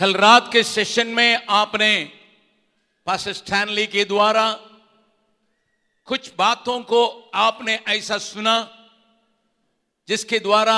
कल 0.00 0.14
रात 0.14 0.52
के 0.52 0.62
सेशन 0.62 1.06
में 1.06 1.46
आपने 1.48 2.12
पास 3.06 3.28
स्टैनली 3.28 3.86
के 3.86 4.04
द्वारा 4.04 4.52
कुछ 6.04 6.34
बातों 6.38 6.82
को 6.82 7.30
आपने 7.34 7.80
ऐसा 7.88 8.18
सुना 8.18 8.78
जिसके 10.08 10.38
द्वारा 10.38 10.74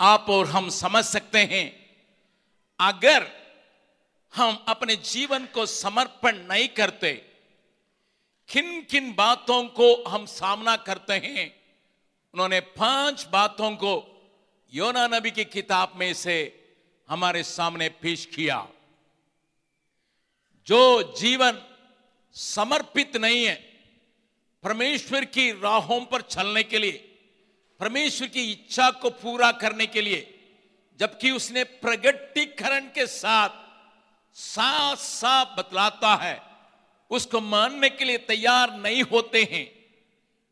आप 0.00 0.26
और 0.28 0.46
हम 0.46 0.68
समझ 0.68 1.04
सकते 1.04 1.38
हैं। 1.38 1.96
अगर 2.80 3.30
हम 4.34 4.64
अपने 4.68 4.96
जीवन 4.96 5.46
को 5.46 5.66
समर्पण 5.66 6.36
नहीं 6.36 6.68
करते 6.68 7.12
किन 8.48 8.82
किन 8.82 9.14
बातों 9.14 9.64
को 9.64 10.04
हम 10.08 10.26
सामना 10.26 10.76
करते 10.76 11.14
हैं, 11.14 11.54
उन्होंने 12.34 12.60
पाँच 12.60 13.28
बातों 13.32 13.76
को 13.76 14.22
योना 14.74 15.06
नबी 15.06 15.30
की 15.30 15.44
किताब 15.44 15.92
में 15.96 16.14
से 16.14 16.59
हमारे 17.10 17.42
सामने 17.42 17.88
पेश 17.88 18.26
किया। 18.26 18.68
जो 20.66 21.02
जीवन 21.20 21.62
समर्पित 22.32 23.16
नहीं 23.16 23.44
है, 23.44 23.54
परमेश्वर 24.62 25.24
की 25.24 25.52
राहों 25.52 26.00
पर 26.00 26.22
चलने 26.22 26.62
के 26.62 26.78
लिए, 26.78 26.92
परमेश्वर 27.80 28.28
की 28.28 28.52
इच्छा 28.52 28.90
को 28.90 29.10
पूरा 29.10 29.52
करने 29.52 29.86
के 29.86 30.00
लिए, 30.00 30.38
जबकि 30.98 31.30
उसने 31.30 31.64
प्रगटीकरण 31.64 32.80
के 32.80 33.06
साथ 33.06 33.48
साफ़ 34.34 35.00
साफ़ 35.00 35.48
बतलाता 35.56 36.14
है, 36.14 36.42
उसको 37.10 37.40
मानने 37.40 37.90
के 37.90 38.04
लिए 38.04 38.18
तैयार 38.18 38.76
नहीं 38.76 39.02
होते 39.02 39.44
हैं। 39.44 39.80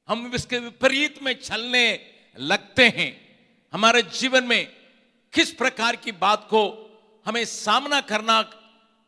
हम 0.08 0.32
इसके 0.34 0.58
विपरीत 0.58 1.22
में 1.22 1.32
चलने 1.32 2.14
लगते 2.38 2.88
हैं। 2.88 3.38
हमारे 3.72 4.02
जीवन 4.02 4.44
में 4.44 4.77
किस 5.34 5.52
प्रकार 5.52 5.96
की 5.96 6.12
बात 6.12 6.46
को 6.50 6.62
हमें 7.26 7.44
सामना 7.44 8.00
करना 8.00 8.40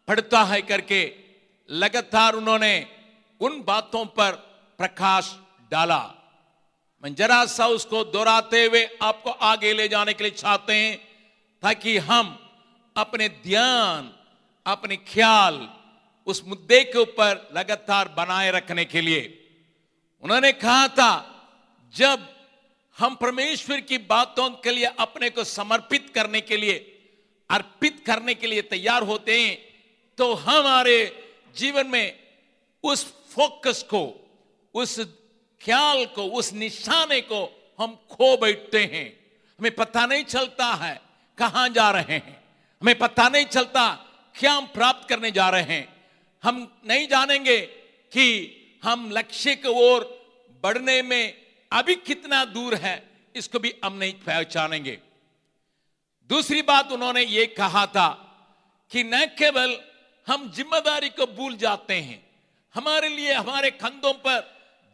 पड़ता 0.09 0.43
है 0.43 0.63
करके 0.63 1.01
लगातार 1.69 2.35
उन्होंने 2.35 2.87
उन 3.41 3.63
बातों 3.63 4.05
पर 4.07 4.33
प्रकाश 4.79 5.37
डाला। 5.73 6.03
मैं 7.05 7.15
जरा 7.15 7.45
सा 7.47 7.67
उसको 7.67 8.05
दोहराते 8.05 8.65
हुए 8.65 8.85
आपको 9.03 9.31
आगे 9.31 9.73
ले 9.73 9.89
जाने 9.89 10.15
के 10.15 10.25
लिए 10.25 10.33
चाहते 10.33 10.75
हैं 10.75 10.97
ताकि 11.63 11.97
हम 11.98 12.39
अपने 12.97 13.29
ध्यान, 13.29 14.11
अपने 14.67 14.97
ख्याल 14.97 15.69
उस 16.27 16.43
मुद्दे 16.47 16.83
के 16.85 16.98
ऊपर 16.98 17.51
लगातार 17.57 18.09
बनाए 18.09 18.51
रखने 18.51 18.85
के 18.85 19.01
लिए। 19.01 19.23
उन्होंने 20.23 20.53
कहा 20.53 20.89
था, 20.89 21.13
जब 21.95 22.30
हम 23.01 23.15
परमेश्वर 23.15 23.81
की 23.81 23.98
बातों 23.98 24.48
के 24.51 24.70
लिए, 24.70 24.84
अपने 24.84 25.31
को 25.31 25.45
समर्पित 25.45 26.11
करने 26.15 26.41
के 26.41 26.56
लिए, 26.56 26.75
अर्पित 27.51 28.03
करने 28.07 28.34
के 28.34 28.47
लिए 28.47 28.62
तैयार 28.62 29.03
होते 29.03 29.41
हैं 29.41 29.57
तो 30.19 30.33
हमारे 30.34 30.97
जीवन 31.57 31.87
में 31.87 32.19
उस 32.84 33.05
फोकस 33.31 33.83
को, 33.83 34.03
उस 34.75 34.98
ख्याल 35.61 36.05
को, 36.07 36.25
उस 36.25 36.53
निशाने 36.53 37.20
को 37.20 37.41
हम 37.79 37.97
खो 38.11 38.37
बैठते 38.37 38.85
हैं। 38.85 39.07
हमें 39.58 39.74
पता 39.74 40.05
नहीं 40.07 40.24
चलता 40.24 40.67
है 40.74 41.01
कहाँ 41.39 41.69
जा 41.69 41.91
रहे 41.91 42.14
हैं। 42.14 42.36
हमें 42.83 42.98
पता 42.98 43.29
नहीं 43.29 43.45
चलता 43.47 43.89
क्या 44.35 44.53
हम 44.53 44.67
प्राप्त 44.67 45.08
करने 45.08 45.30
जा 45.30 45.48
रहे 45.51 45.63
हैं। 45.63 45.85
हम 46.42 46.80
नहीं 46.86 47.08
जानेंगे 47.08 47.61
कि 48.13 48.27
हम 48.83 49.11
लक्ष्य 49.11 49.55
की 49.57 49.69
ओर 49.69 50.05
बढ़ने 50.63 51.01
में 51.03 51.39
अभी 51.73 51.95
कितना 51.97 52.45
दूर 52.47 52.75
है, 52.77 53.03
इसको 53.35 53.58
भी 53.58 53.75
हम 53.85 53.95
नहीं 53.95 54.13
पहचानेंगे। 54.20 54.98
दूसरी 56.31 56.63
बात 56.63 56.92
उन्होंने 56.92 57.23
ये 57.25 57.47
कहा 57.48 57.85
था 57.89 58.08
कि 58.91 59.03
न 59.05 59.25
केवल 59.39 59.79
हम 60.27 60.51
ज़िम्मेदारी 60.53 61.09
को 61.11 61.27
भूल 61.29 61.57
जाते 61.57 61.95
हैं, 61.97 62.23
हमारे 62.75 63.09
लिए, 63.09 63.33
हमारे 63.33 63.70
कंधों 63.73 64.13
पर 64.17 64.41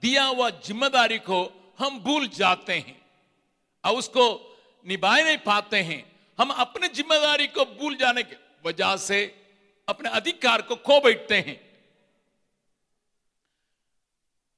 दिया 0.03 0.25
हुआ 0.25 0.51
ज़िम्मेदारी 0.51 1.19
को 1.21 1.41
हम 1.79 1.99
भूल 2.01 2.27
जाते 2.31 2.73
हैं 2.75 3.01
और 3.85 3.95
उसको 3.95 4.25
निभा 4.87 5.17
नहीं 5.17 5.39
पाते 5.39 5.83
हैं। 5.83 6.05
हम 6.39 6.51
अपने 6.53 6.89
ज़िम्मेदारी 6.91 7.47
को 7.49 7.65
भूल 7.75 7.97
जाने 7.97 8.23
की 8.23 8.37
वजह 8.65 8.97
से 8.99 9.25
अपने 9.89 10.11
अधिकार 10.11 10.63
को 10.63 10.77
खो 10.79 11.01
बैठते 11.01 11.37
हैं। 11.39 11.59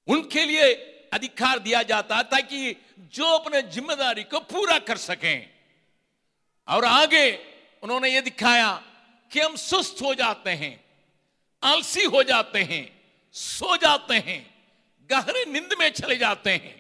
उनके 0.09 0.45
लिए 0.45 0.75
अधिकार 1.13 1.59
दिया 1.59 1.83
जाता 1.83 2.23
ताकि 2.25 2.75
जो 3.15 3.27
अपने 3.29 3.63
ज़िम्मेदारी 3.65 4.23
को 4.25 4.41
पूरा 4.41 4.79
कर 4.79 4.97
सकें। 4.97 5.49
और 6.69 6.85
आगे 6.85 7.31
उन्होंने 7.83 8.09
ये 8.11 8.21
दिखाया 8.21 8.71
कि 9.33 9.41
हम 9.41 9.57
सुस्त 9.57 10.03
हो 10.03 10.15
जाते 10.15 10.51
हैं, 10.53 10.73
आलसी 11.63 12.05
हो 12.05 12.23
जाते 12.23 12.63
हैं, 12.63 12.85
सो 13.35 13.77
जाते 13.77 14.15
हैं, 14.17 14.41
गहरे 15.11 15.45
नींद 15.45 15.75
में 15.79 15.89
चले 15.93 16.17
जाते 16.17 16.51
हैं। 16.51 16.77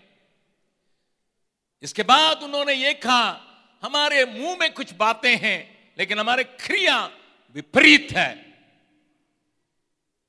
इसके 1.82 2.02
बाद 2.02 2.42
उन्होंने 2.42 2.74
ये 2.74 2.92
कहा, 2.94 3.40
हमारे 3.82 4.24
मुँह 4.24 4.56
में 4.60 4.72
कुछ 4.74 4.92
बातें 4.94 5.36
हैं, 5.36 5.58
लेकिन 5.98 6.18
हमारे 6.18 6.44
क्रिया 6.44 6.98
विपरीत 7.56 8.08
है। 8.12 8.30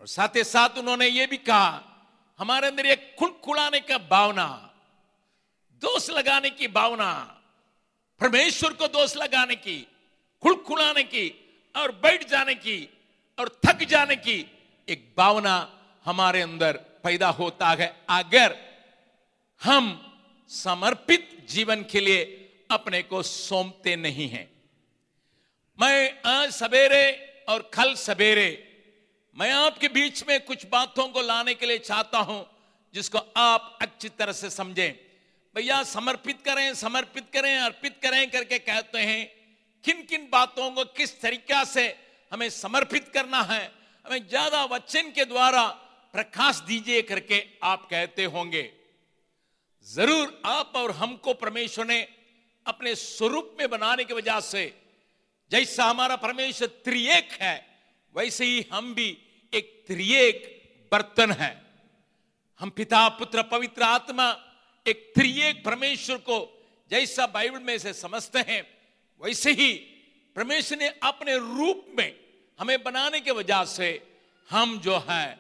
और 0.02 0.08
साथ 0.08 0.36
ही 0.36 0.44
साथ 0.44 0.78
उन्होंने 0.78 1.08
ये 1.08 1.26
भी 1.28 1.38
कहा 1.40 1.70
हमारे 2.39 2.67
अंदर 2.67 2.85
एक 2.85 3.16
खुड़खुड़ाने 3.19 3.79
का 3.79 3.97
भावना, 3.97 4.72
दोष 5.81 6.09
लगाने 6.09 6.50
की 6.50 6.67
भावना, 6.67 7.11
परमेश्वर 8.22 8.73
को 8.73 8.88
दोष 8.88 9.16
लगाने 9.17 9.55
की 9.55 9.88
खुड़खुड़ाने 10.44 11.03
की, 11.03 11.27
और 11.75 11.91
बैठ 11.91 12.27
जाने 12.29 12.55
की, 12.55 12.89
और 13.39 13.59
थक 13.66 13.83
जाने 13.83 14.16
की 14.16 14.51
एक 14.88 15.13
भावना 15.17 15.55
हमारे 16.05 16.41
अंदर 16.41 16.77
पैदा 17.03 17.29
होता 17.29 17.69
है। 17.69 18.05
अगर 18.09 18.56
हम 19.61 20.16
समर्पित 20.50 21.45
जीवन 21.50 21.83
के 21.83 22.00
लिए 22.00 22.23
अपने 22.71 23.03
को 23.03 23.21
सौंपते 23.23 23.95
नहीं 23.95 24.29
हैं, 24.29 24.50
मैं 25.79 26.21
आज 26.25 26.51
सवेरे 26.51 27.06
और 27.50 27.69
कल 27.73 27.94
सवेरे 27.95 28.69
मैं 29.39 29.51
आपके 29.51 29.88
बीच 29.88 30.23
में 30.27 30.39
कुछ 30.45 30.66
बातों 30.67 31.07
को 31.09 31.22
लाने 31.22 31.53
के 31.55 31.66
लिए 31.66 31.77
चाहता 31.79 32.19
हूँ, 32.19 32.45
जिसको 32.94 33.17
आप 33.38 33.77
अच्छी 33.81 34.09
तरह 34.09 34.31
से 34.33 34.50
समझें। 34.50 34.94
भैया, 35.55 35.81
समर्पित 35.85 36.41
करें 36.45 36.73
समर्पित 36.75 37.29
करें, 37.33 37.57
अर्पित 37.57 37.95
करें 38.03 38.29
करके 38.29 38.57
कहते 38.59 39.00
हैं 39.00 39.25
किन 39.83 40.01
किन 40.03 40.27
बातों 40.31 40.69
को 40.72 40.83
किस 40.91 41.22
तरीका 41.22 41.63
से 41.66 41.85
हमें 42.31 42.50
समर्पित 42.50 43.07
करना 43.13 43.41
है, 43.44 43.72
हमें 44.05 44.27
ज़्यादा 44.27 44.63
वचन 44.66 45.11
के 45.11 45.25
द्वारा 45.25 45.63
प्रकाश 46.13 46.59
दीजिए 46.67 47.01
करके 47.03 47.44
आप 47.63 47.88
कहते 47.89 48.25
होंगे। 48.25 48.69
ज़रूर 49.88 50.41
आप 50.45 50.73
और 50.75 50.91
हमको 50.94 51.33
परमेश्वर 51.35 51.85
ने 51.85 52.01
अपने 52.66 52.95
स्वरूप 52.97 53.56
में 53.59 53.69
बनाने 53.69 54.03
की 54.03 54.13
वजह 54.13 54.39
से, 54.41 54.66
जैसा 55.51 55.85
हमारा 55.85 56.16
परमेश्वर 56.17 56.67
त्रिएक 56.83 57.31
है, 57.41 57.56
वैसे 58.16 58.45
ही 58.45 58.66
हम 58.71 58.94
भी 58.94 59.09
त्रिएक 59.89 60.38
बर्तन 60.91 61.31
है। 61.31 61.51
हम 62.62 62.69
पिता 62.69 63.07
पुत्र 63.09 63.44
पवित्र 63.44 63.83
आत्मा 63.83 64.27
एक 64.86 65.12
त्रिएक 65.15 65.63
परमेश्वर 65.65 66.18
को 66.18 66.38
जैसा 66.91 67.25
बाइबल 67.27 67.59
में 67.59 67.77
से 67.77 67.94
समझते 67.94 68.39
हैं, 68.39 68.62
वैसे 69.21 69.51
ही 69.51 69.74
परमेश्वर 70.36 70.77
ने 70.77 70.88
अपने 71.03 71.38
रूप 71.38 71.86
में 72.00 72.15
हमें 72.59 72.83
बनाने 72.83 73.19
के 73.19 73.31
वजह 73.31 73.63
से 73.65 73.89
हम 74.50 74.80
जो 74.80 74.97
है, 75.09 75.39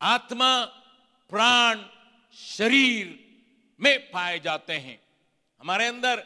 आत्मा, 0.00 0.64
प्राण, 1.32 1.84
शरीर 2.36 3.06
में 3.80 4.10
पाए 4.10 4.38
जाते 4.38 4.72
हैं। 4.72 4.98
हमारे 5.60 5.86
अंदर 5.86 6.22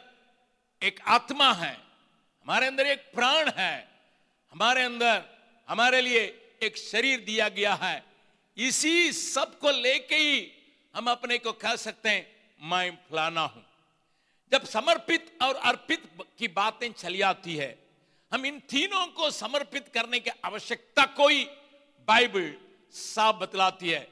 एक 0.81 0.99
आत्मा 1.07 1.51
है, 1.53 1.73
हमारे 2.45 2.67
अंदर 2.67 2.87
एक 2.87 3.11
प्राण 3.13 3.51
है, 3.57 3.75
हमारे 4.53 4.83
अंदर, 4.83 5.21
हमारे 5.69 6.01
लिए 6.01 6.42
एक 6.63 6.77
शरीर 6.77 7.19
दिया 7.19 7.49
गया 7.49 7.73
है। 7.73 8.03
इसी 8.57 9.11
सबको 9.11 9.71
लेके 9.71 10.15
ही 10.15 10.51
हम 10.95 11.09
अपने 11.11 11.37
को 11.37 11.51
कह 11.51 11.75
सकते 11.75 12.09
हैं, 12.09 12.25
मैं 12.61 12.97
फलाना 13.09 13.41
हूँ। 13.41 13.65
जब 14.51 14.65
समर्पित 14.65 15.37
और 15.41 15.55
अर्पित 15.55 16.03
की 16.37 16.47
बातें 16.47 16.91
चली 16.93 17.21
आती 17.21 17.55
है, 17.55 17.77
हम 18.31 18.45
इन 18.45 18.59
तीनों 18.59 19.05
को 19.07 19.29
समर्पित 19.31 19.87
करने 19.87 20.19
की 20.19 20.29
आवश्यकता 20.45 21.05
कोई 21.05 21.43
बाइबल 22.07 22.53
साफ़ 22.93 23.35
बतलाती 23.35 23.89
है। 23.89 24.07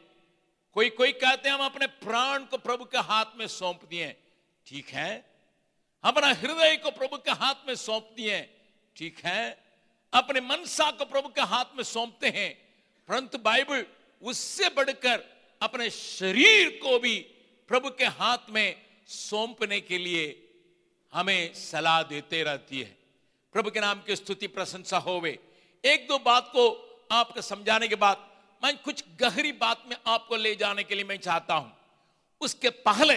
कोई 0.76 0.90
कोई 0.90 1.12
कहते 1.12 1.50
हैं, 1.50 1.56
हम 1.56 1.66
अपने 1.66 1.88
प्राण 1.88 2.44
को 2.44 2.58
प्रभु 2.58 2.86
के 2.86 2.98
हाथ 2.98 3.38
में 3.38 3.48
सौंप 3.48 3.84
दिए 3.90 4.16
ठीक 4.68 4.90
है। 4.90 5.12
अपना 6.04 6.28
हृदय 6.28 6.76
को 6.78 6.92
प्रभु 6.92 7.18
के 7.18 7.32
हाथ 7.32 7.68
में 7.68 7.76
सौंप 7.76 8.14
दिए 8.16 8.42
ठीक 8.96 9.20
है। 9.26 9.71
अपने 10.14 10.42
मनसा 10.42 10.92
को 10.92 11.06
प्रभु 11.06 11.30
के 11.30 11.42
हाथ 11.42 11.66
में 11.78 11.84
सौंपते 11.84 12.30
हैं। 12.30 12.54
परंतु 13.10 13.38
बाइबल 13.38 13.86
उससे 14.22 14.70
बढ़कर 14.70 15.24
अपने 15.62 15.90
शरीर 15.90 16.80
को 16.84 17.00
भी 17.00 17.20
प्रभु 17.70 17.90
के 17.90 18.06
हाथ 18.06 18.50
में 18.50 18.76
सौंपने 19.08 19.82
के 19.82 19.98
लिए 19.98 20.50
हमें 21.14 21.54
सलाह 21.54 22.04
देते 22.04 22.44
रहती 22.44 22.80
है। 22.80 22.98
प्रभु 23.54 23.72
के 23.72 23.80
नाम 23.80 24.02
की 24.02 24.16
स्तुति 24.16 24.48
प्रशंसा 24.48 24.98
होवे। 24.98 25.40
एक 25.84 26.08
दो 26.08 26.18
बात 26.20 26.50
को 26.50 26.66
आपको 27.12 27.42
समझाने 27.42 27.88
के 27.88 27.96
बाद 27.96 28.28
मैं 28.64 28.78
कुछ 28.78 29.04
गहरी 29.20 29.52
बात 29.52 29.84
में 29.90 29.98
आपको 30.08 30.36
ले 30.36 30.56
जाने 30.56 30.84
के 30.84 30.96
लिए 30.96 31.04
मैं 31.04 31.18
चाहता 31.18 31.54
हूँ। 31.54 31.78
उसके 32.42 32.70
पहले 32.70 33.16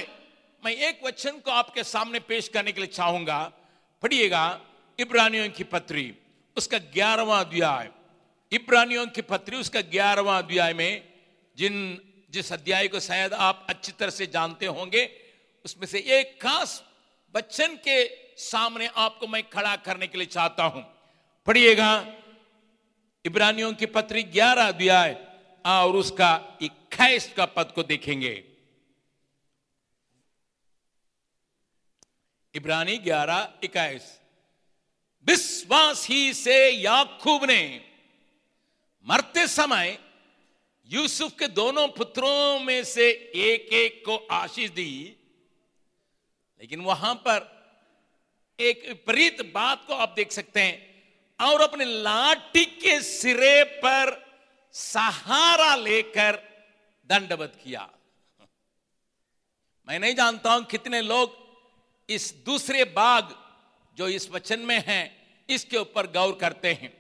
मैं 0.65 0.73
एक 0.73 1.01
वचन 1.05 1.39
को 1.39 1.51
आपके 1.51 1.85
सामने 1.85 2.21
पेश 2.21 2.49
करने 2.49 2.73
के 2.73 2.81
लिए 2.81 2.91
चाहूँगा। 2.91 3.53
पढ़िएगा 4.03 4.61
इब्रानियों 4.99 5.49
की 5.51 5.65
पत्री। 5.65 6.15
उसका 6.57 6.79
ग्यारहवा 6.79 7.41
अध्याय। 7.41 7.91
इब्रानियों 8.53 9.07
की 9.07 9.23
पत्री 9.23 9.57
उसका 9.57 9.81
ग्यारहवा 9.81 10.39
अध्याय 10.39 10.73
में, 10.73 11.13
जिन, 11.57 12.01
जिस 12.31 12.53
अध्याय 12.53 12.89
को 12.89 13.01
शायद 13.01 13.35
आप 13.35 13.67
अच्छी 13.69 13.93
तरह 13.93 14.11
से 14.11 14.27
जानते 14.27 14.67
होंगे, 14.67 15.21
उसमें 15.65 15.87
से 15.87 15.99
एक 15.99 16.43
खास 16.43 16.85
बच्चन 17.35 17.77
के 17.77 18.05
सामने 18.37 18.87
आपको 18.87 19.27
मैं 19.27 19.51
खड़ा 19.51 19.77
करने 19.77 20.07
के 20.07 20.19
लिए 20.19 20.27
चाहता 20.27 20.65
हूँ। 20.65 20.83
पढ़िएगा, 21.47 22.07
इब्रानियों 23.25 23.73
की 23.73 23.87
पत्री 23.87 24.23
ग्यारह 24.23 24.69
अध्याय, 24.69 25.27
और 25.67 25.97
उसका 25.97 26.59
इक्कीस 26.63 27.33
का 27.37 27.45
पद 27.45 27.73
को 27.75 27.83
देखेंगे। 27.83 28.45
इब्रानी 32.55 32.99
ग्यारह, 32.99 33.49
इक्कीस। 33.65 34.21
विश्वास 35.27 36.07
ही 36.09 36.35
से 36.35 36.57
याकूब 36.71 37.45
ने 37.45 37.63
मरते 39.07 39.47
समय 39.49 39.99
यूसुफ 40.89 41.33
के 41.39 41.47
दोनों 41.49 41.87
पुत्रों 41.89 42.59
में 42.59 42.85
से 42.85 43.09
एक 43.35 43.73
एक 43.73 44.03
को 44.07 44.17
आशीष 44.31 44.71
दी। 44.71 45.17
लेकिन 46.61 46.81
वहाँ 46.81 47.15
पर 47.15 47.53
एक 48.59 48.85
विपरीत 48.89 49.41
बात 49.55 49.85
को 49.87 49.95
आप 49.95 50.13
देख 50.17 50.33
सकते 50.33 50.61
हैं 50.61 51.49
और 51.49 51.61
अपने 51.61 51.85
लाठी 51.85 52.65
के 52.65 53.01
सिरे 53.01 53.63
पर 53.65 54.13
सहारा 54.75 55.75
लेकर 55.77 56.39
दंडवत 57.11 57.59
किया। 57.65 57.89
मैं 59.89 59.99
नहीं 59.99 60.15
जानता 60.15 60.53
हूँ 60.53 60.65
कितने 60.65 61.01
लोग 61.01 61.37
इस 62.09 62.33
दूसरे 62.47 62.85
बाग 62.85 63.35
जो 63.97 64.09
इस 64.09 64.31
वचन 64.31 64.61
में 64.61 64.85
है, 64.87 65.03
इसके 65.51 65.77
ऊपर 65.77 66.07
गौर 66.07 66.39
करते 66.41 66.73
हैं। 66.73 66.93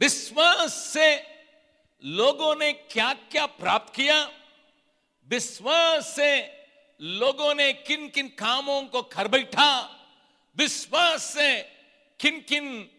विश्वास 0.00 0.74
से 0.74 1.24
लोगों 2.04 2.54
ने 2.56 2.72
क्या 2.72 3.12
क्या 3.12 3.46
प्राप्त 3.46 3.94
किया? 3.94 4.30
विश्वास 5.28 6.14
से 6.16 6.58
लोगों 7.00 7.54
ने 7.54 7.72
किन 7.72 8.08
किन 8.08 8.28
कामों 8.28 8.82
को 8.82 9.02
खर 9.02 9.28
बैठा? 9.28 9.70
विश्वास 10.56 11.22
से 11.22 11.60
किन 12.20 12.40
किन 12.40 12.90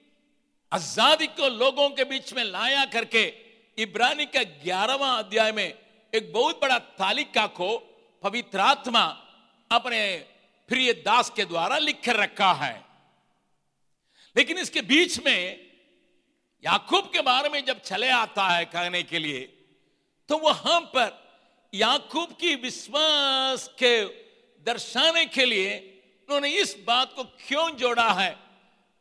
आज़ादी 0.72 1.28
को 1.28 1.48
लोगों 1.50 1.90
के 1.90 2.04
बीच 2.04 2.34
में 2.34 2.44
लाया 2.44 2.86
करके? 2.86 3.24
इब्रानी 3.78 4.26
का 4.26 4.44
ग्यारहवा 4.44 5.12
अध्याय 5.12 5.52
में 5.52 5.74
एक 6.14 6.34
बहुत 6.34 6.62
बड़ा 6.62 6.80
तालिका 6.80 7.48
को 7.48 7.78
पवित्र 8.24 8.60
आत्मा 8.60 9.04
अपने 9.72 10.02
प्रिय 10.70 10.94
दास 11.06 11.30
के 11.30 11.46
द्वारा 11.46 11.78
लिख 11.78 12.10
रखा 12.10 12.52
है। 12.54 12.76
लेकिन 14.36 14.58
इसके 14.58 14.82
बीच 14.82 15.20
में 15.26 15.70
याकूब 16.64 17.10
के 17.14 17.22
बारे 17.22 17.50
में 17.50 17.64
जब 17.66 17.82
चले 17.82 18.10
आता 18.10 18.48
है 18.48 18.66
कहने 18.66 19.04
के 19.04 19.20
लिए 19.20 19.42
तो 20.30 20.38
वहाँ 20.38 20.80
पर 20.96 21.12
याकूब 21.74 22.32
की 22.32 22.56
विश्वास 22.56 23.68
के 23.74 24.04
दर्शाने 24.66 25.26
के 25.26 25.46
लिए 25.46 25.72
उन्होंने 26.30 26.50
इस 26.52 26.76
बात 26.88 27.14
को 27.16 27.24
क्यों 27.40 27.70
जोड़ा 27.78 28.10
है, 28.12 28.36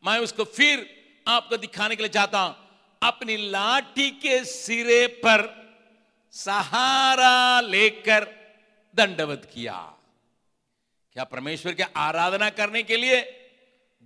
मैं 0.02 0.18
उसको 0.18 0.44
फिर 0.46 0.86
आपको 1.26 1.56
दिखाने 1.56 1.96
के 1.96 2.02
लिए 2.02 2.10
चाहता 2.10 2.40
हूँ। 2.40 2.54
अपनी 3.02 3.36
लाठी 3.50 4.10
के 4.10 4.44
सिरे 4.44 5.06
पर 5.24 5.46
सहारा 6.34 7.60
लेकर 7.60 8.26
दंडवत 8.94 9.50
किया। 9.54 9.76
क्या 11.18 11.24
परमेश्वर 11.24 11.72
की 11.72 11.82
आराधना 11.96 12.48
करने 12.50 12.82
के 12.82 12.96
लिए 12.96 13.16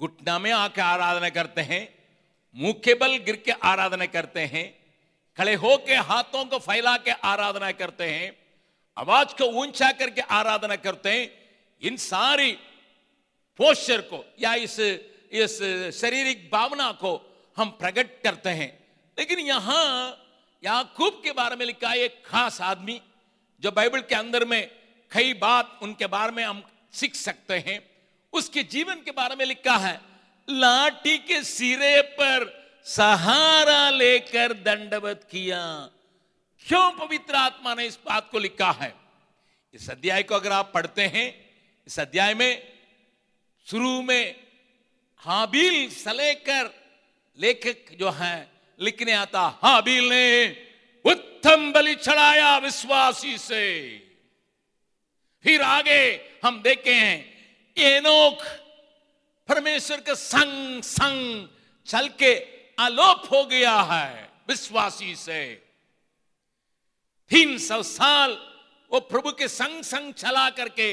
घुटना 0.01 0.39
में 0.39 0.51
आकर 0.51 0.81
आराधना 0.83 1.29
करते 1.29 1.61
हैं, 1.61 1.83
मुँह 2.57 2.73
के 2.85 2.95
बल 2.95 3.17
गिर 3.17 3.37
के 3.37 3.53
आराधना 3.53 4.07
करते 4.07 4.41
हैं, 4.41 4.65
खड़े 5.39 5.55
होके 5.55 5.95
हाथों 6.03 6.45
को 6.45 6.59
फैला 6.59 6.97
के 6.97 7.11
आराधना 7.11 7.71
करते 7.73 8.05
हैं, 8.05 8.33
आवाज़ 8.97 9.37
को 9.39 9.51
ऊँचा 9.61 9.91
करके 9.93 10.21
आराधना 10.31 10.77
करते 10.79 11.11
हैं, 11.11 11.29
इन 11.83 11.97
सारी 11.99 12.53
पोस्चर 13.59 14.01
को 14.09 14.25
या 14.41 14.55
इस 14.55 14.81
इस 14.81 15.61
शारीरिक 16.01 16.49
भावना 16.53 16.91
को 16.93 17.15
हम 17.57 17.77
प्रकट 17.77 18.21
करते 18.25 18.51
हैं। 18.57 18.73
लेकिन 19.19 19.47
यहाँ 19.47 19.85
याकूब 20.63 21.21
के 21.25 21.33
बारे 21.35 21.57
में 21.57 21.67
लिखा 21.67 21.95
एक 21.95 22.23
खास 22.27 22.61
आदमी, 22.63 23.01
जो 23.61 23.71
बाइबल 23.71 24.01
के 24.01 24.15
अंदर 24.15 24.45
में 24.45 24.63
कई 25.13 25.33
बात 25.39 25.79
उनके 25.83 26.07
बारे 26.09 26.33
में 26.33 26.45
हम 26.45 26.63
सीख 26.93 27.15
सकते 27.15 27.55
हैं। 27.55 27.91
उसके 28.33 28.63
जीवन 28.63 28.95
के 28.95 29.11
बारे 29.11 29.37
में 29.37 29.45
लिखा 29.47 29.77
है, 29.77 30.01
लाठी 30.51 31.19
के 31.19 31.43
सिरे 31.43 32.03
पर 32.03 32.63
सहारा 32.85 33.91
लेकर 33.91 34.53
दंडवत 34.53 35.29
किया। 35.31 35.91
क्यों 36.67 36.91
पवित्र 36.93 37.35
आत्मा 37.35 37.75
ने 37.75 37.87
इस 37.87 37.99
बात 38.07 38.29
को 38.31 38.39
लिखा 38.39 38.71
है? 38.71 38.95
इस 39.75 39.91
अध्याय 39.91 40.23
को 40.23 40.35
अगर 40.35 40.53
आप 40.53 40.71
पढ़ते 40.75 41.03
हैं, 41.03 41.51
इस 41.87 42.01
अध्याय 42.01 42.35
में 42.35 42.73
शुरू 43.67 44.03
में 44.03 44.37
हाबिल 45.19 45.91
से 45.91 46.13
लेकर 46.13 46.71
लेखक 47.39 47.97
जो 47.97 48.11
है, 48.11 48.49
लिखने 48.81 49.13
आता, 49.13 49.59
हाबिल 49.63 50.09
ने 50.09 50.57
उत्तम 51.05 51.73
बलि 51.73 51.95
चढ़ाया 51.95 52.59
विश्वासी 52.59 53.39
से। 53.39 53.95
फिर 55.45 55.63
आगे 55.63 56.01
हम 56.45 56.61
देखे 56.63 56.93
हैं 56.95 57.19
एनोक 57.77 58.43
परमेश्वर 59.49 60.01
के 60.01 60.15
संग 60.15 60.83
संग 60.83 61.49
चल 61.87 62.09
के 62.19 62.35
आलोप 62.79 63.29
हो 63.33 63.45
गया 63.45 63.81
है 63.83 64.31
विश्वासी 64.49 65.15
से। 65.17 65.43
तीन 67.31 67.57
सौ 67.59 67.83
साल 67.83 68.37
वो 68.91 69.01
प्रभु 69.01 69.33
के 69.33 69.49
संग 69.49 69.83
संग 69.83 70.13
चला 70.15 70.49
करके 70.51 70.93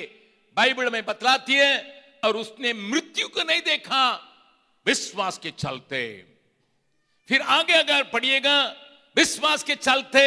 बाइबल 0.57 0.89
में 0.89 1.05
बतलाती 1.05 1.55
है 1.55 1.77
और 2.23 2.37
उसने 2.37 2.73
मृत्यु 2.73 3.27
को 3.27 3.43
नहीं 3.43 3.61
देखा, 3.61 4.03
विश्वास 4.85 5.37
के 5.37 5.51
चलते। 5.51 6.01
फिर 7.29 7.41
आगे 7.41 7.73
अगर 7.73 8.03
पढ़िएगा, 8.03 8.63
विश्वास 9.17 9.63
के 9.63 9.75
चलते 9.75 10.23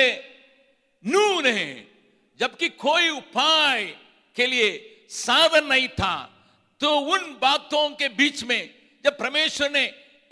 नू 1.05 1.41
ने 1.41 1.87
जबकि 2.41 2.69
कोई 2.69 3.09
उपाय 3.09 3.85
के 4.37 4.47
लिए 4.47 5.07
साधन 5.11 5.67
नहीं 5.67 5.89
था 5.89 6.29
तो 6.81 6.97
उन 6.97 7.37
बातों 7.41 7.89
के 7.91 8.09
बीच 8.09 8.43
में 8.45 8.75
जब 9.05 9.19
परमेश्वर 9.19 9.71
ने 9.71 9.83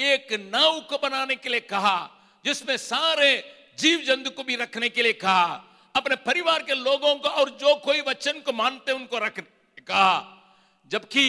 एक 0.01 0.33
नाव 0.53 0.81
को 0.81 0.99
बनाने 0.99 1.37
के 1.37 1.49
लिए 1.49 1.61
कहा, 1.61 2.11
जिसमें 2.45 2.77
सारे 2.77 3.31
जीव 3.79 3.99
जंतु 3.99 4.31
को 4.31 4.43
भी 4.43 4.57
रखने 4.57 4.89
के 4.89 5.03
लिए 5.03 5.13
कहा, 5.13 5.65
अपने 5.97 6.17
परिवार 6.17 6.63
के 6.63 6.75
लोगों 6.75 7.15
को 7.15 7.29
और 7.29 7.51
जो 7.51 7.75
कोई 7.75 8.01
वचन 8.01 8.41
को 8.41 8.53
मानते 8.53 8.93
उनको 8.93 9.19
रख 9.19 9.41
कहा, 9.89 10.37
जबकि 10.87 11.27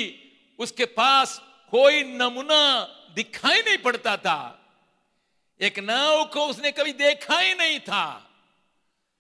उसके 0.60 0.86
पास 0.86 1.42
कोई 1.72 2.04
नमूना 2.04 2.82
दिखाई 3.16 3.60
नहीं 3.60 3.78
पड़ता 3.78 4.18
था। 4.18 4.58
एक 5.62 5.80
नाव 5.80 6.25
को 6.25 6.46
उसने 6.46 6.72
कभी 6.72 6.94
देखा 6.94 7.40
ही 7.40 7.54
नहीं 7.54 7.80
था। 7.80 8.32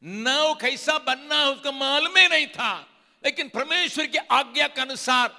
नाव 0.03 0.53
कैसा 0.53 0.97
बनना 0.97 1.43
उसका 1.49 1.71
मालूम 1.71 2.17
ही 2.17 2.27
नहीं 2.27 2.47
था। 2.47 2.87
लेकिन 3.23 3.49
परमेश्वर 3.49 4.05
की 4.05 4.17
आज्ञा 4.31 4.67
के 4.67 4.81
अनुसार 4.81 5.29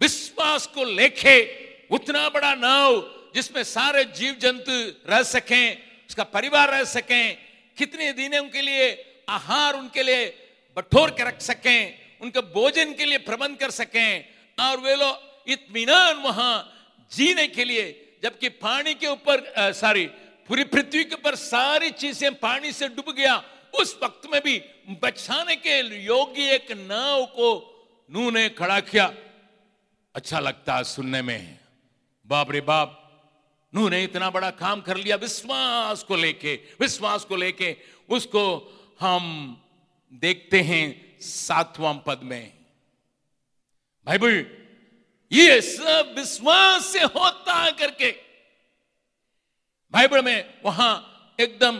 विश्वास 0.00 0.66
को 0.74 0.84
लेखे 0.84 1.36
उतना 1.90 2.28
बड़ा 2.28 2.54
नाव 2.56 3.00
जिसमें 3.34 3.62
सारे 3.64 4.04
जीव 4.16 4.34
जंतु 4.40 4.72
रह 5.10 5.22
सकें, 5.24 5.78
उसका 6.08 6.24
परिवार 6.26 6.70
रह 6.70 6.84
सकें, 6.86 7.36
कितने 7.78 8.12
दिन 8.12 8.34
उनके 8.38 8.62
लिए 8.62 8.90
आहार 9.28 9.74
उनके 9.74 10.02
लिए 10.02 10.26
बठोर 10.76 11.10
के 11.10 11.24
रख 11.24 11.40
सकें, 11.40 11.80
उनके 12.20 12.40
भोजन 12.52 12.92
के 12.94 13.04
लिए 13.04 13.18
प्रबंध 13.20 13.56
कर 13.58 13.70
सकें 13.72 14.24
और 14.58 14.80
वे 14.80 14.94
लोग 14.96 15.50
इतमान 15.52 16.22
वहाँ 16.22 16.54
जीने 17.12 17.46
के 17.48 17.64
लिए, 17.64 18.18
जबकि 18.22 18.48
पानी 18.60 18.94
के 18.94 19.06
ऊपर 19.08 19.72
सॉरी 19.74 20.06
पूरी 20.48 20.64
पृथ्वी 20.64 21.04
के 21.04 21.14
ऊपर 21.14 21.34
सारी 21.36 21.90
चीज़ें 21.92 22.34
पानी 22.34 22.72
से 22.72 22.88
डूब 22.88 23.10
गया 23.12 23.36
उस 23.80 23.98
वक्त 24.02 24.28
में 24.32 24.40
भी 24.42 24.58
बचाने 25.02 25.56
के 25.56 25.78
योग्य 26.04 26.50
एक 26.50 26.72
नाव 26.72 27.24
को 27.26 27.50
नू 28.10 28.30
ने 28.30 28.48
खड़ा 28.48 28.80
किया। 28.80 29.12
अच्छा 30.14 30.40
लगता 30.40 30.76
है 30.76 30.84
सुनने 30.84 31.22
में। 31.22 31.58
बाप 32.26 32.50
रे 32.50 32.60
बाप 32.60 32.98
नू 33.74 33.88
ने 33.88 34.02
इतना 34.04 34.30
बड़ा 34.30 34.50
काम 34.50 34.80
कर 34.80 34.96
लिया, 34.96 35.16
विश्वास 35.16 36.02
को 36.02 36.16
लेके, 36.16 36.54
विश्वास 36.80 37.24
को 37.24 37.36
लेके 37.36 37.76
उसको 38.08 38.44
हम 39.00 39.22
देखते 40.12 40.60
हैं 40.60 41.20
सातवां 41.20 41.94
पद 42.06 42.20
में। 42.22 42.52
बाइबल 44.06 44.46
ये 45.32 45.60
सब 45.60 46.14
विश्वास 46.18 46.86
से 46.86 47.00
होता 47.00 47.70
करके 47.70 48.10
बाइबल 49.92 50.22
में 50.24 50.54
वहाँ 50.64 51.36
एकदम 51.40 51.78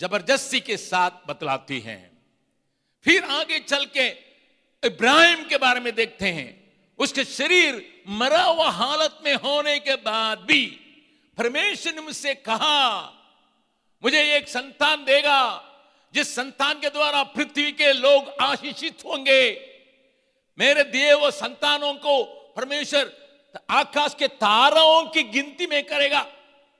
ज़बरदस्ती 0.00 0.60
के 0.60 0.76
साथ 0.76 1.26
बतलाती 1.28 1.78
हैं। 1.80 2.10
फिर 3.04 3.24
आगे 3.24 3.58
चल 3.58 3.84
के 3.86 4.08
इब्राहिम 4.82 5.44
के 5.44 5.56
बारे 5.56 5.80
में 5.80 5.94
देखते 5.94 6.26
हैं। 6.26 6.48
उसके 6.98 7.24
शरीर 7.24 7.84
मरा 8.08 8.42
हुआ 8.42 8.68
हालत 8.70 9.18
में 9.24 9.34
होने 9.34 9.78
के 9.78 9.94
बाद 9.96 10.38
भी 10.38 10.64
परमेश्वर 11.38 11.94
ने 11.94 12.00
मुझसे 12.00 12.34
कहा, 12.34 13.00
मुझे 14.02 14.22
एक 14.36 14.48
संतान 14.48 15.04
देगा, 15.04 15.40
जिस 16.14 16.34
संतान 16.34 16.80
के 16.80 16.88
द्वारा 16.88 17.22
पृथ्वी 17.22 17.72
के 17.72 17.92
लोग 17.92 18.28
आशीषित 18.40 19.04
होंगे। 19.04 19.42
मेरे 20.58 20.84
दिए 20.84 21.12
वो 21.14 21.30
संतानों 21.30 21.94
को 21.94 22.22
परमेश्वर 22.56 23.12
आकाश 23.70 24.14
के 24.18 24.28
ताराओं 24.28 25.06
की 25.06 25.22
गिनती 25.22 25.66
में 25.66 25.82
करेगा। 25.86 26.26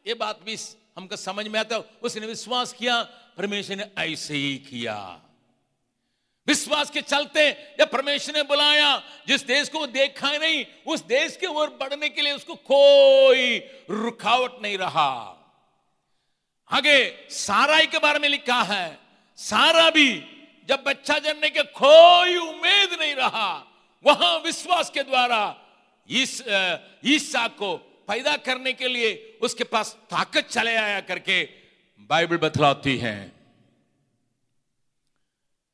ये 0.06 0.14
बात 0.14 0.40
भी 0.44 0.56
हमको 0.96 1.16
समझ 1.16 1.46
में 1.48 1.58
आता 1.60 1.78
उसने 2.02 2.26
विश्वास 2.26 2.72
किया, 2.72 3.02
परमेश्वर 3.36 3.76
ने 3.76 3.90
ऐसे 3.98 4.34
ही 4.34 4.56
किया। 4.60 4.96
विश्वास 6.46 6.90
के 6.90 7.00
चलते 7.02 7.50
जब 7.78 7.90
परमेश्वर 7.90 8.34
ने 8.36 8.42
बुलाया, 8.42 8.96
जिस 9.28 9.42
देश 9.46 9.68
को 9.68 9.86
देखा 9.86 10.30
नहीं, 10.32 10.64
उस 10.86 11.04
देश 11.06 11.36
के 11.36 11.46
ओर 11.46 11.68
बढ़ने 11.80 12.08
के 12.08 12.22
लिए 12.22 12.32
उसको 12.32 12.54
कोई 12.54 13.58
रुकावट 13.90 14.62
नहीं 14.62 14.78
रहा। 14.78 15.36
आगे 16.70 17.26
साराई 17.30 17.86
के 17.86 17.98
बारे 17.98 18.18
में 18.18 18.28
लिखा 18.28 18.62
है, 18.62 18.98
सारा 19.38 19.88
भी 19.90 20.10
जब 20.68 20.82
बच्चा 20.86 21.18
जनने 21.18 21.50
के 21.50 21.62
कोई 21.62 22.36
उम्मीद 22.38 22.98
नहीं 23.00 23.14
रहा, 23.14 23.52
वहाँ 24.04 24.38
विश्वास 24.38 24.90
के 24.90 25.02
द्वारा 25.02 25.56
इस 26.08 26.42
ईसा 27.04 27.46
को 27.48 27.76
पैदा 28.08 28.36
करने 28.36 28.72
के 28.72 28.88
लिए 28.88 29.38
उसके 29.42 29.64
पास 29.64 29.96
ताकत 30.10 30.48
चले 30.48 30.76
आया 30.76 31.00
करके 31.00 31.42
बाइबल 32.10 32.36
बतलाती 32.36 32.96
है। 32.96 33.32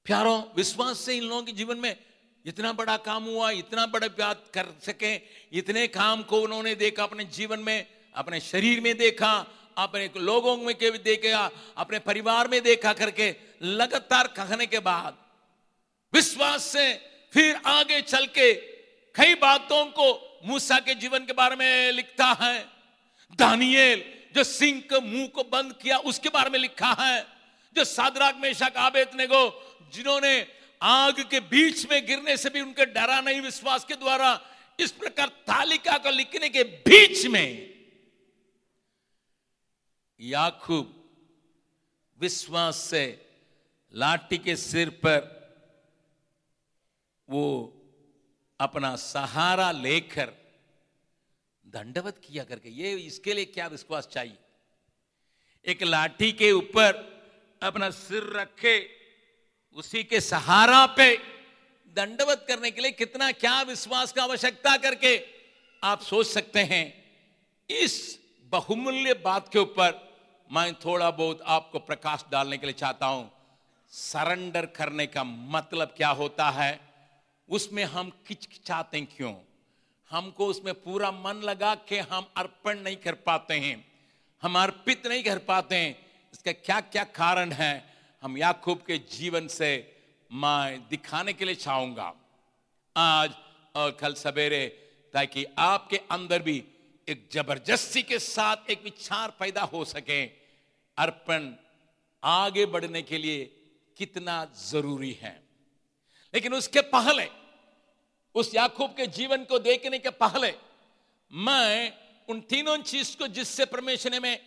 प्यारों, 0.07 0.43
विश्वास 0.57 0.99
से 0.99 1.17
इन 1.17 1.23
लोगों 1.23 1.43
के 1.43 1.53
जीवन 1.53 1.79
में 1.79 1.97
इतना 2.45 2.73
बड़ा 2.73 2.97
काम 2.97 3.25
हुआ, 3.25 3.51
इतना 3.51 3.87
बड़ा 3.87 4.09
प्यार 4.09 4.35
कर 4.55 4.67
सके, 4.83 5.15
इतने 5.53 5.87
काम 5.87 6.23
को 6.23 6.41
उन्होंने 6.41 6.75
देखा, 6.75 7.03
अपने 7.03 7.25
जीवन 7.25 7.61
में, 7.61 7.87
अपने 8.15 8.41
शरीर 8.41 8.81
में 8.81 8.97
देखा, 8.99 9.47
अपने 9.79 10.11
लोगों 10.17 10.57
में 10.57 10.75
के 10.75 10.91
भी 10.91 10.99
देखा, 10.99 11.51
अपने 11.77 11.99
परिवार 11.99 12.49
में 12.49 12.63
देखा 12.63 12.93
करके, 12.93 13.35
लगातार 13.63 14.27
कहने 14.27 14.67
के 14.67 14.79
बाद 14.79 15.17
विश्वास 16.15 16.65
से 16.65 16.95
फिर 17.33 17.57
आगे 17.67 18.01
चल 18.03 18.27
के 18.27 18.55
कई 19.15 19.35
बातों 19.35 19.85
को 19.87 20.13
मूसा 20.45 20.79
के 20.79 20.95
जीवन 20.95 21.25
के 21.27 21.33
बारे 21.33 21.57
में 21.57 21.93
लिखता 21.93 22.25
है। 22.25 22.69
दानियल, 23.39 24.05
जो 24.35 24.45
सिंह 24.45 24.81
के 24.81 25.01
मुँह 25.01 25.27
को 25.27 25.43
बंद 25.43 25.73
किया, 25.83 25.99
उसके 25.99 26.29
बारे 26.29 26.51
में 26.51 26.59
लिखा 26.59 26.93
है। 27.01 27.27
जो 27.75 27.85
सादराक 27.85 28.37
में 28.37 28.53
आबेद 28.77 29.11
ने 29.15 29.27
को 29.27 29.43
जिन्होंने 29.93 30.47
आग 30.83 31.21
के 31.21 31.41
बीच 31.41 31.91
में 31.91 32.07
गिरने 32.07 32.37
से 32.37 32.51
भी 32.51 32.61
उनके 32.61 32.87
डरा 32.87 33.21
नहीं 33.21 33.41
विश्वास 33.41 33.85
के 33.85 33.95
द्वारा 33.95 34.41
इस 34.81 34.93
प्रकार 34.93 35.29
तालिका 35.29 35.99
को 35.99 36.11
लिखने 36.11 36.49
के 36.49 36.65
बीच 36.65 37.27
में 37.27 37.75
याकूब 40.21 40.93
विश्वास 42.21 42.77
से 42.77 43.27
लाठी 43.95 44.39
के 44.39 44.57
सिर 44.57 44.91
पर 44.91 45.37
वो 47.31 47.73
अपना 48.61 48.97
सहारा 48.97 49.71
लेकर 49.73 50.33
दंडवत 51.67 52.21
किया 52.25 52.45
करके, 52.45 52.69
ये 52.69 52.93
इसके 52.93 53.35
लिए 53.35 53.45
क्या 53.45 53.67
विश्वास 53.67 54.07
चाहिए? 54.07 54.39
एक 55.65 55.83
लाठी 55.83 56.33
के 56.33 56.53
ऊपर 56.53 56.93
अपना 57.63 57.91
सिर 57.91 58.23
रखे, 58.23 58.91
उसी 59.77 60.05
के 60.05 60.21
सहारा 60.21 60.87
पे 60.87 61.17
दंडवत 61.97 62.45
करने 62.49 62.71
के 62.71 62.81
लिए 62.81 62.91
कितना 62.91 63.33
क्या 63.33 63.63
विश्वास 63.63 64.13
का 64.13 64.23
आवश्यकता 64.23 64.77
करके 64.77 65.17
आप 65.83 66.01
सोच 66.01 66.27
सकते 66.27 66.61
हैं। 66.61 66.85
इस 67.71 68.19
बहुमूल्य 68.53 69.15
बात 69.15 69.49
के 69.49 69.59
ऊपर 69.59 70.05
मैं 70.51 70.75
थोड़ा 70.75 71.11
बहुत 71.11 71.43
आपको 71.47 71.79
प्रकाश 71.79 72.25
डालने 72.33 72.59
के 72.59 72.67
लिए 72.67 72.73
चाहता 72.73 73.07
हूँ। 73.07 73.31
सरेंडर 73.93 74.67
करने 74.67 75.07
का 75.07 75.25
मतलब 75.25 75.95
क्या 75.97 76.09
होता 76.09 76.51
है? 76.51 76.81
उसमें 77.49 77.85
हम 77.85 78.11
किचकिचाते 78.27 79.01
क्यों? 79.01 79.35
हमको 80.11 80.47
उसमें 80.47 80.75
पूरा 80.75 81.11
मन 81.11 81.41
लगा 81.45 81.75
के 81.75 82.01
हम 82.01 82.27
अर्पण 82.37 82.79
नहीं 82.79 82.97
कर 82.97 83.15
पाते 83.15 83.55
हैं। 83.55 83.93
हम 84.43 84.59
अर्पित 84.59 85.07
नहीं 85.07 85.25
कर 85.25 85.39
पाते 85.39 85.77
हैं। 85.77 86.07
इसका 86.33 86.53
क्या 86.53 86.81
क्या 86.81 87.05
कारण 87.05 87.53
है? 87.53 87.97
हम 88.23 88.39
याकूब 88.39 88.83
के 88.87 88.99
जीवन 88.99 89.49
से 89.49 89.97
मैं 90.33 90.89
दिखाने 90.89 91.33
के 91.33 91.45
लिए 91.45 91.55
चाहूँगा। 91.55 92.15
आज 92.97 93.35
और 93.77 93.91
कल 93.91 94.15
सवेरे, 94.15 94.69
ताकि 95.13 95.47
आपके 95.59 95.97
अंदर 95.97 96.43
भी 96.43 96.65
एक 97.09 97.29
ज़बरदस्ती 97.33 98.03
के 98.03 98.19
साथ 98.19 98.57
एक 98.71 98.85
विचार 98.85 99.31
पैदा 99.31 99.63
हो 99.63 99.85
सके। 99.85 100.27
अर्पण 100.99 101.55
आगे 102.25 102.67
बढ़ने 102.67 103.03
के 103.03 103.19
लिए 103.19 103.45
कितना 103.97 104.45
ज़रूरी 104.45 105.13
है? 105.13 105.46
लेकिन 106.37 106.55
उसके 106.55 106.81
पहले, 106.81 107.29
उस 108.35 108.55
याकूब 108.55 108.91
के 108.91 109.07
जीवन 109.07 109.45
को 109.45 109.59
देखने 109.59 109.99
के 109.99 110.11
पहले, 110.11 110.55
मैं 111.33 111.93
उन 112.29 112.41
तीनों 112.41 112.77
चीज़ 112.79 113.17
को 113.17 113.27
जिससे 113.27 113.65
परमेश्वर 113.65 114.13
ने 114.13 114.21
में 114.21 114.47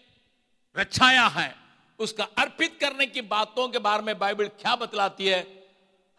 रचाया 0.77 1.27
है, 1.27 1.55
उसका 1.99 2.23
अर्पित 2.23 2.77
करने 2.81 3.05
की 3.05 3.21
बातों 3.21 3.69
के 3.69 3.79
बारे 3.79 4.03
में 4.03 4.19
बाइबल 4.19 4.47
क्या 4.47 4.75
बतलाती 4.75 5.27
है, 5.27 5.67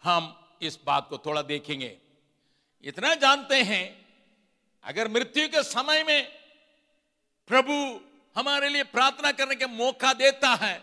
हम 0.03 0.49
इस 0.61 0.79
बात 0.85 1.09
को 1.09 1.17
थोड़ा 1.17 1.41
देखेंगे। 1.41 1.97
इतना 2.83 3.15
जानते 3.15 3.55
हैं, 3.55 4.05
अगर 4.83 5.07
मृत्यु 5.07 5.47
के 5.47 5.63
समय 5.63 6.03
में 6.03 6.31
प्रभु 7.47 8.01
हमारे 8.35 8.69
लिए 8.69 8.83
प्रार्थना 8.83 9.31
करने 9.31 9.55
के 9.55 9.65
मौका 9.65 10.13
देता 10.13 10.49
है, 10.49 10.81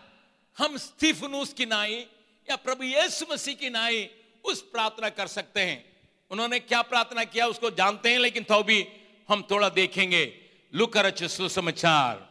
हम 0.57 0.77
स्टीफनूस 0.77 1.53
की 1.53 1.65
नाई 1.65 2.07
या 2.49 2.55
प्रभु 2.55 2.83
यीशु 2.83 3.25
मसीह 3.33 3.55
की 3.55 3.69
नाई 3.69 4.09
उस 4.43 4.61
प्रार्थना 4.61 5.09
कर 5.09 5.27
सकते 5.27 5.59
हैं। 5.59 5.97
उन्होंने 6.31 6.59
क्या 6.59 6.81
प्रार्थना 6.81 7.23
किया 7.23 7.47
उसको 7.47 7.69
जानते 7.69 8.11
हैं, 8.11 8.19
लेकिन 8.19 8.43
तो 8.43 8.63
भी 8.63 8.87
हम 9.29 9.47
थोड़ा 9.51 9.69
देखेंगे। 9.69 10.33
लुकर 10.75 11.27
सुसमाचार, 11.27 12.29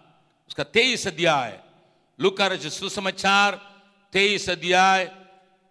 उसका 0.48 0.64
तेईस 0.64 1.06
अध्याय। 1.06 1.60
लुकर 2.20 2.56
सुसमाचार, 2.56 3.82
तेईस 4.12 4.50
अध्याय, 4.50 5.16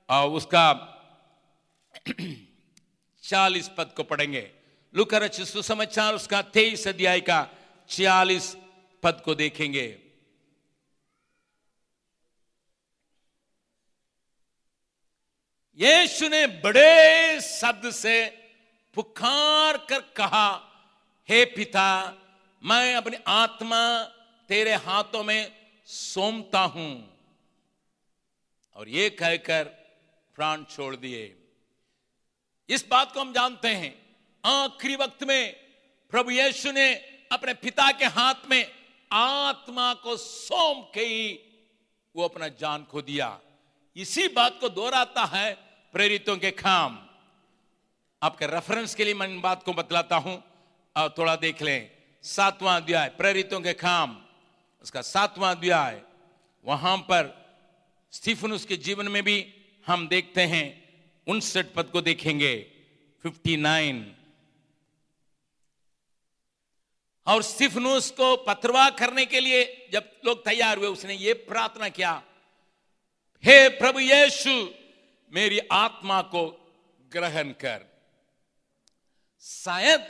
और 0.09 0.29
उसका 0.29 0.93
चालीस 3.23 3.69
पद 3.77 3.93
को 3.97 4.03
पढ़ेंगे। 4.03 4.51
लुकर 4.95 5.27
सुसमाचार, 5.27 6.13
उसका 6.13 6.41
तेईस 6.41 6.87
अध्याय 6.87 7.21
का 7.21 7.49
छियालीस 7.89 8.57
पद 9.03 9.21
को 9.25 9.35
देखेंगे। 9.35 10.06
यीशु 15.79 16.27
ने 16.27 16.47
बड़े 16.47 17.41
शब्द 17.41 17.91
से 17.91 18.25
पुकार 18.93 19.77
कर 19.77 19.99
कहा, 19.99 20.73
हे 21.29 21.45
पिता, 21.45 22.17
मैं 22.63 22.95
अपनी 22.95 23.17
आत्मा 23.27 24.03
तेरे 24.47 24.73
हाथों 24.73 25.23
में 25.23 25.51
सोमता 25.85 26.59
हूँ। 26.59 27.17
और 28.75 28.89
ये 28.89 29.09
कहकर 29.09 29.63
प्राण 30.35 30.63
छोड़ 30.63 30.95
दिए। 30.95 31.35
इस 32.69 32.87
बात 32.87 33.13
को 33.13 33.19
हम 33.19 33.33
जानते 33.33 33.67
हैं, 33.67 34.17
आखिरी 34.45 34.95
वक्त 34.95 35.23
में 35.23 35.53
प्रभु 36.11 36.31
यीशु 36.31 36.71
ने 36.71 36.93
अपने 37.31 37.53
पिता 37.53 37.91
के 37.91 38.05
हाथ 38.05 38.49
में 38.49 38.71
आत्मा 39.11 39.93
को 39.93 40.17
सोम 40.17 40.81
के 40.93 41.01
ही 41.01 41.39
वो 42.15 42.23
अपना 42.23 42.47
जान 42.47 42.83
खो 42.83 43.01
दिया। 43.01 43.39
इसी 43.95 44.27
बात 44.27 44.57
को 44.61 44.69
दोहराता 44.69 45.23
है 45.25 45.66
प्रेरितों 45.97 46.37
के 46.37 46.51
काम 46.51 46.99
आपके 48.23 48.47
रेफरेंस 48.47 48.95
के 48.95 49.05
लिए 49.05 49.13
मैं 49.13 49.27
इन 49.27 49.41
बात 49.41 49.63
को 49.63 49.73
बतलाता 49.73 50.15
हूँ। 50.15 50.43
और 50.97 51.15
थोड़ा 51.17 51.35
देख 51.35 51.61
लें। 51.61 51.91
सातवां 52.23 52.81
अध्याय, 52.81 53.09
प्रेरितों 53.09 53.61
के 53.61 53.73
काम 53.73 54.25
उसका 54.81 55.01
सातवां 55.01 55.55
अध्याय, 55.55 56.01
वहाँ 56.65 56.97
पर 56.97 57.55
स्टीफन 58.11 58.51
उसके 58.51 58.77
जीवन 58.77 59.07
में 59.07 59.23
भी 59.23 59.53
हम 59.87 60.07
देखते 60.07 60.41
हैं। 60.41 60.67
उनसठ 61.27 61.65
पद 61.75 61.85
को 61.85 62.01
देखेंगे। 62.01 62.71
59 63.25 64.13
और 67.27 67.43
स्टिफनुस 67.43 68.11
को 68.11 68.35
पथरवा 68.35 68.89
करने 68.89 69.25
के 69.25 69.39
लिए 69.39 69.89
जब 69.91 70.11
लोग 70.25 70.45
तैयार 70.45 70.77
हुए, 70.77 70.87
उसने 70.87 71.13
ये 71.13 71.33
प्रार्थना 71.33 71.89
किया, 71.89 72.23
हे 73.43 73.69
प्रभु 73.69 73.99
यीशु 73.99 74.73
मेरी 75.33 75.59
आत्मा 75.71 76.21
को 76.21 76.45
ग्रहण 77.11 77.51
कर। 77.51 77.85
शायद 79.41 80.07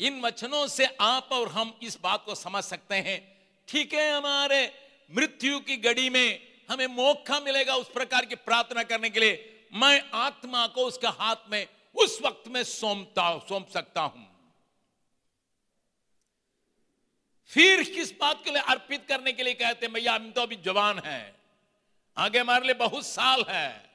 इन 0.00 0.20
वचनों 0.20 0.66
से 0.66 0.86
आप 1.00 1.28
और 1.32 1.48
हम 1.48 1.78
इस 1.82 1.98
बात 2.00 2.24
को 2.24 2.34
समझ 2.34 2.64
सकते 2.64 2.94
हैं। 2.94 3.38
ठीक 3.68 3.94
है 3.94 4.12
हमारे 4.12 4.72
मृत्यु 5.10 5.60
की 5.60 5.76
घड़ी 5.76 6.10
में 6.10 6.48
हमें 6.70 6.86
मौका 6.86 7.40
मिलेगा 7.40 7.74
उस 7.74 7.88
प्रकार 7.88 8.24
की 8.24 8.34
प्रार्थना 8.34 8.82
करने 8.82 9.10
के 9.10 9.20
लिए। 9.20 9.68
मैं 9.74 10.10
आत्मा 10.14 10.66
को 10.66 10.84
उसके 10.84 11.06
हाथ 11.06 11.50
में 11.50 11.66
उस 11.94 12.18
वक्त 12.22 12.48
में 12.48 12.64
सौंपता, 12.64 13.38
सौंप 13.38 13.68
सकता 13.68 14.00
हूँ। 14.00 14.26
फिर 17.46 17.82
किस 17.82 18.12
बात 18.12 18.44
के 18.44 18.50
लिए 18.50 18.62
अर्पित 18.62 19.06
करने 19.08 19.32
के 19.32 19.42
लिए 19.42 19.54
कहते 19.54 19.86
हैं, 19.86 19.94
भैया, 19.94 20.14
हम 20.14 20.30
तो 20.30 20.40
अभी 20.40 20.56
जवान 20.56 20.98
हैं। 20.98 21.36
आगे 22.16 22.38
हमारे 22.38 22.64
लिए 22.64 22.74
बहुत 22.74 23.06
साल 23.06 23.44
है। 23.48 23.87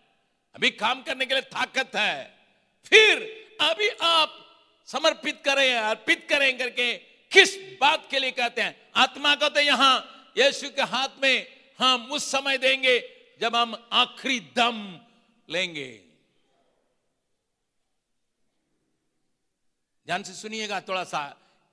अभी 0.55 0.69
काम 0.69 1.01
करने 1.03 1.25
के 1.25 1.33
लिए 1.33 1.41
ताकत 1.41 1.95
है। 1.95 2.37
फिर 2.85 3.21
अभी 3.61 3.89
आप 4.01 4.39
समर्पित 4.85 5.41
करें, 5.45 5.73
अर्पित 5.75 6.27
करें 6.29 6.57
करके 6.57 6.93
किस 7.31 7.55
बात 7.81 8.07
के 8.11 8.19
लिए 8.19 8.31
कहते 8.31 8.61
हैं? 8.61 8.91
आत्मा 8.95 9.35
को 9.35 9.49
तो 9.49 9.59
यहाँ, 9.59 10.33
यीशु 10.37 10.69
के 10.69 10.81
हाथ 10.81 11.21
में 11.23 11.47
हम 11.79 12.11
उस 12.11 12.31
समय 12.31 12.57
देंगे 12.57 12.99
जब 13.41 13.55
हम 13.55 13.89
आखिरी 13.93 14.39
दम 14.39 14.99
लेंगे। 15.49 15.91
ध्यान 20.05 20.23
से 20.23 20.33
सुनिएगा 20.33 20.79
थोड़ा 20.81 21.03
सा 21.03 21.21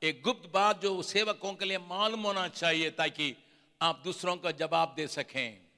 एक 0.03 0.23
गुप्त 0.23 0.51
बात 0.51 0.83
जो 0.83 1.03
सेवकों 1.03 1.55
के 1.55 1.65
लिए 1.65 1.79
मालूम 1.79 2.21
होना 2.21 2.49
चाहिए 2.49 2.91
ताकि 2.91 3.35
आप 3.81 4.01
दूसरों 4.05 4.37
का 4.37 4.51
जवाब 4.51 4.95
दे 4.97 5.07
सकें। 5.07 5.70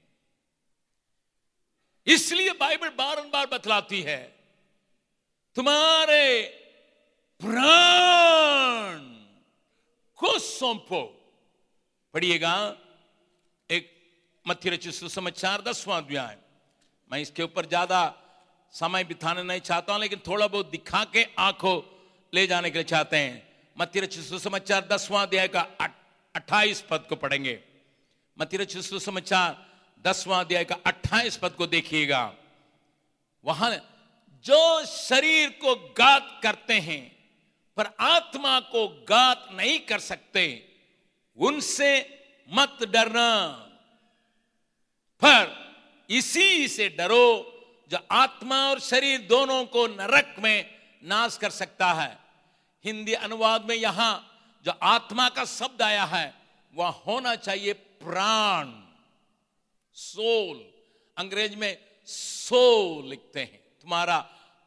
इसलिए 2.07 2.51
बाइबल 2.59 2.89
बारंबार 2.97 3.45
बतलाती 3.47 4.01
है, 4.01 4.21
तुम्हारे 5.55 6.41
प्राण 7.41 8.99
को 10.19 10.37
सौंपो। 10.39 11.01
पढ़िएगा 12.13 12.55
एक 13.69 13.89
मथ्य 14.45 14.69
रचित 14.69 14.93
सुसमाचार 14.93 15.61
दसवां 15.61 16.01
अध्याय। 16.01 16.37
मैं 17.11 17.19
इसके 17.19 17.43
ऊपर 17.43 17.65
ज़्यादा 17.65 18.01
समय 18.73 19.03
बिताना 19.03 19.41
नहीं 19.43 19.59
चाहता 19.61 19.93
हूँ, 19.93 20.01
लेकिन 20.01 20.19
थोड़ा 20.27 20.47
बहुत 20.47 20.69
दिखा 20.71 21.03
के 21.05 21.25
आँखों 21.39 21.81
ले 22.33 22.45
जाने 22.47 22.69
के 22.69 22.77
लिए 22.77 22.83
चाहते 22.85 23.17
हैं। 23.17 23.41
मथ्य 23.77 23.99
रचित 23.99 24.23
सुसमाचार 24.23 24.87
दसवां 24.91 25.25
अध्याय 25.27 25.47
का 25.47 25.61
अट्ठाईस 26.35 26.81
पद 26.89 27.05
को 27.09 27.15
पढ़ेंगे। 27.15 27.59
मथ्य 28.37 28.57
रचित 28.57 28.81
सुसमाचार 28.83 29.57
दसवां 30.05 30.45
अध्याय 30.45 30.65
का 30.65 30.77
अट्ठाईस 30.85 31.37
पद 31.37 31.49
को 31.49 31.67
देखिएगा। 31.67 32.33
वहाँ 33.45 33.71
जो 34.45 34.85
शरीर 34.85 35.49
को 35.49 35.75
गात 35.75 36.39
करते 36.43 36.73
हैं, 36.73 37.15
पर 37.77 37.85
आत्मा 37.99 38.59
को 38.59 39.05
गात 39.09 39.47
नहीं 39.51 39.79
कर 39.79 39.99
सकते, 39.99 40.69
उनसे 41.37 42.21
मत 42.53 42.77
डरना। 42.83 43.47
पर 45.21 45.73
इसी 46.09 46.67
से 46.67 46.89
डरो 46.89 47.49
जो 47.91 47.97
आत्मा 48.11 48.69
और 48.69 48.79
शरीर 48.79 49.19
दोनों 49.19 49.65
को 49.65 49.87
नरक 49.87 50.35
में 50.39 50.69
नाश 51.03 51.37
कर 51.37 51.49
सकता 51.49 51.93
है। 51.93 52.17
हिंदी 52.85 53.13
अनुवाद 53.13 53.65
में 53.65 53.75
यहाँ 53.75 54.41
जो 54.65 54.71
आत्मा 54.71 55.29
का 55.29 55.45
शब्द 55.45 55.81
आया 55.81 56.03
है, 56.03 56.33
वह 56.73 56.87
होना 56.87 57.35
चाहिए 57.35 57.73
प्राण। 57.73 58.82
सोल, 59.95 60.63
अंग्रेज़ 61.17 61.55
में 61.55 61.77
सोल 62.07 63.09
लिखते 63.09 63.39
हैं। 63.39 63.59
तुम्हारा 63.81 64.17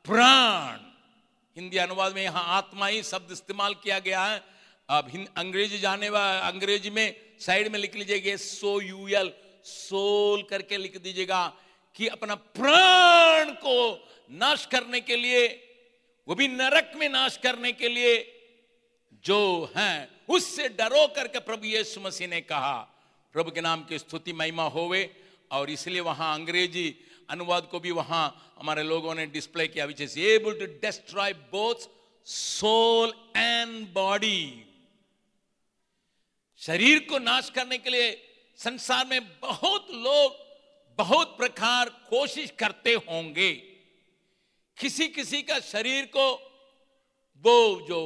प्राण, 0.05 0.79
हिंदी 1.57 1.77
अनुवाद 1.77 2.15
में 2.15 2.23
यहाँ 2.23 2.45
आत्मा 2.57 2.87
ही 2.87 3.03
शब्द 3.03 3.33
इस्तेमाल 3.33 3.75
किया 3.75 3.99
गया 3.99 4.25
है। 4.25 4.43
अब 4.89 5.11
अंग्रेज़ी 5.37 5.79
जाने 5.79 6.09
वाला 6.09 6.39
अंग्रेज़ी 6.49 6.91
में 6.91 7.17
साइड 7.41 7.73
में 7.73 7.79
लिख 7.79 7.97
लीजिएगा 7.97 8.37
सो 8.37 8.81
यूएल 8.81 9.33
सोल 9.65 10.43
करके 10.43 10.77
लिख 10.77 10.97
दीजिएगा 10.97 11.47
कि 11.95 12.09
अपना 12.09 12.35
प्राण 12.35 13.51
को 13.51 13.77
नाश 14.31 14.67
करने 14.67 15.01
के 15.01 15.17
लिए, 15.17 15.47
वो 16.29 16.35
भी 16.35 16.49
नरक 16.49 16.93
में 16.97 17.09
नाश 17.09 17.37
करने 17.37 17.73
के 17.73 17.89
लिए, 17.89 18.15
जो 19.25 19.71
है, 19.77 20.09
उससे 20.29 20.69
डरो 20.69 21.07
करके 21.07 21.39
प्रभु 21.39 21.67
यीशु 21.67 22.01
मसीह 22.01 22.29
ने 22.29 22.41
कहा 22.41 22.96
प्रभु 23.37 23.51
के 23.51 23.61
नाम 23.61 23.83
की 23.85 23.99
स्तुति 23.99 24.33
महिमा 24.33 24.65
होवे, 24.65 25.01
और 25.53 25.71
इसलिए 25.71 26.01
वहाँ 26.01 26.33
अंग्रेज़ी 26.35 26.89
अनुवाद 27.31 27.67
को 27.71 27.81
भी 27.81 27.91
वहाँ 27.91 28.55
हमारे 28.59 28.83
लोगों 28.83 29.15
ने 29.15 29.27
डिस्प्ले 29.27 29.67
किया 29.69 29.85
which 29.85 30.01
is 30.01 30.19
able 30.19 30.59
to 30.59 30.67
destroy 30.83 31.33
both 31.53 31.89
soul 32.27 33.13
and 33.37 33.93
body 33.95 34.65
शरीर 36.61 36.99
को 37.11 37.19
नाश 37.19 37.51
करने 37.51 37.79
के 37.79 37.91
लिए 37.91 38.11
संसार 38.59 39.07
में 39.07 39.21
बहुत 39.41 39.91
लोग 39.93 40.39
बहुत 40.99 41.37
प्रकार 41.39 41.89
कोशिश 42.11 42.53
करते 42.59 42.95
होंगे। 43.09 43.53
किसी 44.79 45.09
किसी 45.09 45.43
का 45.43 45.59
शरीर 45.61 46.05
को 46.17 46.27
वो 47.45 47.59
जो 47.89 48.01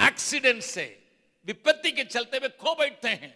एक्सीडेंट 0.00 0.62
से 0.62 0.86
विपत्ति 1.44 1.92
के 1.92 2.04
चलते 2.04 2.38
वे 2.38 2.48
खो 2.48 2.74
बैठते 2.74 3.08
हैं। 3.08 3.34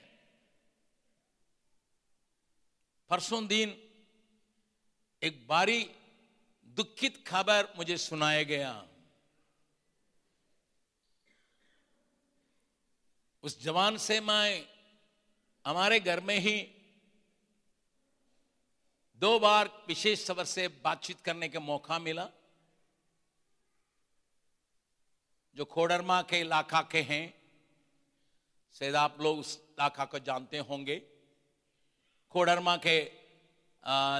परसों 3.11 3.47
दिन 3.47 3.91
एक 5.23 5.47
बारी 5.49 5.91
दुखित 6.67 7.25
खबर 7.27 7.73
मुझे 7.77 7.97
सुनाया 7.97 8.43
गया। 8.43 8.87
उस 13.43 13.61
जवान 13.63 13.97
से 13.97 14.21
मैं 14.21 14.69
हमारे 15.65 16.01
घर 16.01 16.21
में 16.21 16.39
ही 16.39 16.61
दो 19.17 19.39
बार 19.39 19.85
विशेष 19.89 20.25
सबर 20.25 20.45
से 20.45 20.69
बातचीत 20.69 21.21
करने 21.21 21.49
का 21.49 21.61
मौका 21.61 21.99
मिला, 21.99 22.29
जो 25.57 25.65
खोडरमा 25.65 26.23
के 26.23 26.41
इलाका 26.41 26.81
के 26.83 27.03
हैं। 27.03 27.44
शायद 28.75 28.97
आप 28.97 29.21
लोग 29.21 29.39
उस 29.39 29.59
इलाका 29.71 30.05
को 30.05 30.19
जानते 30.19 30.59
होंगे। 30.61 30.97
खोडरमा 32.35 32.77
के 32.77 32.97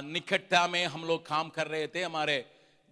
निकटता 0.03 0.67
में 0.67 0.85
हम 0.85 1.03
लोग 1.05 1.25
काम 1.27 1.49
कर 1.49 1.67
रहे 1.67 1.87
थे। 1.87 2.03
हमारे 2.03 2.37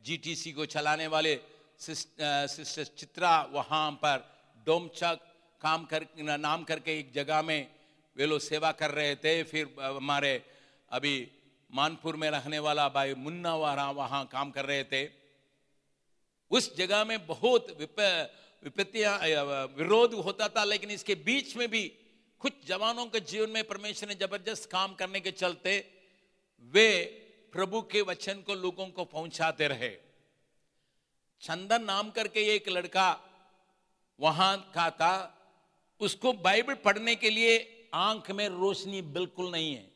जीटीसी 0.05 0.51
को 0.51 0.65
चलाने 0.65 1.07
वाले 1.07 1.39
सिस्टर 1.79 2.83
चित्रा 2.97 3.31
वहाँ 3.51 3.91
पर 4.03 4.25
डोमचक 4.67 5.19
काम 5.61 5.85
कर, 5.85 6.05
नाम 6.17 6.63
करके 6.63 6.99
एक 6.99 7.11
जगह 7.13 7.41
में 7.41 7.67
वे 8.15 8.25
लोग 8.25 8.39
सेवा 8.39 8.71
कर 8.71 8.91
रहे 8.91 9.15
थे। 9.15 9.43
फिर 9.43 9.73
हमारे 9.79 10.33
अभी 10.91 11.15
मानपुर 11.71 12.15
में 12.15 12.29
रहने 12.29 12.59
वाला 12.59 12.89
भाई 12.89 13.13
मुन्ना 13.15 13.55
वारा 13.55 13.89
वहाँ 13.91 14.25
काम 14.31 14.51
कर 14.51 14.65
रहे 14.65 14.83
थे। 14.83 15.07
उस 16.51 16.75
जगह 16.77 17.03
में 17.03 17.25
बहुत 17.27 17.67
विपत्तियाँ 18.63 19.17
विरोध 19.77 20.13
होता 20.15 20.47
था, 20.47 20.63
लेकिन 20.63 20.91
इसके 20.91 21.15
बीच 21.15 21.55
में 21.57 21.67
भी 21.69 21.83
कुछ 22.41 22.65
जवानों 22.67 23.05
के 23.05 23.19
जीवन 23.21 23.49
में 23.49 23.63
परमेश्वर 23.63 24.09
ने 24.09 24.15
ज़बरदस्त 24.15 24.69
काम 24.69 24.93
करने 24.93 25.19
के 25.19 25.31
चलते 25.31 25.77
वे 26.73 26.89
प्रभु 27.53 27.81
के 27.81 28.01
वचन 28.01 28.41
को 28.41 28.55
लोगों 28.55 28.87
को 28.87 29.05
पहुंचाते 29.05 29.67
रहे। 29.67 29.89
चंदन 31.43 31.83
नाम 31.83 32.09
करके 32.09 32.43
एक 32.55 32.69
लड़का 32.69 33.09
वहाँ 34.19 34.57
का 34.75 34.89
था। 34.91 35.13
उसको 36.01 36.33
बाइबल 36.33 36.73
पढ़ने 36.75 37.15
के 37.15 37.29
लिए 37.29 37.89
आँख 37.93 38.31
में 38.31 38.47
रोशनी 38.49 39.01
बिल्कुल 39.01 39.51
नहीं 39.51 39.73
है। 39.75 39.91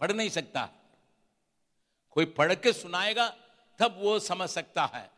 पढ़ 0.00 0.12
नहीं 0.12 0.28
सकता। 0.28 0.68
कोई 2.16 2.24
पढ़ 2.32 2.54
के 2.54 2.72
सुनाएगा, 2.72 3.28
तब 3.78 3.96
वो 3.98 4.18
समझ 4.18 4.48
सकता 4.48 4.84
है। 4.94 5.10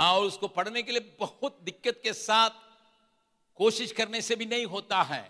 और 0.00 0.24
उसको 0.24 0.48
पढ़ने 0.48 0.82
के 0.82 0.92
लिए 0.92 1.16
बहुत 1.20 1.58
दिक्कत 1.64 2.00
के 2.04 2.12
साथ 2.12 2.50
कोशिश 3.58 3.92
करने 3.92 4.20
से 4.22 4.36
भी 4.36 4.46
नहीं 4.46 4.66
होता 4.66 5.02
है। 5.02 5.22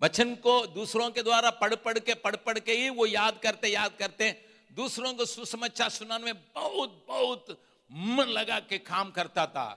वचन 0.00 0.34
को 0.36 0.54
दूसरों 0.66 1.10
के 1.10 1.22
द्वारा 1.22 1.50
पढ़ 1.52 1.74
पढ़ 1.76 1.98
के 1.98 2.14
पढ़ 2.16 2.36
पढ़ 2.36 2.58
के 2.58 2.72
ही 2.72 2.88
वो 2.90 3.06
याद 3.06 3.38
करते 3.42 3.68
याद 3.68 3.92
करते 3.98 4.30
दूसरों 4.70 5.12
को 5.14 5.24
सुसमाचार 5.24 5.90
सुनाने 5.90 6.24
में 6.24 6.34
बहुत 6.54 7.04
बहुत 7.08 7.58
मन 7.90 8.28
लगा 8.28 8.58
के 8.60 8.78
काम 8.80 9.10
करता 9.10 9.46
था। 9.46 9.68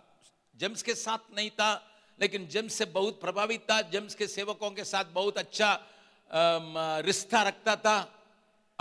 जेम्स 0.55 0.83
के 0.83 0.95
साथ 0.95 1.35
नहीं 1.35 1.49
था, 1.49 1.71
लेकिन 2.19 2.47
जेम्स 2.47 2.73
से 2.73 2.85
बहुत 2.87 3.19
प्रभावित 3.21 3.61
था। 3.71 3.81
जेम्स 3.83 4.15
के 4.15 4.27
सेवकों 4.27 4.71
के 4.71 4.83
साथ 4.83 5.05
बहुत 5.13 5.37
अच्छा 5.37 5.69
रिश्ता 7.05 7.41
रखता 7.43 7.75
था। 7.75 7.97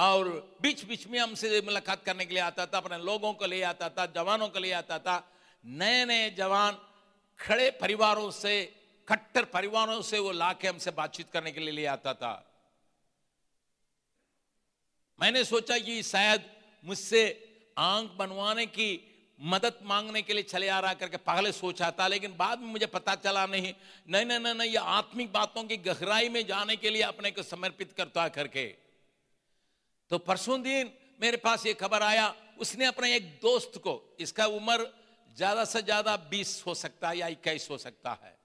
और 0.01 0.29
बीच 0.63 0.85
बीच 0.85 1.07
में 1.07 1.19
हमसे 1.19 1.61
मुलाकात 1.61 2.05
करने 2.05 2.25
के 2.27 2.35
लिए 2.35 2.43
आता 2.43 2.67
था, 2.67 2.79
अपने 2.79 2.99
लोगों 2.99 3.33
को 3.35 3.47
ले 3.47 3.63
आता 3.63 3.89
था, 3.89 4.07
जवानों 4.07 4.49
को 4.49 4.59
ले 4.59 4.73
आता 4.73 4.99
था 4.99 5.17
नए 5.65 6.05
नए 6.05 6.31
जवान 6.31 6.79
खड़े 7.41 7.71
परिवारों 7.71 8.31
से, 8.31 8.65
कट्टर 9.09 9.45
परिवारों 9.45 10.01
से 10.03 10.19
वो 10.19 10.33
लाके 10.33 10.69
हमसे 10.69 10.91
बातचीत 10.91 11.31
करने 11.33 11.53
के 11.53 11.61
लिए 11.61 11.71
ले 11.71 11.87
आता 11.87 12.15
था। 12.15 12.33
मैंने 15.21 15.45
सोचा 15.45 15.79
कि 15.79 16.03
शायद 16.03 16.45
मुझसे 16.85 17.23
आँख 17.79 18.11
बनवाने 18.17 18.67
की 18.67 18.91
मदद 19.41 19.79
मांगने 19.83 20.23
के 20.23 20.33
लिए 20.35 20.43
चले 20.43 20.69
आ 20.69 20.81
रहा 20.81 20.95
करके 20.95 21.17
पहले 21.17 21.53
सोचा 21.53 21.91
था, 21.91 22.09
लेकिन 22.09 22.37
बाद 22.37 22.59
में 22.59 22.67
मुझे 22.67 22.87
पता 22.87 23.15
चला 23.15 23.47
नहीं 23.47 23.73
नहीं 24.09 24.25
नहीं 24.25 24.55
नहीं, 24.55 24.71
ये 24.71 24.77
आत्मिक 24.77 25.33
बातों 25.33 25.65
की 25.65 25.77
गहराई 25.77 26.29
में 26.29 26.47
जाने 26.47 26.77
के 26.77 26.91
लिए 26.91 27.03
अपने 27.03 27.31
को 27.31 27.43
समर्पित 27.43 27.93
करता 27.93 28.29
करके। 28.29 28.80
तो 30.11 30.19
परसों 30.19 30.63
दिन 30.63 30.91
मेरे 31.21 31.37
पास 31.37 31.67
ये 31.67 31.75
खबर 31.75 32.03
आया, 32.03 32.35
उसने 32.59 32.85
अपने 32.87 33.15
एक 33.17 33.25
दोस्त 33.43 33.79
को, 33.79 34.17
इसका 34.21 34.47
उम्र 34.49 34.87
ज़्यादा 35.37 35.65
से 35.65 35.83
ज़्यादा 35.83 36.17
बीस 36.31 36.63
हो 36.67 36.75
सकता 36.75 37.09
है 37.09 37.19
या 37.19 37.27
इक्कीस 37.29 37.69
हो 37.71 37.79
सकता 37.79 38.19
है। 38.25 38.37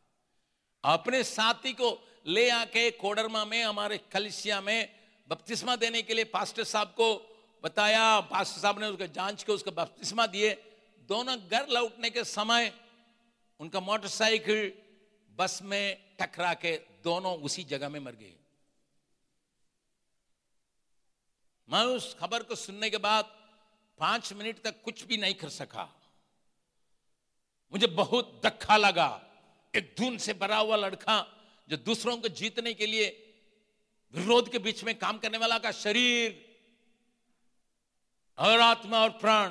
अपने 0.83 1.23
साथी 1.23 1.73
को 1.73 1.89
ले 2.27 2.49
आके 2.51 2.89
कोडरमा 2.93 3.43
में, 3.45 3.63
हमारे 3.63 3.97
कलिसिया 4.11 4.61
में 4.61 4.89
बपतिस्मा 5.29 5.75
देने 5.75 6.01
के 6.01 6.13
लिए 6.13 6.23
पास्टर 6.29 6.63
साहब 6.63 6.87
को 6.97 7.09
बताया। 7.63 8.19
पास्टर 8.29 8.61
साहब 8.61 8.79
ने 8.79 8.87
उसका 8.87 9.05
जाँच 9.07 9.43
के 9.43 9.51
उसका 9.51 9.71
बपतिस्मा 9.73 10.25
दिए। 10.27 10.51
दोनों 11.09 11.37
घर 11.41 11.67
लौटने 11.69 12.09
के 12.09 12.23
समय 12.23 12.71
उनका 13.59 13.79
मोटरसाइकिल 13.79 14.71
बस 15.31 15.59
में 15.63 15.97
टकरा 16.19 16.53
के 16.55 16.75
दोनों 17.03 17.33
उसी 17.39 17.63
जगह 17.65 17.89
में 17.89 17.99
मर 17.99 18.11
गए। 18.11 18.33
मैं 21.69 21.83
उस 21.83 22.15
खबर 22.19 22.43
को 22.43 22.55
सुनने 22.55 22.89
के 22.89 22.97
बाद 22.97 23.25
पाँच 23.99 24.33
मिनट 24.33 24.61
तक 24.61 24.81
कुछ 24.81 25.03
भी 25.03 25.17
नहीं 25.17 25.33
कर 25.33 25.49
सका। 25.49 25.83
मुझे 27.71 27.87
बहुत 27.87 28.41
धक्का 28.45 28.77
लगा। 28.77 29.21
एक 29.75 29.95
धुन 29.97 30.17
से 30.17 30.33
भरा 30.33 30.57
हुआ 30.57 30.75
लड़का 30.75 31.21
जो 31.69 31.77
दूसरों 31.77 32.17
को 32.17 32.27
जीतने 32.27 32.73
के 32.73 32.85
लिए 32.85 33.07
विरोध 34.13 34.51
के 34.51 34.59
बीच 34.59 34.83
में 34.83 34.97
काम 34.99 35.17
करने 35.17 35.37
वाला 35.37 35.57
का 35.59 35.71
शरीर 35.71 36.43
और 38.37 38.59
आत्मा 38.59 39.01
और 39.01 39.09
प्राण 39.09 39.49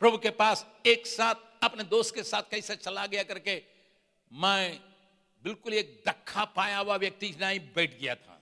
प्रभु 0.00 0.18
के 0.18 0.30
पास 0.30 0.66
एक 0.86 1.06
साथ, 1.06 1.34
अपने 1.62 1.84
दोस्त 1.84 2.14
के 2.14 2.22
साथ 2.22 2.42
कैसे 2.50 2.76
चला 2.76 3.06
गया 3.06 3.22
करके 3.22 3.62
मैं 4.32 4.80
बिल्कुल 5.44 5.74
एक 5.74 6.02
धक्का 6.06 6.44
पाया 6.44 6.78
हुआ 6.78 6.96
व्यक्ति 6.96 7.34
नहीं 7.40 7.60
बैठ 7.60 8.00
गया 8.00 8.14
था। 8.14 8.37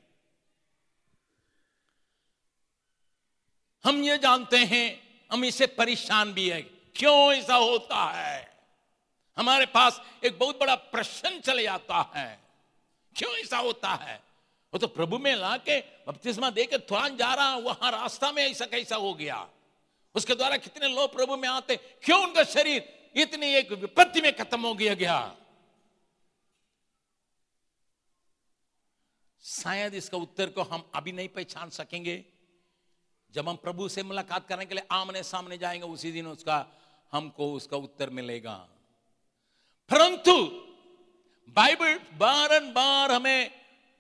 हम 3.86 4.02
ये 4.02 4.18
जानते 4.18 4.56
हैं, 4.56 5.02
हम 5.32 5.44
इसे 5.44 5.66
परेशान 5.66 6.32
भी 6.32 6.50
है। 6.50 6.62
क्यों 6.96 7.32
ऐसा 7.32 7.54
होता 7.54 8.04
है? 8.04 8.58
हमारे 9.36 9.66
पास 9.66 10.02
एक 10.24 10.38
बहुत 10.38 10.60
बड़ा 10.60 10.74
प्रश्न 10.74 11.40
चले 11.40 11.62
जाता 11.62 12.12
है। 12.16 12.40
क्यों 13.16 13.36
ऐसा 13.36 13.58
होता 13.58 13.94
है? 13.94 14.22
वो 14.74 14.78
तो 14.78 14.86
प्रभु 14.86 15.18
में 15.18 15.36
ला 15.36 15.56
के 15.56 15.80
बपतिस्मा 15.80 16.50
दे 16.50 16.64
के 16.64 16.78
तुरंत 16.78 17.18
जा 17.18 17.34
रहा, 17.34 17.56
वहाँ 17.56 17.90
रास्ता 17.92 18.32
में 18.32 18.50
ऐसा 18.50 18.66
कैसा 18.66 18.96
हो 18.96 19.14
गया? 19.14 19.48
उसके 20.14 20.34
द्वारा 20.34 20.56
कितने 20.56 20.88
लोग 20.88 21.12
प्रभु 21.12 21.36
में 21.36 21.48
आते? 21.48 21.76
क्यों 21.76 22.22
उनका 22.22 22.44
शरीर 22.44 23.10
इतनी 23.16 23.46
एक 23.46 23.72
विपत्ति 23.72 24.20
में 24.20 24.36
खत्म 24.36 24.66
हो 24.66 24.74
गया 24.74 24.94
गया? 24.94 25.36
शायद 29.42 29.94
इसका 29.94 30.18
उत्तर 30.18 30.50
को 30.50 30.62
हम 30.62 30.90
अभी 30.94 31.12
नहीं 31.12 31.28
पहचान 31.28 31.70
सकेंगे। 31.70 32.24
जब 33.30 33.48
हम 33.48 33.56
प्रभु 33.56 33.88
से 33.88 34.02
मुलाकात 34.02 34.48
करने 34.48 34.66
के 34.66 34.74
लिए 34.74 34.86
आमने 34.90 35.22
सामने 35.22 35.58
जाएँगे, 35.58 35.86
उसी 35.86 36.12
दिन 36.12 36.26
उसका, 36.26 36.66
हमको 37.12 37.52
उसका 37.52 37.76
उत्तर 37.76 38.10
मिलेगा। 38.10 38.54
परंतु, 39.90 40.46
बाइबल 41.48 41.94
बारंबार 41.94 43.12
हमें 43.12 43.50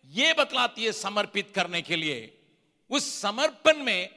यह 0.06 0.34
बतलाती 0.38 0.84
है 0.84 0.92
समर्पित 0.92 1.52
करने 1.54 1.82
के 1.82 1.96
लिए, 1.96 2.38
उस 2.90 3.20
समर्पण 3.20 3.76
में 3.76 4.08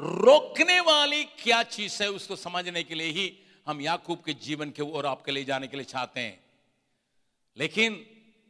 रोकने 0.00 0.80
वाली 0.80 1.24
क्या 1.24 1.62
चीज़ 1.62 2.02
है 2.02 2.10
उसको 2.10 2.36
समझने 2.36 2.82
के 2.82 2.94
लिए 2.94 3.08
ही 3.08 3.38
हम 3.66 3.80
याकूब 3.80 4.22
के 4.26 4.34
जीवन 4.34 4.70
के 4.70 4.82
ओर 4.82 5.06
आपके 5.06 5.32
ले 5.32 5.44
जाने 5.44 5.66
के 5.66 5.76
लिए 5.76 5.84
चाहते 5.84 6.20
हैं। 6.20 6.44
लेकिन, 7.56 8.06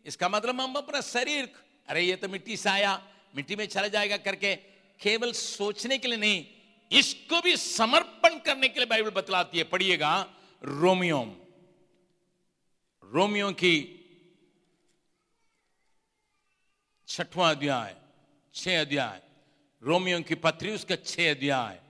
इसका 0.06 0.28
मतलब 0.28 0.60
हम 0.60 0.74
अपना 0.74 1.00
शरीर, 1.00 1.52
अरे 1.88 2.02
ये 2.02 2.16
तो 2.16 2.28
मिट्टी 2.28 2.56
से 2.56 2.70
आया, 2.70 3.08
मिट्टी 3.36 3.56
में 3.56 3.66
चला 3.66 3.88
जाएगा 3.88 4.16
करके 4.16 4.75
केवल 5.00 5.32
सोचने 5.32 5.98
के 5.98 6.08
लिए 6.08 6.16
नहीं, 6.16 6.46
इसको 6.90 7.40
भी 7.40 7.56
समर्पण 7.56 8.38
करने 8.38 8.68
के 8.68 8.80
लिए 8.80 8.86
बाइबल 8.86 9.10
बतलाती 9.10 9.58
है। 9.58 9.64
पढ़िएगा, 9.64 10.14
रोमियो। 10.62 11.20
रोमियो 13.04 13.50
की 13.52 13.74
छठवां 17.08 17.54
अध्याय, 17.54 17.96
छह 18.54 18.80
अध्याय। 18.80 19.22
रोमियो 19.82 20.20
की 20.20 20.34
पत्री, 20.34 20.70
उसका 20.70 20.96
छह 20.96 21.30
अध्याय। 21.30 21.80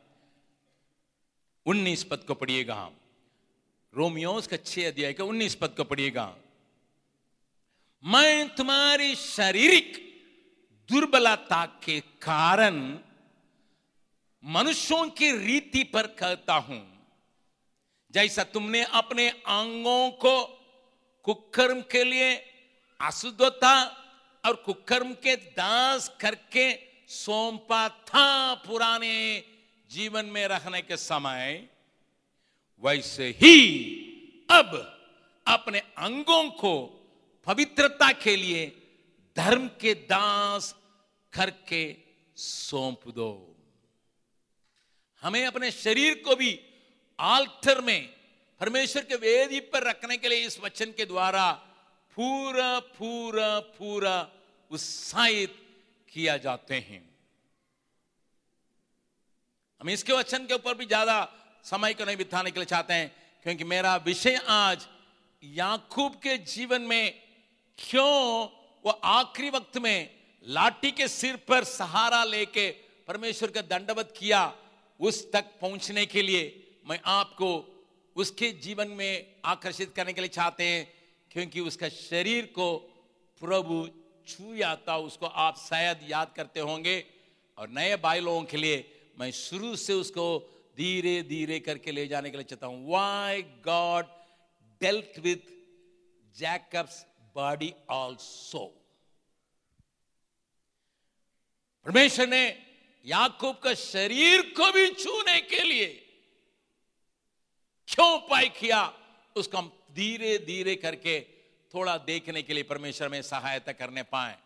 उन्नीस 1.66 2.04
पद 2.04 2.18
को 2.18 2.34
पढ़िएगा 2.34 2.74
हम। 2.74 2.96
रोमियो, 3.94 4.32
उसका 4.32 4.56
छह 4.56 4.88
अध्याय 4.88 5.12
का 5.12 5.24
उन्नीस 5.24 5.54
पद 5.54 5.68
को 5.68 5.84
पढ़िएगा। 5.84 6.36
मैं 8.04 8.54
तुम्हारी 8.54 9.14
शारीरिक 9.14 10.05
दुर्बलता 10.88 11.64
के 11.84 12.00
कारण 12.22 12.76
मनुष्यों 14.44 15.08
की 15.10 15.30
रीति 15.36 15.82
पर 15.84 16.06
कहता 16.18 16.54
हूँ। 16.66 16.82
जैसा 18.14 18.42
तुमने 18.44 18.82
अपने 18.92 19.28
अंगों 19.28 20.10
को 20.10 20.34
कुकर्म 21.24 21.80
के 21.90 22.04
लिए 22.04 22.34
अशुद्धता 23.00 23.74
और 24.44 24.54
कुकर्म 24.56 25.12
के 25.14 25.36
दास 25.36 26.08
करके 26.20 26.72
सौंपा 27.08 27.88
था 27.88 28.54
पुराने 28.66 29.16
जीवन 29.90 30.26
में 30.26 30.46
रहने 30.48 30.82
के 30.82 30.96
समय, 30.96 31.68
वैसे 32.84 33.28
ही 33.42 33.58
अब 34.50 34.74
अपने 35.46 35.78
अंगों 35.98 36.50
को 36.52 36.74
पवित्रता 37.46 38.10
के 38.12 38.36
लिए 38.36 38.66
धर्म 39.36 39.66
के 39.80 39.94
दास 40.06 40.74
करके 41.32 41.84
सौंप 42.36 43.08
दो। 43.08 43.32
हमें 45.22 45.44
अपने 45.46 45.70
शरीर 45.70 46.14
को 46.24 46.36
भी 46.36 46.58
आल्टर 47.18 47.80
में, 47.80 48.08
परमेश्वर 48.60 49.02
के 49.02 49.16
वेदी 49.16 49.60
पर 49.72 49.82
रखने 49.82 50.16
के 50.16 50.28
लिए 50.28 50.46
इस 50.46 50.58
वचन 50.60 50.92
के 50.96 51.04
द्वारा 51.04 51.50
पूरा 52.16 52.78
पूरा 52.98 53.58
पूरा 53.78 54.16
उत्साहित 54.70 55.56
किया 56.08 56.36
जाते 56.38 56.74
हैं। 56.80 57.02
हम 59.80 59.90
इसके 59.90 60.12
वचन 60.12 60.46
के 60.46 60.54
ऊपर 60.54 60.74
भी 60.74 60.86
ज़्यादा 60.86 61.16
समय 61.64 61.94
को 61.94 62.04
नहीं 62.04 62.16
बिताने 62.16 62.50
के 62.50 62.60
लिए 62.60 62.66
चाहते 62.66 62.94
हैं, 62.94 63.12
क्योंकि 63.46 63.64
मेरा 63.64 63.96
विषय 63.96 64.40
आज 64.48 64.86
याकूब 65.42 66.14
के 66.22 66.36
जीवन 66.46 66.82
में 66.82 67.14
क्यों 67.78 68.48
वो 68.86 68.92
आखिरी 68.92 69.50
वक्त 69.50 69.78
में 69.78 70.10
लाठी 70.44 70.90
के 70.90 71.08
सिर 71.08 71.36
पर 71.36 71.64
सहारा 71.64 72.24
लेके 72.24 72.70
परमेश्वर 73.08 73.50
का 73.50 73.60
दंडवत 73.60 74.14
किया 74.18 74.42
उस 75.00 75.32
तक 75.32 75.44
पहुँचने 75.60 76.06
के 76.06 76.22
लिए 76.22 76.44
मैं 76.88 77.00
आपको 77.04 77.48
उसके 78.16 78.50
जीवन 78.52 78.88
में 78.88 79.34
आकर्षित 79.44 79.92
करने 79.96 80.12
के 80.12 80.20
लिए 80.20 80.28
चाहते 80.28 80.64
हैं, 80.64 80.86
क्योंकि 81.30 81.60
उसका 81.60 81.88
शरीर 81.88 82.46
को 82.46 82.76
प्रभु 83.40 83.88
छू 84.28 84.62
आता, 84.62 84.96
उसको 84.98 85.26
आप 85.26 85.58
शायद 85.58 86.06
याद 86.10 86.32
करते 86.36 86.60
होंगे। 86.60 87.04
और 87.58 87.68
नए 87.68 87.96
भाई 87.96 88.20
लोगों 88.20 88.44
के 88.44 88.56
लिए 88.56 88.78
मैं 89.18 89.30
शुरू 89.30 89.74
से 89.76 89.92
उसको 89.92 90.38
धीरे 90.76 91.22
धीरे 91.22 91.60
करके 91.60 91.92
ले 91.92 92.06
जाने 92.06 92.30
के 92.30 92.36
लिए 92.36 92.44
चाहता 92.44 92.66
हूँ। 92.66 92.90
Why 92.90 93.42
God 93.42 94.06
dealt 94.80 95.18
with 95.18 95.52
Jacob's 96.36 97.04
body 97.36 97.74
also 97.90 98.75
परमेश्वर 101.86 102.26
ने 102.26 102.44
याकूब 103.04 103.58
का 103.64 103.72
शरीर 103.74 104.40
को 104.56 104.70
भी 104.72 104.88
छूने 104.94 105.40
के 105.42 105.62
लिए 105.62 105.86
क्यों 107.88 108.08
उपाय 108.14 108.48
किया, 108.50 108.80
उसको 109.36 109.58
हम 109.58 109.70
धीरे 109.94 110.36
धीरे 110.38 110.74
करके 110.76 111.20
थोड़ा 111.74 111.96
देखने 111.98 112.42
के 112.42 112.54
लिए 112.54 112.62
परमेश्वर 112.62 113.08
में 113.08 113.20
सहायता 113.22 113.72
करने 113.72 114.02
पाए। 114.02 114.36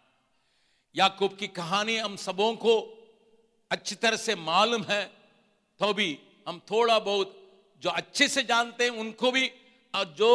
याकूब 0.95 1.37
की 1.37 1.47
कहानी 1.49 1.97
हम 1.97 2.17
सबों 2.19 2.55
को 2.57 2.77
अच्छी 3.71 3.95
तरह 3.95 4.17
से 4.19 4.35
मालूम 4.37 4.85
है 4.85 5.03
तो 5.81 5.93
भी 5.95 6.19
हम 6.49 6.61
थोड़ा 6.71 6.99
बहुत 7.01 7.37
जो 7.83 7.91
अच्छे 7.91 8.29
से 8.29 8.43
जानते 8.45 8.85
हैं, 8.85 8.91
उनको 8.93 9.33
भी, 9.33 9.51
और 9.95 10.15
जो 10.19 10.31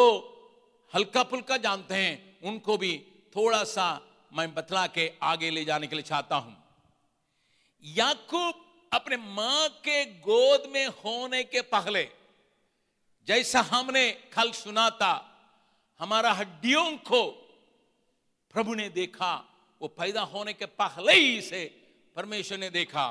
हल्का 0.94 1.24
फुल्का 1.24 1.58
जानते 1.60 1.96
हैं, 1.96 2.38
उनको 2.44 2.78
भी 2.78 2.98
थोड़ा 3.36 3.64
सा 3.70 3.90
मैं 4.34 4.54
बतला 4.54 4.88
के 4.88 5.12
आगे 5.24 5.50
ले 5.50 5.66
जाने 5.66 5.88
के 5.88 5.96
लिए 5.96 6.04
चाहता 6.04 6.36
हूँ। 6.36 6.65
याकूब 7.84 8.62
अपने 8.92 9.18
माँ 9.18 9.68
के 9.70 10.06
गोद 10.06 10.70
में 10.74 10.88
होने 10.88 11.44
के 11.44 11.62
पहले, 11.62 12.04
जैसा 13.28 13.62
हमने 13.62 14.12
कल 14.34 14.52
सुना 14.52 14.90
था, 14.90 15.14
हमारा 16.00 16.32
हड्डियों 16.34 16.86
को 16.98 17.24
प्रभु 18.54 18.74
ने 18.74 18.90
देखा, 18.90 19.34
वो 19.82 19.88
पैदा 19.88 20.22
होने 20.22 20.54
के 20.54 20.66
पहले 20.66 21.14
ही 21.14 21.42
से 21.42 21.64
परमेश्वर 22.16 22.58
ने 22.58 22.70
देखा। 22.70 23.08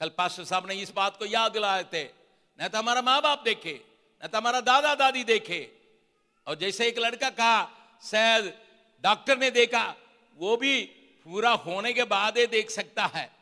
कल 0.00 0.08
पास्टर 0.08 0.44
साहब 0.44 0.66
ने 0.68 0.74
इस 0.74 0.92
बात 0.92 1.16
को 1.16 1.26
याद 1.26 1.52
दिलाए 1.52 1.84
थे, 1.84 2.04
न 2.58 2.68
तो 2.68 2.78
हमारा 2.78 3.02
माँ 3.02 3.20
बाप 3.22 3.42
देखे, 3.44 3.80
न 4.24 4.26
तो 4.26 4.38
हमारा 4.38 4.60
दादा 4.60 4.94
दादी 4.94 5.24
देखे। 5.24 5.60
और 6.46 6.54
जैसे 6.54 6.88
एक 6.88 6.98
लड़का 6.98 7.30
कहा, 7.30 7.70
शायद 8.02 8.52
डॉक्टर 9.04 9.38
ने 9.38 9.50
देखा, 9.50 9.94
वो 10.38 10.56
भी 10.56 10.82
पूरा 11.26 11.50
होने 11.50 11.92
के 11.92 12.04
बाद 12.04 12.38
ही 12.38 12.46
देख 12.46 12.70
सकता 12.70 13.06
है। 13.06 13.35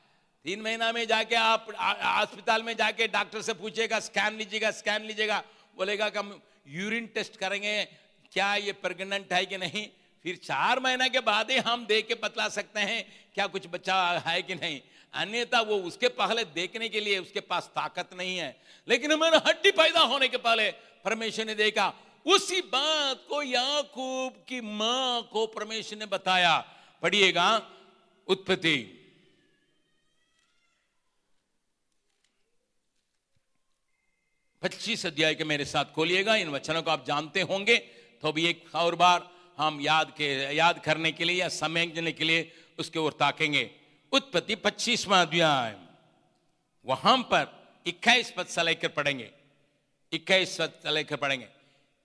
तीन 0.44 0.60
महीना 0.60 0.90
में 0.92 1.06
जाके 1.06 1.34
आप 1.34 1.66
अस्पताल 1.70 2.62
में 2.62 2.76
जाके 2.76 3.06
डॉक्टर 3.08 3.42
से 3.42 3.52
पूछेगा, 3.54 3.98
स्कैन 4.00 4.36
लीजिएगा 4.36 4.70
स्कैन 4.70 5.02
लीजिएगा। 5.02 5.42
बोलेगा 5.76 6.08
कि 6.08 6.18
हम 6.18 6.40
यूरिन 6.68 7.06
टेस्ट 7.06 7.36
करेंगे, 7.36 7.84
क्या 8.32 8.54
ये 8.56 8.72
प्रेग्नेंट 8.74 9.32
है 9.32 9.44
कि 9.46 9.56
नहीं? 9.56 9.86
फिर 10.24 10.36
चार 10.36 10.80
महीना 10.80 11.06
के 11.08 11.20
बाद 11.20 11.50
ही 11.50 11.56
हम 11.58 11.86
देख 11.86 12.06
के 12.08 12.14
बतला 12.14 12.48
सकते 12.48 12.80
हैं, 12.80 13.04
क्या 13.34 13.46
कुछ 13.46 13.66
बच्चा 13.66 13.96
है 14.26 14.42
कि 14.42 14.54
नहीं। 14.54 14.80
अन्यथा 15.14 15.60
वो 15.60 15.76
उसके 15.78 16.08
पहले 16.10 16.44
देखने 16.44 16.88
के 16.88 17.00
लिए 17.00 17.18
उसके 17.18 17.40
पास 17.40 17.70
ताकत 17.74 18.10
नहीं 18.14 18.36
है। 18.38 18.56
लेकिन 18.88 19.12
हमारे 19.12 19.38
हड्डी 19.46 19.70
पैदा 19.70 20.00
होने 20.02 20.28
के 20.28 20.36
पहले 20.38 20.70
परमेश्वर 21.04 21.44
ने 21.44 21.54
देखा, 21.54 21.92
उसी 22.26 22.60
बात 22.60 23.24
को 23.28 23.42
याकूब 23.42 24.44
की 24.48 24.60
माँ 24.60 25.22
को 25.32 25.46
परमेश्वर 25.46 25.98
ने 25.98 26.06
बताया। 26.06 26.56
पढ़िएगा, 27.02 27.48
उत्पत्ति। 28.28 28.76
पच्चीस 34.64 35.04
अध्याय 35.06 35.34
के 35.34 35.44
मेरे 35.44 35.64
साथ 35.64 35.84
खोलिएगा, 35.84 36.34
इन 36.36 36.48
वचनों 36.48 36.82
को 36.82 36.90
आप 36.90 37.04
जानते 37.06 37.40
होंगे। 37.40 37.76
तो 38.22 38.32
भी 38.32 38.46
एक 38.46 38.74
और 38.74 38.94
बार 38.94 39.30
हम 39.58 39.80
याद 39.80 40.14
के, 40.16 40.56
याद 40.56 40.78
करने 40.78 41.12
के 41.12 41.24
लिए 41.24 41.36
या 41.36 41.48
समझने 41.48 42.12
के 42.12 42.24
लिए 42.24 42.52
उसके 42.78 42.98
ओर 42.98 43.12
ताकेंगे। 43.12 43.70
उत्पत्ति 44.12 44.54
पच्चीसवा 44.54 45.20
अध्याय। 45.22 45.76
वहाँ 46.86 47.16
पर 47.18 47.68
इक्कीस 47.86 48.32
पद 48.36 48.46
से 48.46 48.62
लेकर 48.62 48.88
पढ़ेंगे। 48.88 49.30
इक्कीस 50.12 50.56
पद 50.60 50.72
से 50.82 50.90
लेकर 50.90 51.16
पढ़ेंगे। 51.16 51.48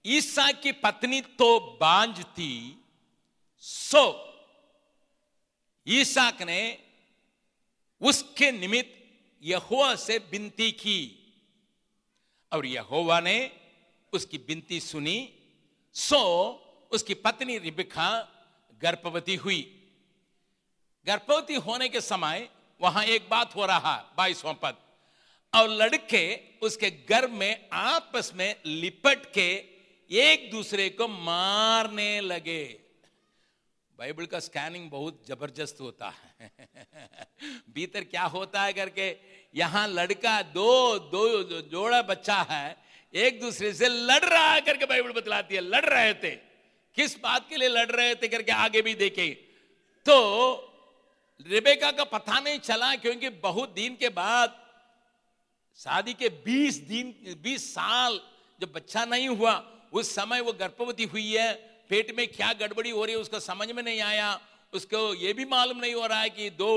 ईसा 0.05 0.51
की 0.51 0.71
पत्नी 0.71 1.21
तो 1.21 1.59
बांझ 1.81 2.19
थी, 2.21 2.83
सो 3.59 4.03
ईसाक 5.87 6.41
ने 6.41 6.77
उसके 8.01 8.51
निमित्त 8.51 8.91
यहोवा 9.43 9.95
से 9.95 10.17
विनती 10.17 10.71
की। 10.71 11.15
और 12.51 12.65
यहोवा 12.65 13.19
ने 13.19 13.51
उसकी 14.13 14.37
विनती 14.37 14.79
सुनी। 14.79 15.33
सो 15.93 16.21
उसकी 16.91 17.13
पत्नी 17.13 17.57
रिबिखा 17.57 18.27
गर्भवती 18.81 19.35
हुई। 19.35 19.89
गर्भवती 21.05 21.55
होने 21.55 21.89
के 21.89 22.01
समय 22.01 22.49
वहाँ 22.81 23.03
एक 23.03 23.29
बात 23.29 23.55
हो 23.55 23.65
रहा 23.65 24.13
बाईसवां 24.17 24.53
पद। 24.53 24.77
और 25.55 25.69
लड़के 25.69 26.39
उसके 26.61 26.91
गर्भ 26.91 27.29
में 27.29 27.69
आपस 27.73 28.31
में 28.35 28.55
लिपट 28.65 29.33
के 29.33 29.65
एक 30.11 30.51
दूसरे 30.51 30.89
को 30.89 31.07
मारने 31.07 32.21
लगे। 32.21 32.79
बाइबल 33.97 34.25
का 34.25 34.39
स्कैनिंग 34.39 34.89
बहुत 34.89 35.23
ज़बरदस्त 35.27 35.77
होता 35.81 36.09
है। 36.09 36.51
भीतर 37.69 38.03
क्या 38.03 38.23
होता 38.23 38.63
है 38.63 38.73
करके 38.73 39.09
यहाँ 39.53 39.87
लड़का 39.87 40.41
दो 40.53 40.99
दो 41.11 41.61
जोड़ा 41.63 42.01
बच्चा 42.03 42.35
है, 42.49 42.77
एक 43.13 43.39
दूसरे 43.41 43.73
से 43.73 43.87
लड़ 43.87 44.23
रहा 44.23 44.51
है 44.51 44.61
करके 44.61 44.85
बाइबल 44.85 45.11
बतलाती 45.11 45.55
है, 45.55 45.61
लड़ 45.61 45.85
रहे 45.85 46.13
थे। 46.13 46.29
किस 46.97 47.19
बात 47.19 47.47
के 47.49 47.57
लिए 47.57 47.67
लड़ 47.69 47.89
रहे 47.91 48.15
थे 48.15 48.27
करके 48.27 48.51
आगे 48.53 48.81
भी 48.81 48.93
देखे। 48.95 49.29
तो 50.05 50.15
रेबेका 51.45 51.91
का 51.91 52.03
पता 52.05 52.39
नहीं 52.39 52.59
चला 52.59 52.95
क्योंकि 52.95 53.29
बहुत 53.41 53.73
दिन 53.73 53.95
के 53.95 54.09
बाद, 54.11 54.55
शादी 55.79 56.13
के 56.13 56.29
20 56.45 56.77
दिन 56.87 57.13
20 57.43 57.73
साल 57.73 58.19
जब 58.61 58.71
बच्चा 58.73 59.05
नहीं 59.05 59.27
हुआ, 59.29 59.53
उस 59.93 60.13
समय 60.15 60.41
वो 60.41 60.53
गर्भवती 60.53 61.03
हुई 61.05 61.31
है, 61.31 61.53
पेट 61.89 62.15
में 62.17 62.27
क्या 62.27 62.51
गड़बड़ी 62.53 62.89
हो 62.89 63.05
रही 63.05 63.15
है 63.15 63.21
उसको 63.21 63.39
समझ 63.39 63.71
में 63.71 63.81
नहीं 63.83 64.01
आया। 64.01 64.39
उसको 64.73 65.13
ये 65.15 65.33
भी 65.33 65.45
मालूम 65.45 65.77
नहीं 65.77 65.93
हो 65.93 66.05
रहा 66.05 66.19
है 66.19 66.29
कि 66.29 66.49
दो 66.49 66.69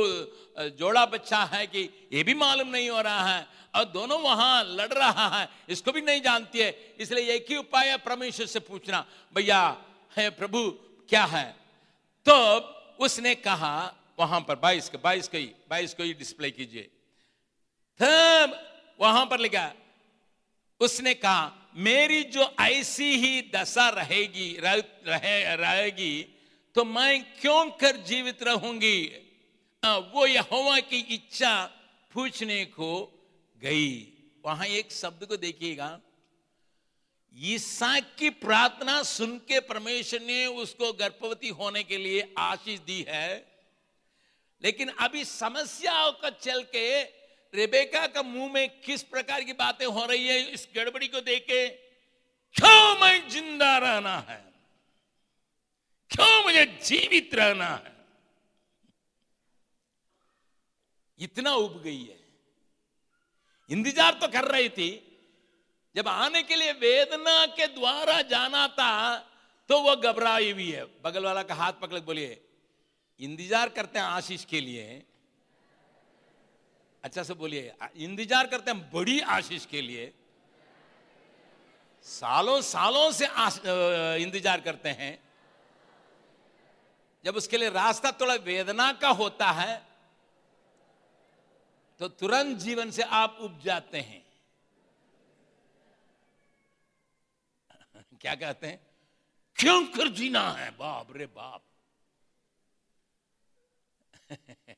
जोड़ा 0.78 1.04
बच्चा 1.06 1.42
है 1.44 1.66
कि 1.66 1.82
ये 2.12 2.22
भी 2.22 2.34
मालूम 2.34 2.68
नहीं 2.68 2.88
हो 2.90 3.00
रहा 3.00 3.26
है। 3.28 3.46
और 3.74 3.84
दोनों 3.84 4.20
वहाँ 4.20 4.64
लड़ 4.66 4.92
रहा 4.92 5.28
है 5.28 5.48
इसको 5.68 5.92
भी 5.92 6.00
नहीं 6.00 6.20
जानती 6.22 6.58
है। 6.58 6.70
इसलिए 7.00 7.34
एक 7.34 7.46
ही 7.50 7.56
उपाय 7.56 7.88
है 7.88 7.96
परमेश्वर 7.98 8.46
से 8.46 8.60
पूछना 8.60 9.04
भैया 9.34 9.60
है 10.16 10.28
प्रभु 10.30 10.70
क्या 11.08 11.24
है? 11.24 11.44
तो 12.26 12.34
उसने 13.00 13.34
कहा 13.34 13.94
वहाँ 14.18 14.40
पर 14.40 14.56
बाईस 14.56 14.88
के 14.88 14.98
बाईस 14.98 15.28
को 15.28 15.36
ही 15.38 15.50
बाईस 15.70 15.94
को 15.94 16.02
ही 16.02 16.12
डिस्प्ले 16.14 16.50
कीजिए। 16.50 16.82
तब 18.00 18.58
वहाँ 19.00 19.24
पर 19.26 19.40
लिखा 19.40 19.72
उसने 20.80 21.14
कहा 21.14 21.52
मेरी 21.76 22.22
जो 22.24 22.44
ऐसी 22.60 23.16
ही 23.16 23.40
दशा 23.54 23.88
रहेगी 23.88 24.56
रह, 24.60 24.74
रहे, 25.06 25.56
रहेगी 25.56 26.31
तो 26.76 26.84
मैं 26.84 27.22
क्यों 27.40 27.64
कर 27.70 27.96
जीवित 27.96 28.42
रहूँगी? 28.42 28.98
वो 29.82 30.26
यहोवा 30.26 30.78
की 30.80 30.98
इच्छा 31.14 31.54
पूछने 32.12 32.64
को 32.64 32.90
गई। 33.58 33.90
वहाँ 34.44 34.66
एक 34.66 34.92
शब्द 34.92 35.24
को 35.26 35.36
देखिएगा। 35.36 35.98
ईसा 37.34 37.98
की 38.18 38.30
प्रार्थना 38.30 39.02
सुन 39.02 39.36
के 39.38 39.60
परमेश्वर 39.60 40.20
ने 40.20 40.46
उसको 40.46 40.92
गर्भवती 40.92 41.48
होने 41.50 41.82
के 41.82 41.96
लिए 41.96 42.34
आशीष 42.38 42.80
दी 42.80 43.04
है। 43.08 43.28
लेकिन 44.62 44.88
अभी 45.00 45.24
समस्याओं 45.24 46.12
का 46.12 46.30
चल 46.30 46.62
के 46.74 47.02
रेबेका 47.54 48.06
का 48.06 48.22
मुँह 48.22 48.52
में 48.52 48.68
किस 48.80 49.02
प्रकार 49.04 49.44
की 49.44 49.52
बातें 49.52 49.86
हो 49.86 50.04
रही 50.06 50.26
है, 50.28 50.40
इस 50.50 50.68
गड़बड़ी 50.76 51.08
को 51.08 51.20
देखे 51.20 51.68
क्यों 52.54 53.00
मैं 53.00 53.28
ज़िंदा 53.28 53.76
रहना 53.78 54.18
है? 54.28 54.51
क्यों 56.12 56.42
मुझे 56.44 56.64
जीवित 56.82 57.34
रहना 57.34 57.68
है 57.76 57.90
इतना 61.20 61.54
उब 61.56 61.80
गई 61.82 62.02
है 62.02 62.20
इंतज़ार 63.70 64.18
तो 64.20 64.28
कर 64.28 64.44
रही 64.44 64.68
थी 64.70 64.90
जब 65.94 66.08
आने 66.08 66.42
के 66.42 66.56
लिए 66.56 66.72
वेदना 66.78 67.44
के 67.56 67.66
द्वारा 67.70 68.20
जाना 68.28 68.66
था 68.70 68.92
तो 69.68 69.80
वह 69.80 69.94
घबराई 70.02 70.50
हुई 70.52 70.70
है 70.70 70.84
बगल 71.04 71.24
वाला 71.24 71.42
का 71.42 71.54
हाथ 71.54 71.72
पकड़ 71.82 72.00
बोलिए 72.02 72.40
इंतज़ार 73.20 73.68
करते 73.70 73.98
हैं 73.98 74.06
आशीष 74.06 74.44
के 74.44 74.60
लिए 74.60 75.02
अच्छा 77.04 77.22
से 77.22 77.34
बोलिए 77.34 77.72
इंतज़ार 77.98 78.46
करते 78.46 78.70
हैं 78.70 78.90
बड़ी 78.90 79.18
आशीष 79.32 79.66
के 79.66 79.80
लिए 79.82 80.12
सालों 82.06 82.60
सालों 82.62 83.10
से 83.12 83.26
इंतज़ार 84.22 84.60
करते 84.60 84.88
हैं 84.98 85.12
जब 87.24 87.36
उसके 87.36 87.56
लिए 87.56 87.70
रास्ता 87.70 88.12
थोड़ा 88.12 88.34
वेदना 88.34 88.92
का 88.92 89.08
होता 89.08 89.50
है 89.50 89.92
तो 91.98 92.08
तुरंत 92.08 92.58
जीवन 92.58 92.90
से 92.90 93.02
आप 93.02 93.38
उब 93.40 93.60
जाते 93.60 94.00
हैं। 94.00 94.26
क्या 98.20 98.34
कहते 98.34 98.66
हैं? 98.66 98.86
क्यों 99.56 99.86
कर 99.86 100.08
जीना 100.08 100.50
है, 100.50 100.70
बाप 100.70 101.16
रे 101.16 101.26
बाप. 101.26 101.62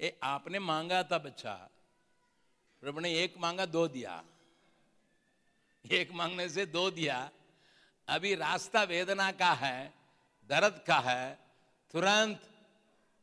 ए, 0.00 0.18
आपने 0.22 0.58
मांगा 0.58 1.02
था 1.02 1.18
बच्चा। 1.18 1.70
प्रभु 2.80 3.00
ने 3.00 3.14
एक 3.14 3.38
मांगा, 3.38 3.66
दो 3.66 3.88
दिया। 3.88 4.24
एक 5.90 6.12
मांगने 6.12 6.48
से 6.48 6.66
दो 6.66 6.90
दिया। 6.90 7.30
अभी 8.08 8.34
रास्ता 8.34 8.82
वेदना 8.82 9.32
का 9.32 9.52
है, 9.52 9.94
दर्द 10.44 10.84
का 10.86 10.98
है 10.98 11.45
तुरंत, 11.94 12.40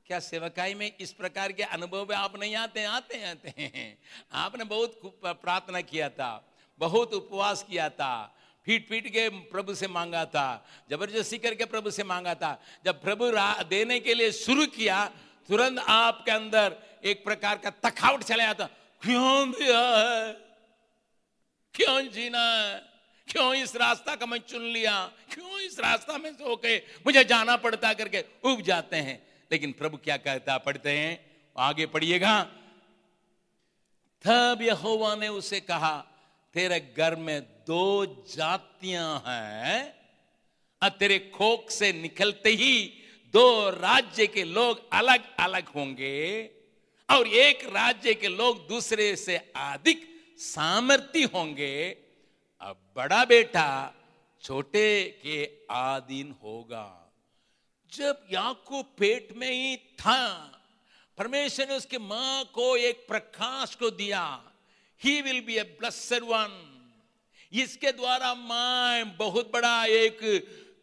क्या 0.07 0.19
सेवकाई 0.19 0.73
में 0.73 0.91
इस 0.99 1.11
प्रकार 1.13 1.51
के 1.51 1.63
अनुभव 1.65 2.05
में 2.09 2.15
आप 2.15 2.37
नहीं 2.39 2.55
आते? 2.55 2.83
आते 2.85 3.23
आते 3.23 3.53
हैं। 3.57 3.97
आपने 4.33 4.63
बहुत 4.65 4.99
प्रार्थना 5.23 5.81
किया 5.81 6.09
था, 6.11 6.31
बहुत 6.79 7.13
उपवास 7.13 7.63
किया 7.63 7.89
था 7.91 8.35
पीट 8.67 8.87
पीट 8.89 9.07
के 9.07 9.27
प्रभु 9.51 9.73
से 9.75 9.87
मांगा 9.87 10.23
था, 10.25 10.65
ज़बरदस्ती 10.89 11.37
करके 11.37 11.65
प्रभु 11.65 11.91
से 11.91 12.03
मांगा 12.03 12.33
था। 12.35 12.59
जब 12.85 13.01
प्रभु 13.01 13.31
देने 13.69 13.99
के 13.99 14.13
लिए 14.13 14.31
शुरू 14.33 14.65
किया, 14.67 15.05
तुरंत 15.49 15.79
आपके 15.79 16.31
अंदर 16.31 16.75
एक 17.03 17.23
प्रकार 17.23 17.57
का 17.57 17.69
तखावट 17.83 18.23
चला 18.23 18.45
जाता, 18.45 18.65
क्यों 19.01 19.51
दिया 19.51 19.79
है 19.97 20.31
क्यों 21.75 22.01
जीना? 22.09 22.39
है 22.39 22.92
क्यों 23.27 23.55
इस 23.55 23.75
रास्ता 23.75 24.15
का 24.15 24.25
मैं 24.25 24.37
चुन 24.37 24.61
लिया? 24.61 25.11
क्यों 25.33 25.59
इस 25.59 25.79
रास्ता 25.79 26.17
में 26.17 26.33
से 26.33 26.43
होके 26.43 26.77
मुझे 26.77 27.23
जाना 27.23 27.55
पड़ता 27.55 27.93
करके 27.93 28.25
उग 28.43 28.61
जाते 28.61 28.97
हैं? 28.97 29.27
लेकिन 29.51 29.71
प्रभु 29.71 29.97
क्या 29.97 30.17
कहता 30.17 30.57
पढ़ते 30.57 30.89
हैं? 30.89 31.31
आगे 31.57 31.85
पढ़िएगा। 31.85 32.43
तब 34.25 34.59
यहोवा 34.61 35.15
ने 35.15 35.27
उसे 35.27 35.59
कहा, 35.59 35.97
तेरे 36.53 36.93
घर 36.97 37.15
में 37.15 37.41
दो 37.41 38.05
जातियाँ 38.05 39.23
हैं, 39.27 39.95
और 40.83 40.89
तेरे 40.89 41.19
खोक 41.19 41.71
से 41.71 41.93
निकलते 41.93 42.49
ही 42.49 42.93
दो 43.33 43.69
राज्य 43.69 44.27
के 44.27 44.43
लोग 44.43 44.89
अलग 44.93 45.23
अलग 45.39 45.67
होंगे, 45.67 46.43
और 47.09 47.27
एक 47.27 47.65
राज्य 47.65 48.13
के 48.13 48.27
लोग 48.27 48.67
दूसरे 48.67 49.15
से 49.15 49.37
अधिक 49.55 50.23
सामर्थ्य 50.37 51.23
होंगे। 51.23 52.02
अब 52.63 52.75
बड़ा 52.95 53.23
बेटा 53.25 53.93
छोटे 54.43 55.03
के 55.23 55.37
आधीन 55.71 56.35
होगा। 56.43 57.11
जब 57.91 58.27
याकूब 58.31 58.85
पेट 58.97 59.33
में 59.37 59.51
ही 59.51 59.75
था, 59.77 60.23
परमेश्वर 61.17 61.67
ने 61.67 61.75
उसके 61.75 61.97
माँ 61.97 62.43
को 62.45 62.75
एक 62.75 63.05
प्रकाश 63.07 63.75
को 63.75 63.89
दिया 63.91 64.23
he 65.01 65.21
will 65.21 65.41
be 65.41 65.57
a 65.57 65.63
blessed 65.79 66.23
one 66.23 66.55
इसके 67.51 67.91
द्वारा 67.91 68.33
मैं 68.33 69.17
बहुत 69.17 69.51
बड़ा 69.53 69.85
एक 69.85 70.19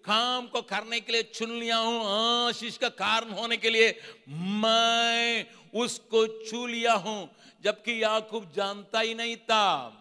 काम 0.04 0.46
को 0.46 0.62
करने 0.62 1.00
के 1.00 1.12
लिए 1.12 1.22
चुन 1.22 1.50
लिया 1.50 1.76
हूँ। 1.76 2.02
आशीष 2.48 2.76
का 2.76 2.88
कारण 2.88 3.30
होने 3.30 3.56
के 3.56 3.70
लिए 3.70 4.00
मैं 4.28 5.46
उसको 5.74 6.26
छू 6.44 6.66
लिया 6.66 6.92
हूँ। 6.92 7.30
जबकि 7.64 8.02
याकूब 8.02 8.52
जानता 8.56 9.00
ही 9.00 9.14
नहीं 9.14 9.36
था। 9.36 9.96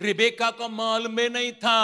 रिबेका 0.00 0.50
को 0.50 0.68
मालूम 0.68 1.20
नहीं 1.20 1.52
था। 1.54 1.82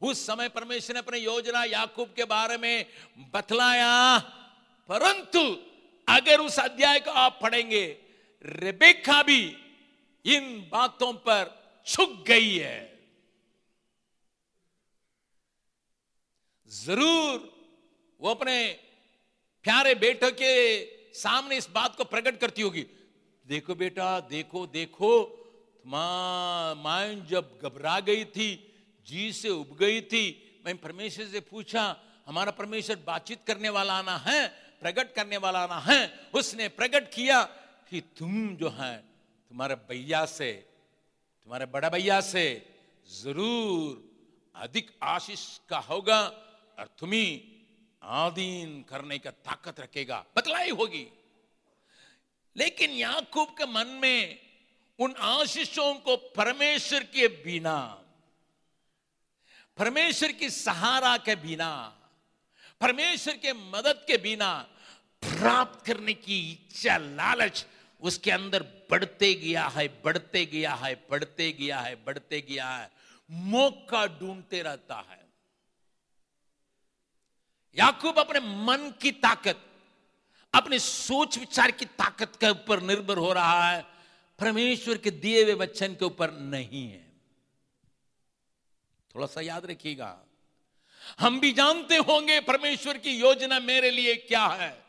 उस 0.00 0.26
समय 0.26 0.48
परमेश्वर 0.48 0.94
ने 0.94 1.00
अपनी 1.00 1.18
योजना 1.18 1.62
याकूब 1.64 2.08
के 2.16 2.24
बारे 2.26 2.56
में 2.56 2.86
बतलाया, 3.34 4.18
परंतु 4.88 5.40
अगर 6.08 6.40
उस 6.40 6.58
अध्याय 6.58 7.00
को 7.00 7.10
आप 7.12 7.38
पढ़ेंगे, 7.42 7.84
रेबेका 8.44 9.22
भी 9.22 9.42
इन 10.24 10.68
बातों 10.72 11.12
पर 11.22 11.54
छुक 11.86 12.24
गई 12.26 12.56
है। 12.56 12.78
ज़रूर 16.70 17.54
वो 18.20 18.30
अपने 18.30 18.56
प्यारे 19.64 19.94
बेटे 19.96 20.30
के 20.32 20.52
सामने 21.14 21.56
इस 21.56 21.68
बात 21.70 21.96
को 21.96 22.04
प्रकट 22.04 22.40
करती 22.40 22.62
होगी। 22.62 22.86
देखो 23.44 23.74
बेटा, 23.74 24.20
देखो 24.20 24.66
देखो 24.66 25.12
माँ 25.86 27.26
जब 27.30 27.58
घबरा 27.62 28.00
गई 28.00 28.24
थी, 28.24 28.74
जी 29.06 29.32
से 29.32 29.48
उब 29.48 29.76
गई 29.80 30.00
थी, 30.00 30.42
मैं 30.66 30.76
परमेश्वर 30.78 31.26
से 31.26 31.40
पूछा, 31.40 31.96
हमारा 32.26 32.50
परमेश्वर 32.50 32.96
बातचीत 32.96 33.38
करने 33.46 33.68
वाला 33.68 33.98
आना 33.98 34.16
है, 34.16 34.48
प्रकट 34.80 35.14
करने 35.14 35.36
वाला 35.36 35.64
आना 35.64 35.78
है? 35.78 36.20
उसने 36.34 36.68
प्रकट 36.68 37.14
किया 37.14 37.42
कि, 37.90 38.00
तुम 38.00 38.56
जो 38.56 38.68
है, 38.68 38.98
तुम्हारे 39.48 39.74
भैया 39.74 40.26
से, 40.26 40.52
तुम्हारे 41.44 41.66
बड़ा 41.66 41.88
भैया 41.88 42.20
से 42.20 42.74
ज़रूर 43.22 44.16
अधिक 44.56 44.90
आशीष 45.02 45.58
का 45.58 45.78
होगा 45.78 46.22
और 46.78 46.86
तुम्ही 46.98 47.52
आधीन 48.02 48.82
करने 48.82 49.18
का 49.18 49.30
ताकत 49.30 49.80
रखेगा। 49.80 50.24
बतलाई 50.36 50.70
होगी। 50.70 51.12
लेकिन 52.56 52.90
याकूब 52.90 53.48
के 53.48 53.66
मन 53.66 53.86
में 53.86 54.45
उन 54.98 55.14
आशीषों 55.18 55.94
को 55.94 56.16
परमेश्वर 56.16 57.02
के 57.02 57.28
बिना, 57.28 58.02
परमेश्वर 59.76 60.32
की 60.32 60.50
सहारा 60.50 61.16
के 61.16 61.36
बिना, 61.36 61.98
परमेश्वर 62.80 63.36
के 63.36 63.52
मदद 63.52 64.04
के 64.06 64.16
बिना 64.16 64.66
प्राप्त 65.22 65.86
करने 65.86 66.14
की 66.14 66.52
इच्छा, 66.52 66.96
लालच 66.96 67.66
उसके 68.00 68.30
अंदर 68.30 68.62
बढ़ते 68.62 69.34
गया 69.34 69.66
है, 69.66 69.88
बढ़ते 70.04 70.46
गया 70.46 70.74
है, 70.74 70.94
बढ़ते 71.10 71.52
गया 71.52 71.80
है, 71.80 71.94
बढ़ते 72.04 72.40
गया 72.40 72.68
है। 72.70 72.90
मौका 73.30 74.06
ढूंढते 74.06 74.62
रहता 74.62 74.96
है। 75.10 75.26
याकूब 77.78 78.18
अपने 78.18 78.40
मन 78.40 78.94
की 79.02 79.10
ताकत, 79.10 79.66
अपने 80.54 80.78
सोच 80.78 81.38
विचार 81.38 81.70
की 81.70 81.84
ताकत 81.84 82.36
के 82.36 82.50
ऊपर 82.50 82.82
निर्भर 82.82 83.16
हो 83.16 83.32
रहा 83.32 83.70
है। 83.70 83.95
परमेश्वर 84.38 84.96
के 84.96 85.10
दिए 85.10 85.42
हुए 85.44 85.54
वचन 85.54 85.94
के 85.94 86.04
ऊपर 86.04 86.30
नहीं 86.30 86.90
है। 86.90 87.06
थोड़ा 89.14 89.26
सा 89.26 89.40
याद 89.40 89.66
रखिएगा। 89.66 90.18
हम 91.20 91.40
भी 91.40 91.52
जानते 91.52 91.96
होंगे 91.96 92.40
परमेश्वर 92.40 92.98
की 92.98 93.10
योजना 93.10 93.60
मेरे 93.60 93.90
लिए 93.90 94.16
क्या 94.16 94.46
है। 94.46 94.84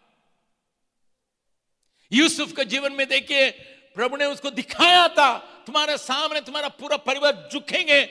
यूसुफ 2.12 2.55
के 2.55 2.65
जीवन 2.65 2.93
में 2.93 3.07
देखिए, 3.07 3.51
प्रभु 3.95 4.17
ने 4.17 4.25
उसको 4.25 4.49
दिखाया 4.49 5.07
था, 5.07 5.38
तुम्हारे 5.38 5.97
सामने 5.97 6.41
तुम्हारा 6.41 6.67
पूरा 6.67 6.97
परिवार 6.97 7.49
झुकेंगे, 7.53 8.10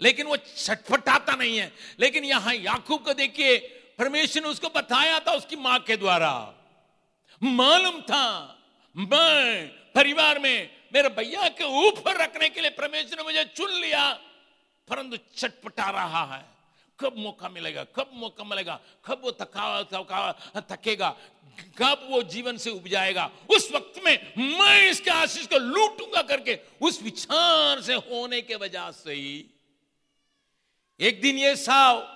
लेकिन 0.00 0.26
वो 0.26 0.36
छटपटाता 0.36 1.34
नहीं 1.34 1.58
है। 1.58 1.72
लेकिन 2.00 2.24
यहाँ 2.24 2.54
याकूब 2.54 3.04
को 3.04 3.12
देखिए, 3.12 3.58
परमेश्वर 3.98 4.42
ने 4.42 4.48
उसको 4.48 4.68
बताया 4.68 5.20
था 5.20 5.32
उसकी 5.32 5.56
माँ 5.56 5.78
के 5.78 5.96
द्वारा। 5.96 6.54
मालूम 7.42 8.00
था, 8.00 8.58
मैं 8.96 9.79
परिवार 9.94 10.38
में 10.38 10.70
मेरे 10.94 11.08
भैया 11.08 11.48
के 11.48 11.64
ऊपर 11.88 12.16
रखने 12.16 12.48
के 12.48 12.60
लिए 12.60 12.70
परमेश्वर 12.70 13.18
ने 13.18 13.22
मुझे 13.22 13.44
चुन 13.44 13.70
लिया। 13.70 14.12
परंतु 14.88 15.16
चटपटा 15.36 15.90
रहा 15.90 16.24
है। 16.36 16.44
कब 17.00 17.14
मौका 17.16 17.48
मिलेगा, 17.48 17.84
कब 17.84 18.10
मौका 18.14 18.44
मिलेगा, 18.44 18.80
कब 19.06 19.20
वो 19.24 19.32
थका 19.32 19.82
थका 19.82 20.32
थकेगा, 20.70 21.16
कब 21.78 22.06
वो 22.10 22.22
जीवन 22.22 22.56
से 22.56 22.70
उब 22.70 22.88
जाएगा 22.88 23.30
उस 23.50 23.70
वक्त 23.72 24.00
में 24.04 24.32
मैं 24.36 24.90
इसके 24.90 25.10
आशीष 25.10 25.46
को 25.46 25.58
लूटूँगा 25.58 26.22
करके, 26.22 26.58
उस 26.80 27.02
विचार 27.02 27.80
से 27.80 27.94
होने 27.94 28.40
के 28.40 28.54
वजह 28.54 28.90
से 28.90 29.12
ही। 29.12 29.44
एक 31.00 31.20
दिन 31.20 31.38
ये 31.38 31.56
साव 31.56 32.06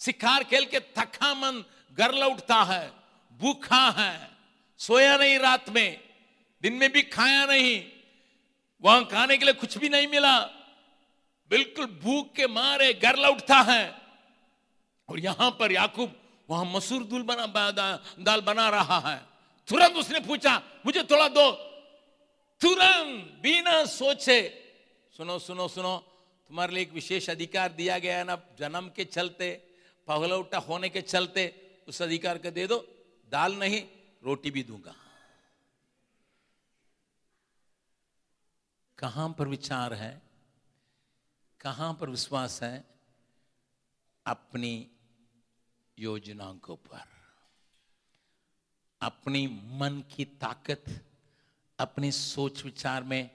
शिकार 0.00 0.44
खेल 0.44 0.64
के 0.64 0.80
थका 0.80 1.34
मन 1.34 1.64
घर 1.92 2.14
लौटता 2.14 2.62
है, 2.62 2.90
भूखा 3.32 3.90
है, 3.90 4.30
सोया 4.78 5.16
नहीं 5.16 5.38
रात 5.38 5.68
में। 5.68 6.09
दिन 6.62 6.72
में 6.72 6.90
भी 6.92 7.02
खाया 7.02 7.44
नहीं, 7.46 7.82
वहाँ 8.82 9.04
खाने 9.04 9.36
के 9.36 9.44
लिए 9.44 9.54
कुछ 9.54 9.76
भी 9.78 9.88
नहीं 9.88 10.06
मिला। 10.08 10.38
बिल्कुल 11.50 11.86
भूख 12.02 12.32
के 12.32 12.46
मारे 12.46 12.92
घर 12.94 13.16
लौटता 13.16 13.60
है। 13.62 13.94
और 15.08 15.20
यहाँ 15.20 15.50
पर 15.50 15.72
याकूब 15.72 16.12
वहाँ 16.48 16.64
मसूर 16.64 17.02
दूल 17.04 17.22
बना 17.22 17.46
दाल 18.20 18.40
बना 18.40 18.68
रहा 18.68 18.98
है। 19.00 19.18
तुरंत 19.68 19.96
उसने 19.96 20.20
पूछा, 20.20 20.62
मुझे 20.86 21.02
थोड़ा 21.02 21.28
दो। 21.28 21.50
तुरंत 22.60 23.40
बिना 23.42 23.84
सोचे, 23.86 24.40
सुनो 25.14 25.38
सुनो 25.38 25.66
सुनो, 25.68 25.96
तुम्हारे 26.50 26.74
लिए 26.74 26.82
एक 26.82 26.92
विशेष 26.92 27.28
अधिकार 27.30 27.72
दिया 27.72 27.98
गया 27.98 28.16
है 28.18 28.24
ना, 28.24 28.36
जन्म 28.58 28.90
के 28.96 29.04
चलते 29.06 29.50
पहलौटा 30.08 30.58
होने 30.58 30.88
के 30.88 31.00
चलते, 31.02 31.52
उस 31.88 32.02
अधिकार 32.02 32.38
को 32.38 32.50
दे 32.50 32.66
दो। 32.66 32.78
दाल 33.28 33.54
नहीं, 33.54 33.82
रोटी 34.22 34.50
भी 34.50 34.62
दूँगा। 34.62 34.94
कहाँ 39.00 39.34
पर 39.38 39.48
विचार 39.48 39.94
है, 39.94 40.22
कहाँ 41.60 41.92
पर 41.94 42.10
विश्वास 42.10 42.62
है, 42.62 42.84
अपनी 44.26 44.90
योजनाओं 45.98 46.54
के 46.54 46.72
ऊपर, 46.72 47.02
अपनी 49.00 49.46
मन 49.72 50.02
की 50.16 50.24
ताकत, 50.24 50.84
अपनी 51.78 52.12
सोच 52.12 52.64
विचार 52.64 53.02
में 53.02 53.30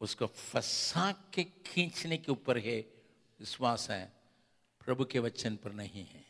उसको 0.00 0.26
फंसा 0.26 1.12
के 1.34 1.44
खींचने 1.44 2.16
के 2.16 2.32
ऊपर 2.32 2.58
है, 2.58 2.78
विश्वास 3.40 3.90
है, 3.90 4.12
प्रभु 4.86 5.04
के 5.04 5.18
वचन 5.18 5.56
पर 5.56 5.72
नहीं 5.72 6.06
है। 6.06 6.24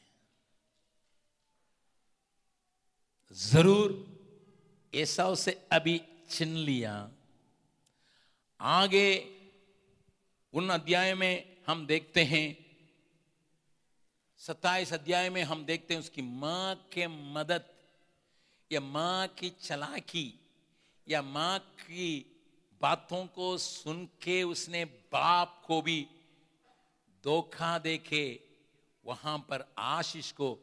ज़रूर, 3.33 4.07
ऐसा 4.95 5.29
उसे 5.29 5.69
अभी 5.73 6.01
चिन 6.31 6.49
लिया। 6.49 7.11
आगे 8.61 9.09
उन 10.55 10.71
अध्याय 10.71 11.15
में 11.15 11.57
हम 11.67 11.87
देखते 11.87 12.25
हैं, 12.25 12.57
सत्ताईस 14.39 14.93
अध्याय 14.93 15.31
में 15.31 15.43
हम 15.43 15.65
देखते 15.65 15.95
हैं 15.95 16.01
उसकी 16.01 16.23
माँ 16.23 16.75
के 16.93 17.07
मदद, 17.07 17.65
या 18.73 18.81
माँ 18.81 19.29
की 19.29 19.51
चलाकी, 19.51 20.41
या 21.09 21.23
माँ 21.23 21.59
की 21.59 22.27
बातों 22.81 23.27
को 23.27 23.57
सुन 23.59 24.05
के 24.23 24.43
उसने 24.43 24.85
बाप 24.85 25.63
को 25.67 25.83
भी 25.83 26.07
धोखा 27.25 27.79
देखे 27.79 28.41
वहाँ 29.05 29.39
पर 29.39 29.75
आशीष 29.79 30.33
को 30.33 30.59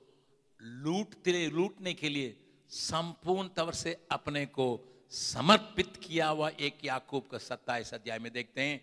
लूटते, 0.61 1.49
लूटने 1.49 1.93
के 1.93 2.09
लिए 2.09 2.37
संपूर्ण 2.69 3.47
तौर 3.47 3.73
से 3.73 4.07
अपने 4.11 4.45
को 4.45 4.90
समर्पित 5.11 5.97
किया 6.03 6.27
हुआ 6.27 6.49
एक 6.59 6.85
याकूब 6.85 7.27
का 7.31 7.37
सत्ता 7.37 7.77
इस 7.77 7.93
अध्याय 7.93 8.19
में 8.19 8.31
देखते 8.33 8.61
हैं। 8.61 8.79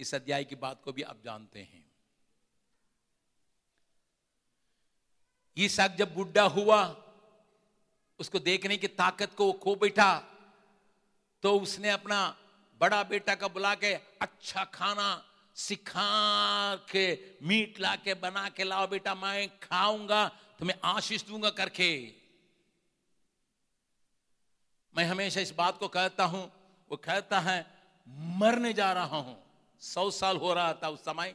इस 0.00 0.14
अध्याय 0.14 0.44
की 0.44 0.54
बात 0.56 0.80
को 0.84 0.92
भी 0.92 1.02
आप 1.02 1.18
जानते 1.24 1.58
हैं। 1.58 1.84
ईसाक 5.56 5.96
जब 5.96 6.14
बुढ़ा 6.14 6.42
हुआ, 6.42 6.84
उसको 8.20 8.38
देखने 8.38 8.76
की 8.76 8.88
ताकत 8.88 9.34
को 9.36 9.46
वो 9.46 9.52
खो 9.52 9.74
बैठा 9.76 10.14
तो 11.42 11.58
उसने 11.60 11.90
अपना 11.90 12.22
बड़ा 12.80 13.02
बेटा 13.02 13.34
का 13.34 13.48
बुला 13.48 13.74
के 13.74 13.92
अच्छा 14.22 14.64
खाना 14.64 15.24
सिखा 15.56 16.76
के, 16.90 17.12
मीट 17.42 17.80
ला 17.80 17.94
के 17.96 18.14
बना 18.14 18.48
के 18.48 18.64
लाओ 18.64 18.86
बेटा, 18.86 19.14
मैं 19.14 19.48
खाऊँगा, 19.60 20.28
तुम्हें 20.58 20.76
आशीष 20.84 21.24
दूँगा 21.26 21.50
करके। 21.50 22.21
मैं 24.94 25.04
हमेशा 25.04 25.40
इस 25.40 25.54
बात 25.54 25.78
को 25.78 25.88
कहता 25.88 26.24
हूँ, 26.24 26.44
वो 26.90 26.96
कहता 26.96 27.38
है, 27.40 27.66
मरने 28.38 28.72
जा 28.72 28.92
रहा 28.92 29.16
हूँ। 29.18 29.36
सौ 29.82 30.10
साल 30.10 30.36
हो 30.36 30.52
रहा 30.54 30.72
था 30.72 30.88
उस 30.88 31.00
समय। 31.00 31.34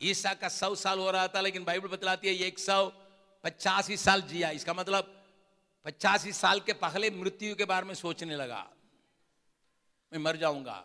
ईसा 0.00 0.32
का 0.34 0.48
सौ 0.48 0.74
साल 0.74 0.98
हो 0.98 1.10
रहा 1.10 1.28
था, 1.28 1.40
लेकिन 1.40 1.64
बाइबल 1.64 1.88
बतलाती 1.88 2.28
है, 2.28 2.34
एक 2.34 2.58
सौ 2.58 2.86
पचासी 3.44 3.96
साल 3.96 4.22
जिया। 4.22 4.50
इसका 4.50 4.74
मतलब 4.74 5.14
पचासी 5.86 6.32
साल 6.32 6.60
के 6.60 6.72
पहले 6.72 7.10
मृत्यु 7.10 7.54
के 7.54 7.64
बारे 7.64 7.86
में 7.86 7.94
सोचने 7.94 8.36
लगा। 8.36 8.66
मैं 10.12 10.20
मर 10.20 10.36
जाऊँगा, 10.36 10.84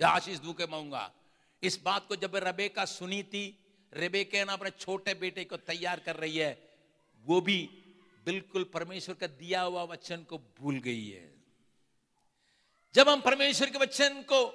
या 0.00 0.08
आशीष 0.08 0.38
धूके 0.38 0.66
मऊँगा। 0.66 1.10
इस 1.62 1.80
बात 1.82 2.06
को 2.08 2.16
जब 2.16 2.36
रबेका 2.36 2.84
सुनी 2.84 3.22
थी, 3.22 3.44
रेबेका 3.92 4.44
ना 4.44 4.52
अपने 4.52 4.70
छोटे 4.70 5.14
बेटे 5.14 5.44
को 5.44 5.56
तैयार 5.56 6.00
कर 6.00 6.16
रही 6.16 6.36
है, 6.36 6.52
वो 7.24 7.40
भी 7.40 7.58
बिल्कुल 8.28 8.64
परमेश्वर 8.64 9.14
का 9.14 9.26
दिया 9.26 9.62
हुआ 9.62 9.82
वचन 9.82 10.16
को 10.16 10.38
भूल 10.38 10.78
गई 10.78 11.08
है। 11.08 11.34
जब 12.94 13.08
हम 13.08 13.20
परमेश्वर 13.20 13.70
के 13.70 13.78
वचन 13.78 14.22
को, 14.22 14.46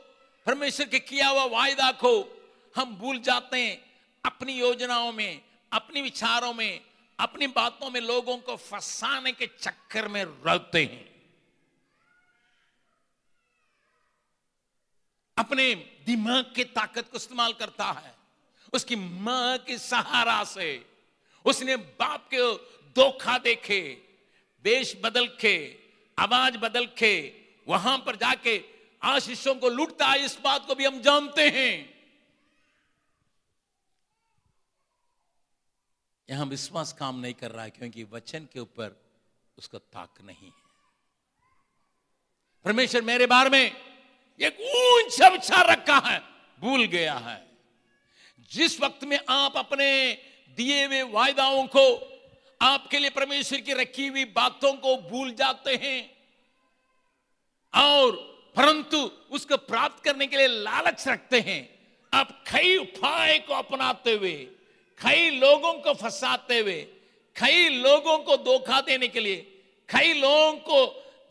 परमेश्वर 0.46 0.86
के 0.86 1.00
किया 1.00 1.30
हुआ 1.30 1.46
वायदा 1.46 1.92
को 1.92 2.42
हम 2.76 2.96
भूल 2.96 3.20
जाते 3.20 3.58
हैं, 3.58 3.92
अपनी 4.26 4.54
योजनाओं 4.54 5.12
में, 5.12 5.42
अपनी 5.74 6.02
विचारों 6.02 6.54
में, 6.54 6.82
अपनी 7.20 7.48
बातों 7.48 7.90
में 7.90 8.02
लोगों 8.02 8.38
को 8.38 8.56
फंसाने 8.56 9.32
के 9.32 9.48
चक्कर 9.48 10.08
में 10.08 10.24
रहते 10.24 10.84
हैं। 10.86 11.14
अपने 15.38 15.76
दिमाग 16.06 16.54
की 16.56 16.64
ताकत 16.64 17.10
को 17.12 17.18
इस्तेमाल 17.18 17.54
करता 17.54 17.92
है। 17.92 18.16
उसकी 18.74 18.96
माँ 18.96 19.58
के 19.58 19.78
सहारा 19.78 20.44
से, 20.44 20.86
उसने 21.46 21.76
बाप 21.76 22.30
के 22.34 22.74
धोखा 22.96 23.38
देखे, 23.38 23.82
देश 24.64 24.96
बदल 25.04 25.28
के 25.42 25.56
आवाज़ 26.18 26.58
बदल 26.58 26.86
के 26.86 27.34
वहाँ 27.68 27.98
पर 27.98 28.16
जाके 28.16 28.62
आशीषों 29.02 29.56
को 29.56 29.70
लूटता 29.70 30.08
है, 30.08 30.26
इस 30.26 30.38
बात 30.44 30.68
को 30.68 30.76
भी 30.76 30.86
हम 30.86 31.02
जानते 31.02 31.50
हैं। 31.50 31.94
यहाँ 36.30 36.46
विश्वास 36.46 36.94
काम 36.94 37.20
नहीं 37.20 37.34
कर 37.34 37.52
रहा 37.52 37.64
है, 37.64 37.70
क्योंकि 37.70 38.04
वचन 38.04 38.48
के 38.54 38.60
ऊपर 38.60 38.96
उसका 39.58 39.80
ताक 39.80 40.22
नहीं 40.22 40.48
है। 40.48 40.62
परमेश्वर 42.66 43.02
मेरे 43.02 43.26
बारे 43.26 43.50
में 43.50 43.72
एक 44.42 44.60
ऊँचा 44.62 45.28
विचार 45.28 45.68
रखा 45.72 45.98
है, 45.98 46.20
भूल 46.60 46.86
गया 46.86 47.14
है। 47.14 47.46
जिस 48.52 48.80
वक्त 48.82 49.04
में 49.04 49.20
आप 49.30 49.58
अपने 49.58 50.14
दिए 50.58 50.86
हुए 50.86 51.02
वायदाओं 51.02 51.68
को 51.68 52.13
आपके 52.64 53.00
लिए 53.00 53.10
परमेश्वर 53.10 53.62
की 53.62 53.74
रखी 53.74 54.08
हुई 54.08 54.26
बातों 54.26 54.74
को 54.74 54.96
भूल 55.10 55.32
जाते 55.34 55.76
हैं। 55.76 56.00
और 57.74 58.16
परंतु 58.56 58.98
उसको 59.32 59.58
प्राप्त 59.58 60.04
करने 60.04 60.28
के 60.28 60.38
लिए 60.38 60.48
लालच 60.48 61.08
रखते 61.08 61.40
हैं। 61.40 61.62
आप 62.14 62.44
कई 62.52 62.78
उपाय 62.78 63.38
को 63.40 63.54
अपनाते 63.54 64.14
हुए, 64.14 64.34
कई 65.00 65.30
लोगों 65.30 65.74
को 65.74 65.94
फंसाते 65.94 66.60
हुए, 66.60 66.82
कई 67.36 67.70
लोगों 67.70 68.18
को 68.18 68.38
धोखा 68.38 68.82
देने 68.82 69.08
के 69.08 69.20
लिए, 69.20 69.38
कई 69.90 70.14
लोगों 70.14 70.54
को 70.54 70.86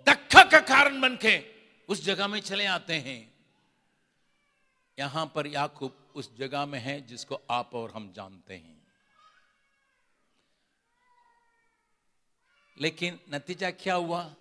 धक्का 0.07 0.43
का 0.45 0.61
कारण 0.61 1.01
बन 1.01 1.17
के 1.17 1.43
उस 1.89 2.05
जगह 2.05 2.27
में 2.27 2.41
चले 2.41 2.67
आते 2.67 2.95
हैं। 2.95 3.33
यहाँ 4.99 5.33
पर 5.35 5.47
याकूब 5.47 6.13
उस 6.15 6.37
जगह 6.37 6.67
में 6.67 6.79
है 6.79 7.07
जिसको 7.07 7.41
आप 7.51 7.75
और 7.75 7.91
हम 7.91 8.13
जानते 8.17 8.55
हैं। 8.55 8.72
लेकिन 12.83 13.21
नतीजा 13.31 13.71
क्या 13.71 13.95
हुआ? 13.95 14.35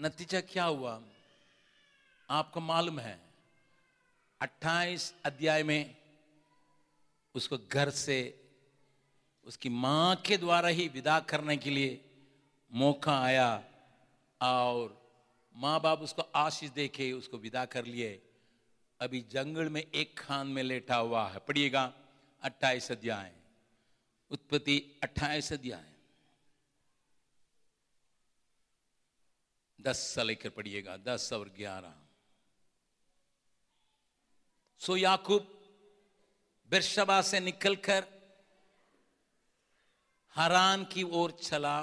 नतीजा 0.00 0.40
क्या 0.40 0.64
हुआ? 0.64 1.02
आपको 2.30 2.60
मालूम 2.60 2.98
है 2.98 3.20
28 4.40 5.14
अध्याय 5.24 5.62
में 5.62 5.96
उसको 7.34 7.58
घर 7.58 7.90
से, 7.90 8.48
उसकी 9.44 9.68
माँ 9.68 10.16
के 10.16 10.36
द्वारा 10.36 10.68
ही 10.68 10.88
विदा 10.88 11.20
करने 11.20 11.56
के 11.56 11.70
लिए 11.70 12.04
मौका 12.72 13.20
आया 13.20 13.64
और 14.42 15.12
माँ 15.56 15.80
बाप 15.80 16.00
उसको 16.00 16.22
आशीष 16.22 16.70
देखे 16.70 17.12
उसको 17.12 17.38
विदा 17.38 17.64
कर 17.64 17.84
लिए। 17.84 18.22
अभी 19.00 19.20
जंगल 19.20 19.68
में 19.68 19.86
एक 19.94 20.18
खान 20.18 20.46
में 20.46 20.62
लेटा 20.62 20.96
हुआ 20.96 21.28
है। 21.28 21.38
पढ़िएगा, 21.38 21.92
अट्ठाईस 22.42 22.92
अध्याय। 22.92 23.37
उत्पत्ति 24.30 24.78
अट्ठाईस 25.02 25.52
अध्याय। 25.52 25.84
दस 29.78 29.98
से 30.06 30.24
लेकर 30.24 30.50
पढ़िएगा, 30.50 30.96
दस 30.96 31.32
और 31.32 31.48
ग्यारह। 31.56 31.94
सो 34.80 34.96
याकूब 34.96 35.54
बिरशबा 36.70 37.20
से 37.22 37.40
निकलकर 37.40 38.04
हरान 40.36 40.84
की 40.84 41.02
ओर 41.02 41.30
चला 41.32 41.78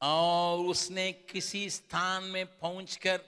और 0.00 0.66
उसने 0.66 1.10
किसी 1.30 1.68
स्थान 1.70 2.24
में 2.24 2.46
पहुंचकर 2.58 3.20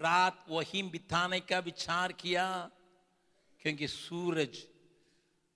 रात 0.00 0.44
वहीं 0.48 0.82
बिताने 0.90 1.40
का 1.40 1.58
विचार 1.58 2.12
किया, 2.12 2.46
क्योंकि 3.60 3.88
सूरज 3.88 4.66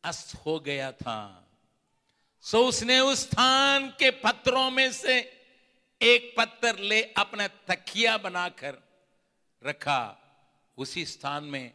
अस्त 0.06 0.34
हो 0.34 0.60
गया 0.60 0.92
था। 0.92 1.48
सो 2.40 2.66
उसने 2.66 3.00
उस 3.00 3.18
स्थान 3.18 3.88
के 3.88 4.10
पत्थरों 4.10 4.70
में 4.70 4.92
से 4.92 5.18
एक 6.02 6.34
पत्थर 6.38 6.78
ले 6.78 7.02
अपना 7.02 7.48
तकिया 7.48 8.18
बनाकर 8.18 8.78
रखा। 9.64 10.22
उसी 10.78 11.06
स्थान 11.06 11.44
में 11.44 11.74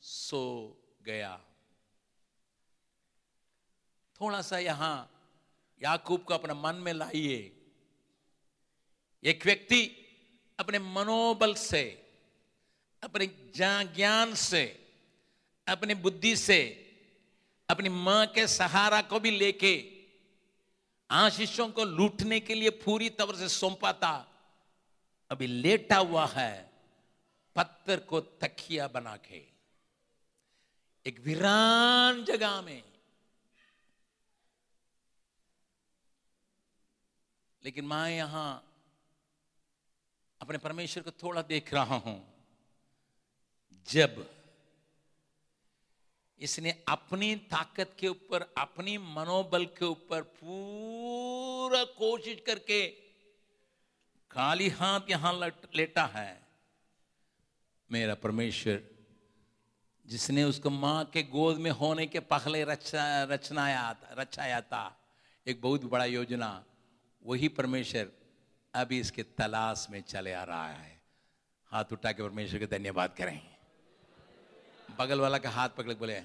सो 0.00 0.76
गया। 1.02 1.40
थोड़ा 4.20 4.42
सा 4.42 4.58
यहाँ 4.58 5.12
याकूब 5.82 6.24
को 6.24 6.34
अपना 6.34 6.54
मन 6.54 6.74
में 6.74 6.92
लाइए। 6.92 7.52
एक 9.24 9.46
व्यक्ति 9.46 10.02
अपने 10.58 10.78
मनोबल 10.78 11.54
से, 11.54 12.10
अपने 13.02 13.26
ज्ञान 13.84 14.34
से, 14.34 14.94
अपनी 15.68 15.94
बुद्धि 15.94 16.36
से 16.36 16.85
अपनी 17.68 17.88
माँ 17.88 18.26
के 18.26 18.46
सहारा 18.46 19.02
को 19.02 19.20
भी 19.20 19.30
लेके 19.30 19.92
आशीषों 21.10 21.68
को 21.68 21.84
लूटने 21.84 22.40
के 22.40 22.54
लिए 22.54 22.70
पूरी 22.70 23.10
तरह 23.10 23.38
से 23.38 23.48
सौंपा 23.48 23.92
था। 23.92 24.32
अभी 25.30 25.46
लेटा 25.46 25.96
हुआ 25.96 26.26
है, 26.26 26.70
पत्थर 27.56 28.00
को 28.00 28.20
तकिया 28.20 28.88
बना 28.88 29.16
के। 29.16 29.46
एक 31.06 31.20
वीरान 31.20 32.24
जगह 32.24 32.60
में। 32.60 32.82
लेकिन 37.64 37.86
माँ 37.86 38.10
यहाँ 38.10 38.72
अपने 40.40 40.58
परमेश्वर 40.58 41.02
को 41.02 41.10
थोड़ा 41.10 41.42
देख 41.42 41.74
रहा 41.74 41.96
हूँ। 41.96 42.34
जब 43.88 44.35
इसने 46.40 46.70
अपनी 46.88 47.34
ताकत 47.34 47.94
के 47.98 48.08
ऊपर, 48.08 48.54
अपनी 48.58 48.98
मनोबल 48.98 49.64
के 49.64 49.84
ऊपर 49.84 50.22
पूरा 50.22 51.84
कोशिश 51.84 52.42
करके 52.46 52.86
खाली 54.30 54.68
हाथ 54.68 55.00
यहाँ 55.10 55.32
लेटा 55.76 56.04
है। 56.06 56.46
मेरा 57.92 58.14
परमेश्वर, 58.14 58.82
जिसने 60.06 60.44
उसको 60.44 60.70
माँ 60.70 61.04
के 61.04 61.22
गोद 61.22 61.58
में 61.58 61.70
होने 61.70 62.06
के 62.06 62.20
पहले 62.20 62.64
रचा, 62.64 63.22
रचनाया 63.22 63.96
रचाया 64.12 64.60
था, 64.60 65.00
एक 65.46 65.62
बहुत 65.62 65.84
बड़ा 65.84 66.04
योजना, 66.04 66.64
वही 67.22 67.48
परमेश्वर 67.48 68.12
अभी 68.74 69.00
इसके 69.00 69.22
तलाश 69.22 69.86
में 69.90 70.00
चले 70.02 70.32
आ 70.32 70.44
रहा 70.44 70.68
है। 70.68 71.02
हाथ 71.66 71.84
उठा 71.92 72.12
के 72.12 72.22
परमेश्वर 72.22 72.58
के 72.58 72.66
धन्यवाद 72.66 73.14
करें। 73.18 73.55
बगल 74.98 75.20
वाला 75.20 75.38
का 75.38 75.50
हाथ 75.50 75.68
पकड़ 75.68 75.94
बोले, 75.94 76.20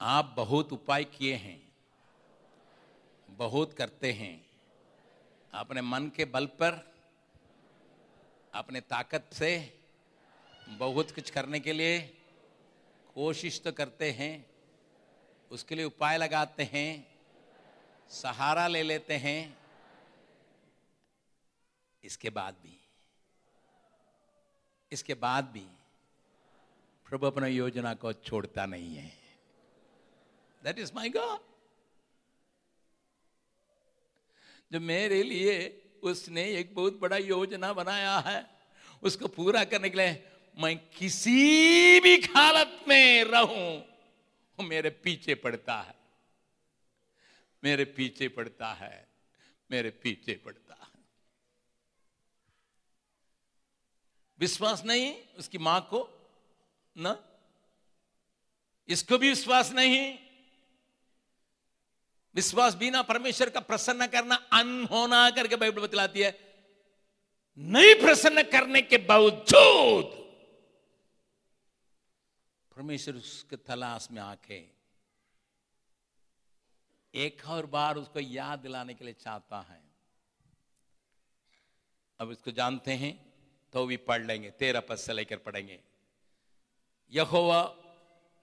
आप 0.00 0.34
बहुत 0.36 0.72
उपाय 0.72 1.04
किए 1.06 1.34
हैं, 1.36 1.60
बहुत 3.28 3.72
करते 3.72 4.12
हैं। 4.12 4.34
अपने 5.52 5.82
मन 5.82 6.10
के 6.16 6.24
बल 6.26 6.46
पर, 6.60 6.78
अपने 8.54 8.80
ताकत 8.82 9.30
से 9.32 9.50
बहुत 10.68 11.10
कुछ 11.10 11.30
करने 11.30 11.60
के 11.60 11.72
लिए 11.72 11.98
कोशिश 13.16 13.60
तो 13.64 13.72
करते 13.72 14.10
हैं, 14.12 14.46
उसके 15.50 15.74
लिए 15.74 15.84
उपाय 15.84 16.16
लगाते 16.18 16.68
हैं, 16.72 17.06
सहारा 18.10 18.66
ले 18.68 18.82
लेते 18.82 19.16
हैं, 19.18 19.56
इसके 22.04 22.30
बाद 22.30 22.54
भी, 22.62 22.78
इसके 24.92 25.14
बाद 25.16 25.44
भी 25.44 25.66
प्रभु 27.06 27.26
अपना 27.26 27.46
योजना 27.46 27.94
को 27.94 28.12
छोड़ता 28.12 28.66
नहीं 28.66 28.94
है। 28.96 29.12
दैट 30.62 30.78
इज़ 30.78 30.92
माई 30.94 31.08
गॉड 31.08 31.40
जो 34.72 34.80
मेरे 34.80 35.22
लिए 35.22 35.56
उसने 36.02 36.44
एक 36.50 36.74
बहुत 36.74 36.98
बड़ा 37.00 37.16
योजना 37.16 37.72
बनाया 37.72 38.18
है, 38.18 38.46
उसको 39.02 39.28
पूरा 39.28 39.64
करने 39.64 39.90
के 39.90 39.96
लिए 39.96 40.24
मैं 40.56 40.76
किसी 40.90 42.00
भी 42.00 42.16
हालत 42.34 42.84
में 42.88 43.24
रहूँ, 43.24 43.78
वो 44.58 44.62
मेरे 44.62 44.90
पीछे 44.90 45.34
पड़ता 45.34 45.80
है। 45.80 45.94
मेरे 47.62 47.84
पीछे 47.84 48.28
पड़ता 48.28 48.72
है, 48.72 49.06
मेरे 49.70 49.90
पीछे 50.02 50.34
पड़ता 50.44 50.74
है। 50.74 51.02
विश्वास 54.38 54.84
नहीं 54.84 55.14
उसकी 55.38 55.58
माँ 55.58 55.80
को 55.90 56.02
ना? 56.96 57.16
इसको 58.88 59.18
भी 59.18 59.28
विश्वास 59.28 59.72
नहीं। 59.72 60.18
विश्वास 62.34 62.74
बिना 62.74 63.02
परमेश्वर 63.02 63.50
का 63.50 63.60
प्रसन्न 63.60 64.06
करना, 64.06 64.34
अनहोना 64.34 65.30
करके 65.30 65.56
बाइबल 65.56 65.82
बतलाती 65.82 66.20
है। 66.20 66.38
नहीं 67.58 67.94
प्रसन्न 67.94 68.42
करने 68.42 68.82
के 68.82 68.96
बावजूद 68.98 70.22
परमेश्वर 72.76 73.14
उसके 73.14 73.56
तलाश 73.56 74.08
में 74.10 74.20
आके 74.22 74.62
एक 77.14 77.42
और 77.46 77.66
बार 77.66 77.96
उसको 77.96 78.20
याद 78.20 78.58
दिलाने 78.58 78.94
के 78.94 79.04
लिए 79.04 79.14
चाहता 79.14 79.60
है। 79.60 79.82
अब 82.20 82.30
इसको 82.30 82.50
जानते 82.50 82.92
हैं 82.92 83.12
तो 83.72 83.86
भी 83.86 83.96
पढ़ 83.96 84.22
लेंगे, 84.22 84.50
तेरह 84.50 84.80
पद 84.80 84.96
से 84.96 85.12
लेकर 85.12 85.36
पढ़ेंगे। 85.36 85.80
यहोवा 87.12 87.60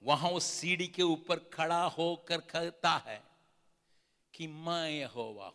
वहाँ 0.01 0.30
उस 0.32 0.43
सीढ़ी 0.51 0.88
के 0.88 1.03
ऊपर 1.03 1.39
खड़ा 1.53 1.84
होकर 1.97 2.41
कहता 2.51 2.91
है 3.07 3.22
कि 4.34 4.47
मैं 4.47 4.89
यहोवा 4.89 5.45
हूँ। 5.45 5.53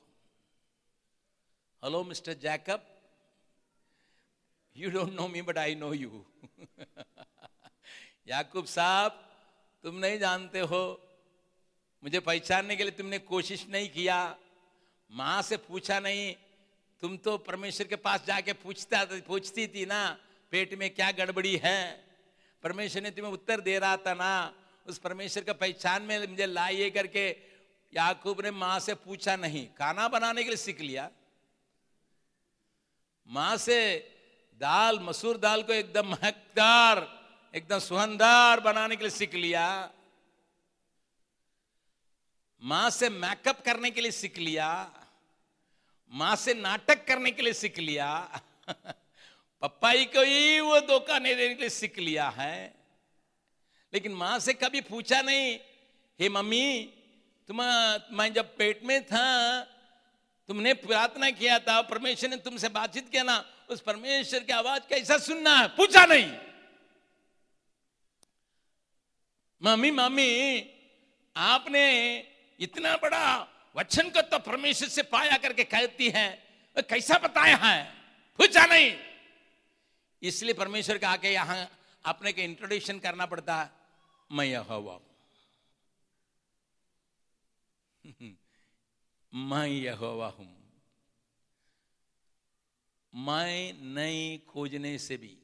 Hello 1.83 2.03
mister 2.05 2.35
Jacob 2.43 2.87
you 4.77 4.91
don't 4.91 5.13
know 5.13 5.29
me 5.29 5.43
but 5.43 5.59
I 5.59 5.75
know 5.75 5.93
you 5.95 6.25
याकूब 8.29 8.65
साहब, 8.67 9.13
तुम 9.85 9.95
नहीं 9.97 10.19
जानते 10.19 10.61
हो, 10.61 11.01
मुझे 12.03 12.21
पहचानने 12.21 12.77
के 12.77 12.83
लिए 12.83 12.93
तुमने 12.93 13.19
कोशिश 13.19 13.67
नहीं 13.71 13.89
किया। 13.89 14.37
माँ 15.11 15.43
से 15.43 15.57
पूछा 15.59 15.99
नहीं, 16.01 16.35
तुम 17.03 17.17
तो 17.17 17.37
परमेश्वर 17.41 17.87
के 17.87 17.97
पास 17.97 18.25
जाके 18.27 18.53
पूछता, 18.55 19.05
पूछती 19.29 19.67
थी 19.69 19.87
ना, 19.87 20.19
पेट 20.53 20.75
में 20.75 20.89
क्या 20.91 21.11
गड़बड़ी 21.13 21.57
है? 21.65 22.06
परमेश्वर 22.67 23.03
ने 23.03 23.11
तुम्हें 23.11 23.33
उत्तर 23.33 23.61
दे 23.61 23.79
रहा 23.79 23.97
था 23.97 24.15
ना, 24.15 24.53
उस 24.87 24.99
परमेश्वर 24.99 25.45
का 25.45 25.53
पहचान 25.53 26.03
में 26.03 26.27
मुझे 26.27 26.47
लाइए 26.47 26.91
करके 26.91 27.29
याकूब 27.95 28.41
ने 28.41 28.51
माँ 28.51 28.79
से 28.81 28.95
पूछा 28.95 29.37
नहीं, 29.37 29.67
खाना 29.67 30.09
बनाने 30.09 30.43
के 30.43 30.49
लिए 30.49 30.57
सीख 30.57 30.81
लिया। 30.81 31.11
माँ 33.29 33.57
से 33.57 33.79
दाल, 34.61 34.99
मसूर 35.01 35.37
दाल 35.37 35.63
को 35.63 35.73
एकदम 35.73 36.07
महकदार 36.07 37.17
एकदम 37.55 37.79
सुहनदार 37.79 38.61
बनाने 38.61 38.97
के 38.97 39.05
लिए 39.05 39.11
सीख 39.11 39.35
लिया। 39.35 39.91
माँ 42.63 42.91
से 42.91 43.09
मेकअप 43.09 43.65
करने 43.65 43.91
के 43.91 44.01
लिए 44.01 44.11
सीख 44.11 44.39
लिया। 44.39 44.91
माँ 46.13 46.37
से 46.37 46.55
नाटक 46.55 47.07
करने 47.07 47.31
के 47.31 47.43
लिए 47.43 47.53
सीख 47.53 47.79
लिया। 47.79 48.41
पप्पाई 49.63 50.05
को 50.05 50.23
ही 50.23 50.61
वो 50.61 50.81
धोखा 50.81 51.19
नहीं 51.19 51.37
देने 51.37 51.55
के 51.55 51.61
लिए 51.61 51.71
सीख 51.71 51.99
लिया 51.99 52.29
है। 52.29 52.75
लेकिन 53.95 54.13
माँ 54.13 54.39
से 54.39 54.53
कभी 54.55 54.81
पूछा 54.81 55.21
नहीं, 55.23 55.59
हे 56.21 56.29
मम्मी 56.29 56.93
तुम 57.49 57.63
मैं 58.13 58.33
जब 58.33 58.57
पेट 58.57 58.85
में 58.85 59.03
था, 59.07 59.61
तुमने 60.49 60.73
प्रार्थना 60.75 61.31
किया 61.31 61.59
था, 61.59 61.81
परमेश्वर 61.83 62.31
ने 62.31 62.37
तुमसे 62.37 62.69
बातचीत 62.69 63.09
किया 63.09 63.23
ना, 63.23 63.45
उस 63.71 63.81
परमेश्वर 63.81 64.41
की 64.41 64.53
आवाज़ 64.53 64.83
कैसा 64.89 65.19
सुनना 65.19 65.57
है, 65.59 65.69
पूछा 65.69 66.05
नहीं। 66.07 66.33
मम्मी 69.63 69.91
मम्मी, 69.91 70.33
आपने 71.37 71.85
इतना 72.61 72.97
बड़ा 72.97 73.25
वचन 73.77 74.11
को 74.11 74.21
तो 74.23 74.39
परमेश्वर 74.39 74.89
से 74.89 75.03
पाया 75.03 75.37
करके 75.37 75.65
कहती 75.65 76.09
है 76.09 76.29
कैसा 76.77 77.19
बताया 77.19 77.57
है? 77.57 77.85
पूछा 78.39 78.65
नहीं। 78.67 78.91
इसलिए 80.27 80.55
परमेश्वर 80.55 80.99
का 80.99 81.09
आके 81.09 81.33
यहाँ 81.33 81.71
अपने 82.05 82.33
के 82.33 82.45
इंट्रोडक्शन 82.45 82.99
करना 82.99 83.27
पड़ता 83.27 83.55
मैं 84.31 84.45
यह 84.45 84.67
हवा 84.69 84.99
मैं 89.35 89.67
यह 89.67 89.95
हवा 89.95 90.29
हूँ। 90.29 90.49
मैं 93.15 93.73
नई 93.95 94.43
खोजने 94.49 94.99
से 94.99 95.17
भी, 95.17 95.37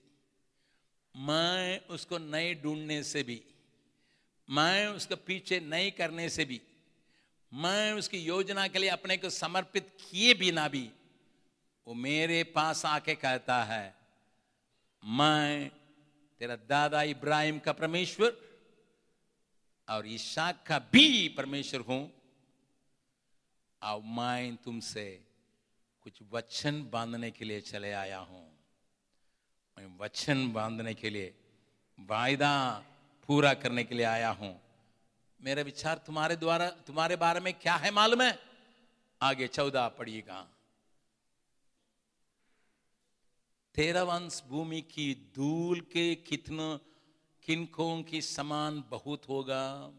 मैं 1.14 1.80
उसको 1.87 2.18
नए 2.18 2.55
ढूँढने 2.55 3.03
से 3.03 3.22
भी, 3.22 3.41
मैं 4.49 4.87
उसके 4.87 5.14
पीछे 5.14 5.61
नहीं 5.61 5.91
करने 5.93 6.28
से 6.28 6.45
भी, 6.45 6.61
मैं 7.53 7.93
उसकी 7.93 8.18
योजना 8.18 8.66
के 8.68 8.78
लिए 8.78 8.89
अपने 8.89 9.16
को 9.16 9.30
समर्पित 9.30 9.89
किए 10.01 10.35
बिना 10.35 10.68
भी, 10.68 10.91
वो 11.87 11.95
मेरे 11.95 12.43
पास 12.45 12.85
आके 12.87 13.14
कहता 13.14 13.62
है 13.64 14.01
मैं, 15.05 15.70
तेरा 16.38 16.57
दादा 16.57 17.03
इब्राहिम 17.03 17.59
का 17.59 17.72
परमेश्वर 17.72 18.36
और 19.88 20.07
ईशाक 20.07 20.64
का 20.66 20.78
भी 20.78 21.28
परमेश्वर 21.28 21.80
हूँ। 21.80 22.12
और 23.82 24.03
मैं 24.03 24.57
तुमसे 24.57 25.24
कुछ 26.03 26.12
वचन 26.32 26.90
बांधने 26.92 27.30
के 27.30 27.44
लिए 27.44 27.61
चले 27.61 27.92
आया 27.92 28.18
हूँ। 28.18 28.53
मैं 29.78 29.98
वचन 29.98 30.53
बांधने 30.53 30.94
के 30.94 31.11
लिए, 31.11 31.34
वायदा 32.00 32.84
पूरा 33.26 33.55
करने 33.55 33.84
के 33.84 33.94
लिए 33.94 34.07
आया 34.07 34.30
हूँ। 34.30 34.61
मेरा 35.42 35.62
विचार 35.62 35.98
तुम्हारे 35.98 36.36
द्वारा, 36.36 36.70
तुम्हारे 36.70 37.16
बारे 37.16 37.40
में 37.40 37.55
क्या 37.55 37.74
है 37.74 37.90
मालूम 37.90 38.22
है? 38.22 38.38
आगे 39.22 39.46
चौदह 39.46 39.88
पढ़िएगा। 39.88 40.48
तेरह 43.75 44.03
वंश 44.03 44.43
भूमि 44.49 44.81
की 44.81 45.33
धूल 45.37 45.81
के 45.81 46.14
कितनों 46.14 46.79
किनकों 47.43 48.03
की 48.03 48.23
समान 48.23 48.85
बहुत 48.91 49.29
होगा? 49.29 49.93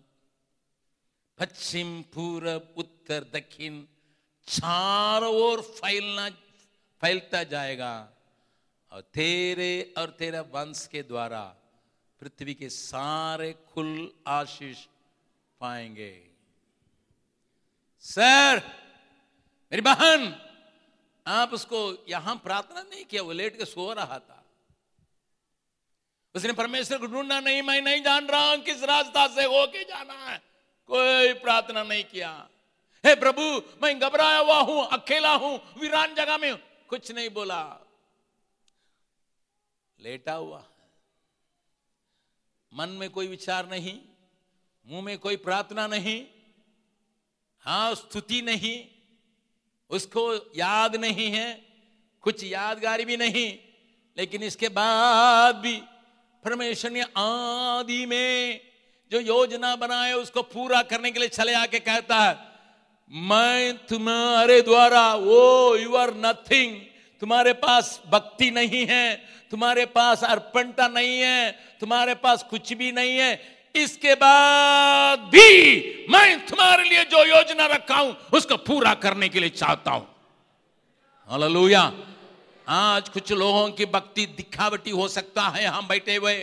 पश्चिम 1.40 2.02
पूर्व 2.02 2.62
उत्तर, 2.78 3.24
दक्षिण 3.24 3.84
चारों 4.48 5.36
ओर 5.36 5.62
फैलना, 5.62 6.30
फैलता 7.02 7.44
जाएगा। 7.44 8.14
और 8.92 9.02
तेरे 9.02 9.94
और 9.98 10.10
तेरा 10.10 10.42
वंश 10.42 10.88
के 10.88 11.04
द्वारा 11.04 11.56
पृथ्वी 12.20 12.54
के 12.54 12.70
सारे 12.70 13.54
खुल 13.54 14.14
आशीष 14.28 14.86
पाएँगे। 15.60 16.30
सर, 18.00 18.58
मेरी 19.72 19.82
बहन 19.82 20.53
आप 21.26 21.54
उसको 21.54 22.06
यहाँ 22.10 22.36
प्रार्थना 22.36 22.82
नहीं 22.82 23.06
किया, 23.06 23.22
वो 23.22 23.32
लेट 23.32 23.58
के 23.58 23.66
सो 23.66 23.92
रहा 23.94 24.20
था। 24.20 24.44
उसने 26.36 26.54
परमेश्वर 26.54 26.98
को 26.98 27.08
ढूंढना 27.08 27.40
नहीं, 27.40 27.62
मैं 27.62 27.82
नहीं 27.82 28.02
जान 28.04 28.28
रहा 28.28 28.50
हूँ 28.50 28.58
किस 28.58 28.84
रास्ता 28.84 29.28
से 29.28 29.44
होके 29.44 29.84
जाना 29.84 30.14
है। 30.14 30.38
कोई 30.90 31.34
प्रार्थना 31.34 31.84
नहीं 31.84 32.04
किया। 32.04 32.30
हे 33.04 33.16
प्रभु, 33.16 33.42
मैं 33.84 34.00
घबराया 34.00 34.40
हुआ 34.40 34.60
हूँ, 34.60 34.86
अकेला 34.88 35.34
हूँ, 35.34 35.56
वीरान 35.78 36.16
जगह 36.16 36.38
में 36.38 36.56
कुछ 36.88 37.12
नहीं 37.12 37.30
बोला। 37.30 37.80
लेटा 40.00 40.34
हुआ 40.34 40.64
मन 42.72 42.90
में 42.90 43.10
कोई 43.10 43.28
विचार 43.28 43.70
नहीं, 43.70 44.00
मुँह 44.88 45.02
में 45.02 45.18
कोई 45.18 45.36
प्रार्थना 45.36 45.88
नहीं 45.88 46.26
हाँ 47.66 47.96
स्तुति 47.96 48.42
नहीं 48.42 48.76
उसको 49.94 50.34
याद 50.58 50.96
नहीं 50.96 51.30
है, 51.32 51.50
कुछ 52.24 52.44
यादगारी 52.44 53.06
भी 53.06 53.18
नहीं, 53.18 53.50
लेकिन 54.18 54.44
इसके 54.44 54.70
बाद 54.70 55.56
भी 55.56 55.76
परमेश्वर 56.44 56.92
ने 56.92 57.02
आदि 57.18 58.06
में 58.06 58.62
जो 59.12 59.20
योजना 59.20 59.76
बनाए, 59.76 60.14
उसको 60.14 60.42
पूरा 60.44 60.82
करने 60.84 61.12
के 61.12 61.20
लिए 61.20 61.30
चले 61.30 61.54
आके 61.56 61.80
कहता 61.82 62.20
है, 62.20 62.38
मैं 63.12 63.78
तुम्हारे 63.88 64.62
द्वारा 64.62 65.14
वो 65.16 65.76
यू 65.78 65.96
आर 65.96 66.14
नथिंग 66.16 66.80
तुम्हारे 67.22 67.54
पास 67.54 68.00
भक्ति 68.12 68.50
नहीं 68.52 68.86
है, 68.88 69.16
तुम्हारे 69.52 69.86
पास 69.88 70.24
अर्पणता 70.24 70.88
नहीं 70.88 71.20
है, 71.20 71.52
तुम्हारे 71.80 72.16
पास 72.16 72.44
कुछ 72.50 72.74
भी 72.74 72.92
नहीं 72.92 73.18
है 73.18 73.36
इसके 73.76 74.16
बाद 74.16 75.20
भी 75.30 76.06
मैं 76.10 76.46
तुम्हारे 76.46 76.84
लिए 76.84 77.04
जो 77.04 77.24
योजना 77.26 77.66
रखा 77.66 77.96
हूँ, 77.96 78.16
उसको 78.34 78.58
पूरा 78.58 78.94
करने 78.94 79.30
के 79.30 79.40
लिए 79.40 79.50
चाहता 79.50 79.92
हूँ। 79.92 80.08
हालेलुया। 81.30 81.82
आज 82.68 83.10
कुछ 83.10 83.32
लोगों 83.32 83.70
की 83.70 83.86
भक्ति 83.86 84.26
दिखावटी 84.26 84.92
हो 84.92 85.08
सकता 85.08 85.48
है 85.48 85.66
हम 85.66 85.88
बैठे 85.88 86.16
हुए। 86.16 86.36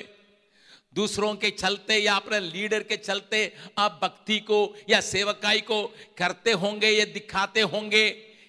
दूसरों 0.94 1.34
के 1.34 1.50
चलते 1.50 1.96
या 1.96 2.14
अपने 2.14 2.40
लीडर 2.40 2.82
के 2.82 2.96
चलते 2.96 3.52
आप 3.78 4.00
भक्ति 4.02 4.38
को 4.40 4.58
या 4.90 5.00
सेवकाई 5.00 5.60
को 5.60 5.82
करते 6.18 6.52
होंगे, 6.52 6.90
या 6.90 7.04
दिखाते 7.04 7.60
होंगे, 7.60 8.06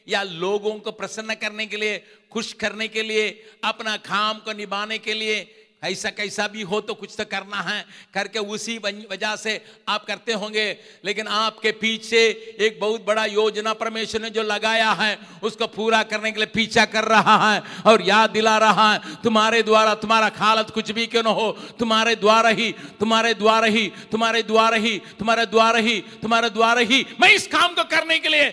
या 0.08 0.24
लोगों 0.24 0.74
को 0.74 0.92
प्रसन्न 0.92 1.34
करने 1.34 1.66
के 1.66 1.78
लिए, 1.78 1.98
खुश 2.32 2.54
करने 2.54 2.88
के 2.88 3.04
लिए, 3.04 3.30
अपना 3.64 3.96
काम 3.98 4.40
को 4.40 4.54
निभाने 4.54 4.98
के 4.98 5.14
लिए 5.14 5.61
ऐसा 5.84 6.10
कैसा 6.10 6.48
भी 6.48 6.62
हो 6.62 6.82
तो 6.82 6.94
कुछ 6.94 7.16
तो 7.18 7.26
करना 7.26 7.62
है। 7.62 7.86
करके 8.14 8.40
उसी 8.40 8.78
वजह 9.12 9.36
से 9.36 9.66
आप 9.88 10.06
करते 10.06 10.34
होंगे। 10.34 10.78
लेकिन 11.06 11.28
आपके 11.28 11.72
पीछे 11.72 12.18
एक 12.60 12.80
बहुत 12.80 13.06
बड़ा 13.06 13.26
योजना 13.26 13.74
परमेश्वर 13.74 14.22
ने 14.22 14.30
जो 14.30 14.44
लगाया 14.44 14.92
है, 14.92 15.18
उसको 15.44 15.68
पूरा 15.68 16.04
करने 16.04 16.32
के 16.32 16.38
लिए 16.38 16.46
पीछा 16.46 16.86
कर 16.86 17.04
रहा 17.04 17.54
है 17.54 17.64
और 17.86 18.02
याद 18.02 18.30
दिला 18.30 18.58
रहा 18.58 18.94
है, 18.94 19.00
तुम्हारे 19.24 19.64
द्वारा, 19.64 19.96
तुम्हारा 19.96 20.30
खालत 20.30 20.70
कुछ 20.70 20.92
भी 20.92 21.06
क्यों 21.08 21.24
न 21.24 21.28
हो? 21.28 21.52
तुम्हारे 21.80 22.16
द्वारा 22.16 22.50
ही, 22.50 22.72
तुम्हारे 23.00 23.34
द्वारा 23.34 23.68
ही, 23.68 23.92
तुम्हारे 24.12 24.44
द्वारा 24.44 24.78
ही, 24.78 25.02
तुम्हारे 25.20 25.46
द्वारा 25.46 25.80
ही, 25.80 26.02
तुम्हारे 26.22 26.50
द्वारा 26.50 26.82
ही 26.82 27.06
मैं 27.22 27.34
इस 27.34 27.48
काम 27.48 27.74
को 27.74 27.84
करने 27.84 28.20
के 28.20 28.30
लिए 28.30 28.50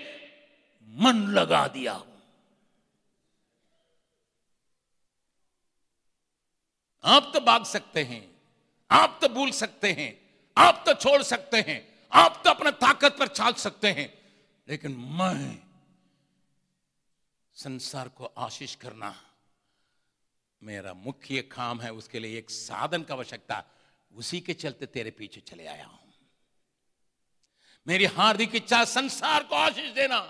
मन 0.89 1.27
लगा 1.33 1.67
दिया। 1.67 2.03
आप 7.05 7.31
तो 7.35 7.41
भाग 7.41 7.65
सकते 7.65 8.03
हैं, 8.05 8.25
आप 8.91 9.19
तो 9.23 9.29
भूल 9.29 9.51
सकते 9.51 9.93
हैं, 9.93 10.11
आप 10.57 10.83
तो 10.87 10.95
छोड़ 10.95 11.23
सकते 11.23 11.57
हैं, 11.59 11.81
आप 12.13 12.41
तो 12.45 12.51
अपने 12.51 12.71
ताकत 12.73 13.17
पर 13.19 13.29
चाल 13.29 13.53
सकते 13.55 13.89
हैं, 13.89 14.13
लेकिन 14.69 14.97
मैं 15.19 15.59
संसार 17.57 18.09
को 18.09 18.33
आशीष 18.39 18.75
करना 18.75 19.15
मेरा 20.63 20.93
मुख्य 20.95 21.43
काम 21.51 21.81
है, 21.81 21.93
उसके 21.93 22.19
लिए 22.19 22.39
एक 22.39 22.51
साधन 22.51 23.03
का 23.03 23.15
आवश्यकता, 23.15 23.63
उसी 24.13 24.41
के 24.41 24.55
चलते 24.55 24.87
तेरे 24.87 25.11
पीछे 25.11 25.41
चले 25.41 25.67
आया 25.67 25.85
हूँ। 25.85 25.99
मेरी 27.87 28.05
हार्दिक 28.07 28.55
इच्छा 28.55 28.85
संसार 28.85 29.43
को 29.43 29.55
आशीष 29.57 29.93
देना, 29.95 30.21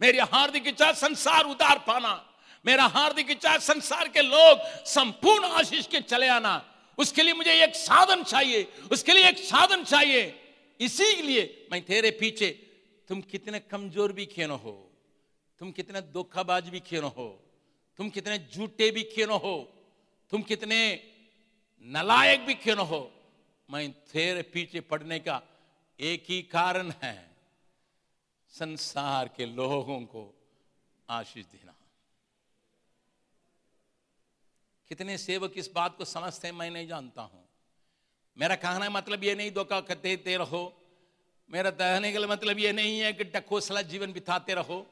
मेरी 0.00 0.18
हार्दिक 0.18 0.66
इच्छा 0.66 0.92
संसार 0.92 1.44
उतार 1.44 1.78
पाना 1.78 2.12
मेरा 2.66 2.84
हार्दिक 2.86 3.30
इच्छा 3.30 3.58
संसार 3.58 4.08
के 4.08 4.22
लोग 4.22 4.60
संपूर्ण 4.86 5.44
आशीष 5.44 5.86
के 5.86 6.00
चले 6.00 6.28
आना। 6.28 6.54
उसके 6.98 7.22
लिए 7.22 7.34
मुझे 7.34 7.52
एक 7.64 7.74
साधन 7.74 8.22
चाहिए। 8.24 8.62
उसके 8.92 9.12
लिए 9.12 9.28
एक 9.28 9.38
साधन 9.38 9.84
चाहिए। 9.84 10.22
इसीलिए 10.80 11.68
मैं 11.72 11.82
तेरे 11.82 12.10
पीछे, 12.10 12.50
तुम 13.08 13.20
कितने 13.20 13.58
कमज़ोर 13.60 14.12
भी 14.12 14.26
क्यों 14.26 14.60
हो? 14.60 14.92
तुम 15.58 15.72
कितने 15.72 16.00
धोखाबाज 16.00 16.68
भी 16.68 16.80
क्यों 16.80 17.10
हो? 17.12 17.28
तुम 17.96 18.10
कितने 18.10 18.38
झूठे 18.38 18.90
भी 18.90 19.02
क्यों 19.02 19.40
हो? 19.40 19.56
तुम 20.30 20.42
कितने 20.42 20.78
नलायक 21.86 22.46
भी 22.46 22.54
क्यों 22.54 22.86
हो? 22.86 23.12
मैं 23.70 23.92
तेरे 23.92 24.42
पीछे 24.42 24.80
पड़ने 24.80 25.18
का 25.18 25.42
एक 26.00 26.24
ही 26.28 26.42
कारण 26.42 26.92
है 27.02 27.30
संसार 28.48 29.30
के 29.36 29.46
लोगों 29.46 30.00
को 30.00 30.22
आशीष 31.08 31.44
देना। 31.44 31.71
कितने 34.92 35.18
सेवक 35.18 35.52
इस 35.56 35.70
बात 35.74 35.96
को 35.96 36.04
समझते 36.04 36.48
हैं, 36.48 36.54
मैं 36.54 36.70
नहीं 36.70 36.88
जानता 36.88 37.22
हूँ। 37.22 37.48
मेरा 38.38 38.54
कहना 38.54 38.90
मतलब 38.90 39.24
ये 39.24 39.34
नहीं 39.34 39.50
धोखा 39.50 39.80
देते 39.80 40.36
रहो। 40.36 40.84
मेरा 41.50 41.70
कहने 41.70 42.12
का 42.12 42.20
मतलब 42.20 42.58
ये 42.58 42.72
नहीं 42.72 43.00
है 43.00 43.12
कि 43.12 43.24
डकोसला 43.24 43.82
जीवन 43.82 44.12
बिताते 44.12 44.54
रहो। 44.54 44.86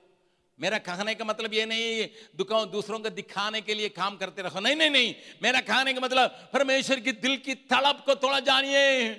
मेरा 0.60 0.78
कहने 0.78 1.14
का 1.14 1.24
मतलब 1.24 1.54
ये 1.54 1.66
नहीं 1.66 2.08
दुकान 2.36 2.70
दूसरों 2.70 2.98
को 2.98 3.10
दिखाने 3.10 3.60
के 3.60 3.74
लिए 3.74 3.88
काम 3.88 4.16
करते 4.16 4.42
रहो। 4.42 4.60
नहीं 4.60 4.76
नहीं 4.76 4.90
नहीं। 4.90 5.14
मेरा 5.42 5.60
कहने 5.60 5.92
का 5.94 6.00
मतलब 6.00 6.50
परमेश्वर 6.52 7.00
की 7.00 7.12
दिल 7.12 7.36
की 7.36 7.54
तड़प 7.54 8.02
को 8.06 8.14
थोड़ा 8.14 8.40
जानिए। 8.40 9.10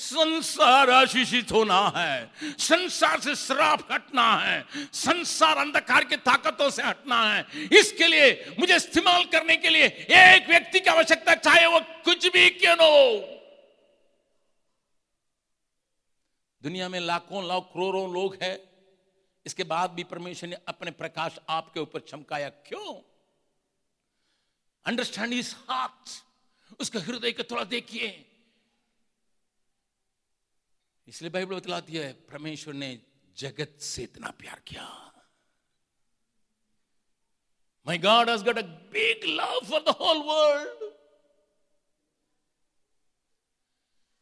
संसार 0.00 0.90
आशीषित 0.90 1.52
होना 1.52 1.92
है, 1.96 2.32
संसार 2.42 3.20
से 3.20 3.34
श्राप 3.34 3.92
हटना 3.92 4.36
है, 4.36 4.64
संसार 4.92 5.56
अंधकार 5.56 6.04
की 6.04 6.16
ताकतों 6.16 6.70
से 6.70 6.82
हटना 6.82 7.34
है। 7.34 7.46
इसके 7.72 8.06
लिए, 8.06 8.56
मुझे 8.58 8.76
इस्तेमाल 8.76 9.24
करने 9.24 9.56
के 9.56 9.68
लिए 9.68 9.86
एक 10.10 10.48
व्यक्ति 10.48 10.80
की 10.80 10.90
आवश्यकता, 10.90 11.34
चाहे 11.34 11.66
वो 11.66 11.80
कुछ 11.80 12.26
भी 12.26 12.50
क्यों 12.50 12.74
हो। 12.74 13.36
दुनिया 16.62 16.88
में 16.88 17.00
लाखों, 17.00 17.48
लाख, 17.48 17.62
करोड़ों 17.62 18.14
लोग 18.14 18.38
हैं। 18.42 18.58
इसके 19.46 19.64
बाद 19.64 19.90
भी 19.90 20.04
परमेश्वर 20.04 20.48
ने 20.48 20.56
अपने 20.68 20.90
प्रकाश 20.90 21.36
आपके 21.48 21.80
ऊपर 21.80 22.00
चमकाया। 22.00 22.48
क्यों? 22.48 22.94
अंडरस्टैंड 24.86 25.32
इज़ 25.32 25.54
हार्ट 25.68 26.24
उसके 26.80 26.98
हृदय 26.98 27.32
को 27.32 27.42
थोड़ा 27.42 27.64
देखिए। 27.64 28.26
इसलिए 31.10 31.30
बाइबल 31.30 31.54
बतलाती 31.54 31.92
है, 31.92 32.12
परमेश्वर 32.12 32.74
ने 32.74 32.98
जगत 33.36 33.76
से 33.80 34.02
इतना 34.02 34.30
प्यार 34.30 34.62
किया। 34.66 35.06
My 37.86 37.96
God 37.96 38.28
has 38.28 38.42
got 38.42 38.58
a 38.58 38.66
big 38.92 39.24
love 39.24 39.66
for 39.66 39.80
the 39.80 39.92
whole 39.92 40.24
world. 40.26 40.92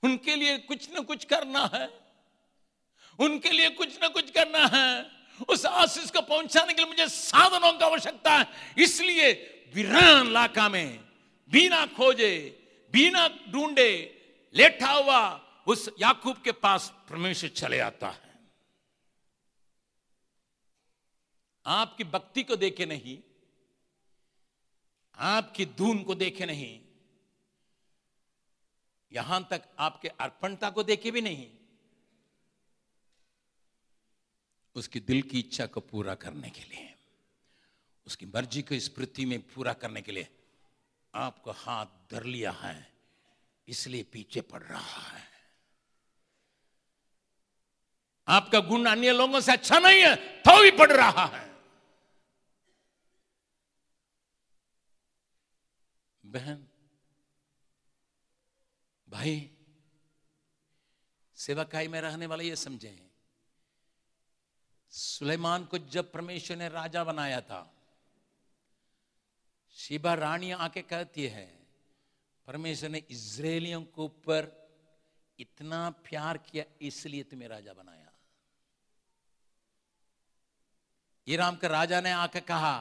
उनके 0.02 0.36
लिए 0.36 0.58
कुछ 0.58 0.90
ना 0.90 1.00
कुछ 1.00 1.24
करना 1.24 1.70
है। 1.74 1.90
उनके 3.20 3.50
लिए 3.50 3.70
कुछ 3.70 4.02
ना 4.02 4.08
कुछ 4.08 4.30
करना 4.30 4.66
है। 4.66 5.10
उस 5.48 5.66
आशीष 5.66 6.10
को 6.10 6.20
पहुँचाने 6.20 6.72
के 6.74 6.82
लिए 6.82 6.90
मुझे 6.90 7.08
साधनों 7.08 7.72
की 7.72 7.84
आवश्यकता 7.84 8.36
है। 8.36 8.46
इसलिए 8.78 9.32
वीरान 9.74 10.26
इलाका 10.26 10.68
में, 10.68 11.00
बिना 11.50 11.86
खोजे, 11.86 12.58
बिना 12.92 13.28
ढूंढे, 13.28 13.92
लेटा 14.54 14.90
हुआ 14.92 15.47
उस 15.68 15.88
याकूब 16.00 16.36
के 16.42 16.52
पास 16.54 16.92
परमेश्वर 17.08 17.50
चले 17.50 17.78
आता 17.80 18.08
है। 18.08 18.36
आपकी 21.66 22.04
भक्ति 22.06 22.42
को 22.42 22.56
देखे 22.56 22.86
नहीं, 22.86 23.18
आपकी 25.14 25.66
धून 25.78 26.02
को 26.02 26.14
देखे 26.14 26.46
नहीं, 26.46 26.80
यहाँ 29.12 29.46
तक 29.50 29.62
आपके 29.78 30.08
अर्पणता 30.20 30.70
को 30.70 30.82
देखे 30.84 31.10
भी 31.10 31.20
नहीं, 31.20 31.46
उसकी 34.76 35.00
दिल 35.02 35.22
की 35.22 35.38
इच्छा 35.38 35.66
को 35.66 35.80
पूरा 35.82 36.14
करने 36.16 36.50
के 36.50 36.64
लिए, 36.64 36.94
उसकी 38.06 38.26
मर्ज़ी 38.26 38.62
को 38.62 38.78
पृथ्वी 38.96 39.24
में 39.24 39.40
पूरा 39.48 39.72
करने 39.74 40.02
के 40.02 40.12
लिए 40.12 40.28
आपको 41.14 41.50
हाथ 41.58 41.86
धर 42.10 42.24
लिया 42.26 42.50
है, 42.52 42.76
इसलिए 43.68 44.02
पीछे 44.12 44.40
पड़ 44.42 44.62
रहा 44.62 45.08
है। 45.08 45.26
आपका 48.28 48.60
गुण 48.60 48.84
अन्य 48.86 49.12
लोगों 49.12 49.40
से 49.40 49.52
अच्छा 49.52 49.78
नहीं 49.78 50.02
है 50.02 50.14
तो 50.42 50.62
भी 50.62 50.70
पड़ 50.70 50.90
रहा 50.92 51.24
है। 51.26 51.46
बहन, 56.24 56.66
भाई, 59.08 59.50
सेवाकाई 61.36 61.88
में 61.88 62.00
रहने 62.00 62.26
वाले 62.26 62.44
ये 62.44 62.56
समझे। 62.56 62.96
सुलेमान 64.92 65.64
को 65.64 65.78
जब 65.78 66.10
परमेश्वर 66.12 66.56
ने 66.56 66.68
राजा 66.68 67.04
बनाया 67.04 67.40
था, 67.40 67.60
शिबा 69.76 70.14
रानी 70.14 70.50
आके 70.52 70.82
कहती 70.82 71.26
है, 71.26 71.46
परमेश्वर 72.48 72.88
ने 72.90 73.02
इसराइलियों 73.10 73.82
के 73.82 74.02
ऊपर 74.02 74.52
इतना 75.38 75.88
प्यार 76.04 76.38
किया, 76.40 76.64
इसलिए 76.82 77.22
तुम्हें 77.22 77.48
राजा 77.48 77.72
बनाया। 77.72 78.07
ईराम 81.28 81.56
के 81.56 81.68
राजा 81.68 82.00
ने 82.00 82.10
आकर 82.12 82.40
कहा, 82.40 82.76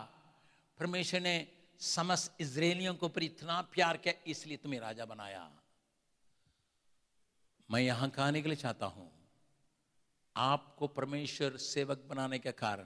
परमेश्वर 0.79 1.21
ने 1.21 1.47
समस्त 1.79 2.35
इसराइलियों 2.41 2.93
को 2.95 3.07
पर 3.09 3.23
इतना 3.23 3.61
प्यार 3.73 3.97
किया, 3.97 4.13
इसलिए 4.27 4.57
तुम्हें 4.57 4.79
राजा 4.79 5.05
बनाया। 5.05 5.49
मैं 7.69 7.81
यहाँ 7.81 8.09
कहने 8.09 8.41
के 8.41 8.49
लिए 8.49 8.55
चाहता 8.57 8.85
हूँ, 8.85 9.11
आपको 10.35 10.87
परमेश्वर 10.89 11.57
सेवक 11.57 12.05
बनाने 12.09 12.39
के 12.39 12.51
कारण 12.53 12.85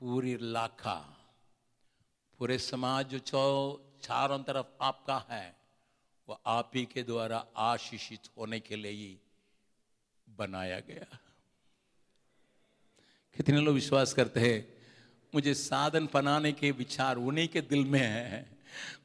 पूरी 0.00 0.36
लाखा, 0.42 0.98
पूरे 2.40 2.58
समाज 2.58 3.06
जो 3.06 3.18
चौ, 3.20 3.80
चारों 4.02 4.38
तरफ़ 4.40 4.66
आपका 4.82 5.24
है, 5.30 5.56
वो 6.28 6.40
आप 6.46 6.70
ही 6.74 6.84
के 6.86 7.02
द्वारा 7.02 7.44
आशीषित 7.56 8.28
होने 8.36 8.60
के 8.60 8.76
लिए 8.76 8.92
ही 8.92 9.18
बनाया 10.28 10.80
गया 10.80 11.18
कितने 13.36 13.60
लोग 13.60 13.74
विश्वास 13.74 14.12
करते 14.12 14.40
हैं? 14.40 14.66
मुझे 15.32 15.54
साधन 15.54 16.08
बनाने 16.14 16.52
के 16.52 16.70
विचार 16.70 17.16
उन्हीं 17.16 17.48
के 17.48 17.60
दिल 17.60 17.84
में 17.84 18.00
है। 18.00 18.46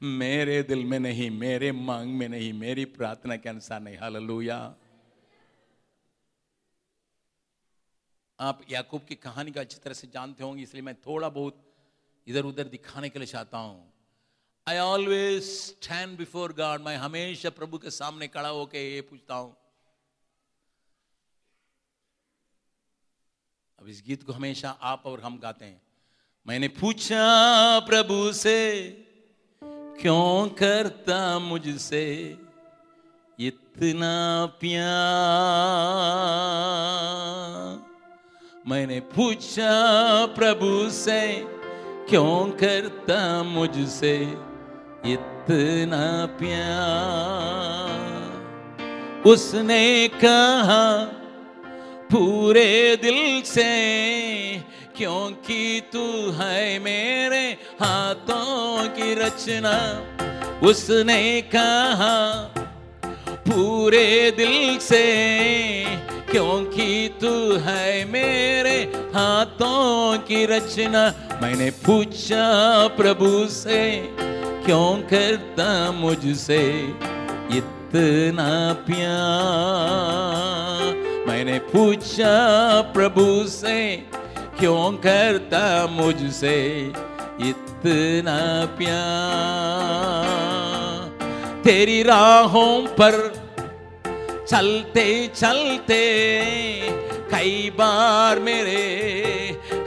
मेरे 0.03 0.61
दिल 0.63 0.83
में 0.85 0.99
नहीं, 0.99 1.29
मेरे 1.31 1.71
मांग 1.71 2.13
में 2.13 2.27
नहीं, 2.29 2.51
मेरी 2.53 2.85
प्रार्थना 2.85 3.35
के 3.35 3.49
अनुसार 3.49 3.79
नहीं। 3.81 3.97
हालेलुया। 3.97 4.57
आप 8.39 8.61
याकूब 8.69 9.05
की 9.05 9.15
कहानी 9.15 9.51
का 9.51 9.61
अच्छी 9.61 9.77
तरह 9.83 9.93
से 9.93 10.07
जानते 10.07 10.43
होंगे, 10.43 10.63
इसलिए 10.63 10.83
मैं 10.83 10.95
थोड़ा 10.95 11.29
बहुत 11.29 11.61
इधर 12.27 12.45
उधर 12.45 12.67
दिखाने 12.67 13.09
के 13.09 13.19
लिए 13.19 13.27
चाहता 13.27 13.57
हूँ। 13.57 13.93
I 14.67 14.77
always 14.77 15.43
stand 15.43 16.17
before 16.17 16.53
God 16.53 16.81
मैं 16.81 16.95
हमेशा 16.97 17.49
प्रभु 17.51 17.77
के 17.77 17.91
सामने 17.91 18.27
खड़ा 18.27 18.49
होकर 18.49 18.77
ये 18.77 19.01
पूछता 19.01 19.35
हूँ 19.35 19.55
अब 23.85 23.91
इस 23.91 24.03
गीत 24.07 24.23
को 24.23 24.33
हमेशा 24.33 24.77
आप 24.81 25.03
और 25.05 25.19
हम 25.19 25.39
गाते 25.39 25.65
हैं। 25.65 25.81
मैंने 26.47 26.67
पूछा, 26.67 27.25
प्रभु 27.79 28.33
से, 28.33 28.89
क्यों 30.01 30.49
करता 30.49 31.39
मुझसे 31.39 32.37
इतना 33.39 34.45
प्यार? 34.45 34.85
मैंने 38.67 38.99
पूछा, 38.99 40.25
प्रभु 40.25 40.89
से, 40.89 41.43
क्यों 42.09 42.51
करता 42.51 43.43
मुझसे 43.43 44.21
इतना 45.05 46.25
प्यार? 46.25 46.65
उसने 49.27 50.07
कहा 50.07 51.11
पूरे 52.15 52.95
दिल 52.95 53.41
से, 53.41 53.71
क्योंकि 54.97 55.81
तू 55.93 56.03
है 56.31 56.79
मेरे 56.79 57.41
हाथों 57.81 58.87
की 58.89 59.13
रचना, 59.13 59.73
उसने 60.67 61.41
कहा, 61.55 62.15
पूरे 63.47 64.31
दिल 64.31 64.77
से, 64.79 65.03
क्योंकि 66.31 66.87
तू 67.21 67.33
है 67.57 68.05
मेरे 68.05 68.77
हाथों 69.15 70.17
की 70.17 70.45
रचना। 70.45 71.03
मैंने 71.41 71.69
पूछा 71.69 72.45
प्रभु 72.87 73.31
से, 73.49 73.81
क्यों 74.65 74.95
करता 75.03 75.91
मुझसे 75.91 76.63
इतना 77.57 78.49
प्यार? 78.87 80.84
मैंने 81.35 81.59
पूछा, 81.59 82.81
प्रभु 82.81 83.47
से, 83.47 83.95
क्यों 84.59 84.91
करता 84.91 85.87
मुझसे 85.87 86.81
इतना 87.41 88.65
प्यार? 88.77 89.01
तेरी 91.63 92.03
राहों 92.03 92.81
पर 92.87 93.17
चलते 94.49 95.31
चलते, 95.35 95.99
कई 97.31 97.69
बार 97.69 98.39
मेरे 98.39 98.85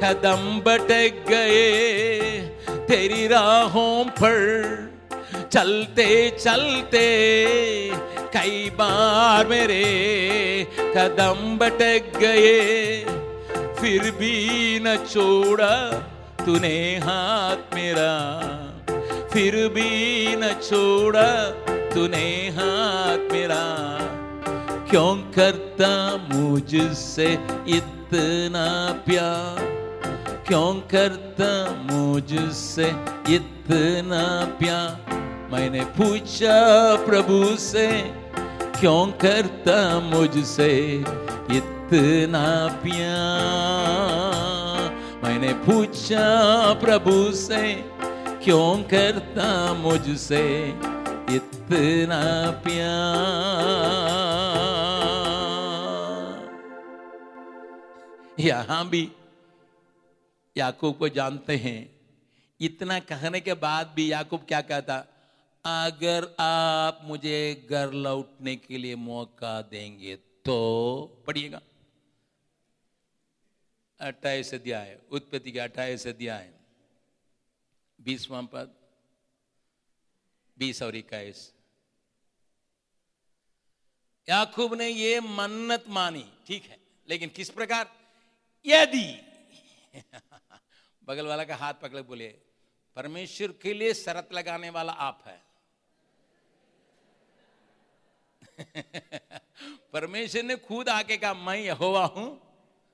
कदम 0.04 0.60
भटक 0.60 1.24
गए। 1.28 2.40
तेरी 2.88 3.26
राहों 3.26 4.04
पर 4.04 4.38
चलते 5.52 6.36
चलते 6.40 7.08
कई 8.34 8.70
बार 8.70 9.46
मेरे 9.46 9.84
कदम 10.96 11.58
भटक 11.58 12.18
गए, 12.18 13.04
फिर 13.80 14.10
भी 14.10 14.34
न 14.80 14.96
छोड़ा 14.96 15.74
तूने 16.46 16.96
हाथ 16.96 17.74
मेरा। 17.74 18.14
फिर 19.32 19.56
भी 19.68 19.90
न 20.36 20.52
छोड़ा 20.62 21.50
तूने 21.94 22.48
हाथ 22.48 23.32
मेरा। 23.32 23.64
क्यों 24.90 25.16
करता 25.32 25.90
मुझसे 26.32 27.32
इतना 27.68 28.66
प्यार? 29.06 29.60
क्यों 30.48 30.74
करता 30.74 31.50
मुझसे 31.90 32.88
इतना 33.34 34.44
प्यार? 34.58 35.18
मैंने 35.52 35.84
पूछा 35.84 36.96
प्रभु 37.06 37.56
से, 37.56 38.02
क्यों 38.80 39.12
करता 39.12 40.00
मुझसे 40.00 41.04
इतना 41.50 42.78
प्यार? 42.82 44.94
मैंने 45.24 45.52
पूछा 45.52 46.74
प्रभु 46.74 47.32
से, 47.32 47.74
क्यों 48.44 48.82
करता 48.82 49.74
मुझसे 49.74 50.74
इतना 51.30 52.50
प्यार? 52.50 52.88
यहाँ 58.40 58.88
भी, 58.88 59.12
याकूब 60.56 60.96
को 60.96 61.08
जानते 61.08 61.56
हैं। 61.56 61.90
इतना 62.60 62.98
कहने 62.98 63.40
के 63.40 63.54
बाद 63.54 63.92
भी 63.96 64.12
याकूब 64.12 64.40
क्या 64.48 64.60
कहता? 64.60 65.04
अगर 65.70 66.36
आप 66.40 67.00
मुझे 67.02 67.66
घर 67.70 67.92
लौटने 67.92 68.56
के 68.56 68.78
लिए 68.78 68.94
मौका 68.94 69.62
देंगे 69.62 70.16
तो 70.16 71.24
पढ़िएगा। 71.26 71.60
अट्ठाईस 74.00 74.54
अध्याय, 74.54 74.98
उत्पत्ति 75.10 75.52
के 75.52 75.58
अट्ठाईस 75.58 76.06
अध्याय, 76.06 76.54
बीसवां 78.00 78.46
पद, 78.46 78.74
बीस 80.58 80.82
और 80.82 80.96
इक्कीस। 80.96 81.54
याकूब 84.28 84.74
ने 84.74 84.88
ये 84.88 85.20
मन्नत 85.20 85.84
मानी, 85.88 86.32
ठीक 86.46 86.64
है, 86.64 86.78
लेकिन 87.08 87.28
किस 87.28 87.50
प्रकार? 87.50 87.92
यदि 88.66 89.20
बगल 91.04 91.26
वाला 91.26 91.44
का 91.44 91.56
हाथ 91.56 91.74
पकड़ 91.74 92.02
बोले, 92.02 92.28
परमेश्वर 92.96 93.52
के 93.52 93.74
लिए 93.74 93.94
शरत 93.94 94.28
लगाने 94.32 94.70
वाला 94.70 94.92
आप 94.92 95.24
है। 95.26 95.47
परमेश्वर 99.92 100.42
ने 100.42 100.56
खुद 100.56 100.88
आके 100.88 101.16
कहा, 101.16 101.34
मैं 101.34 101.56
यहोवा 101.56 102.04
हूँ, 102.06 102.28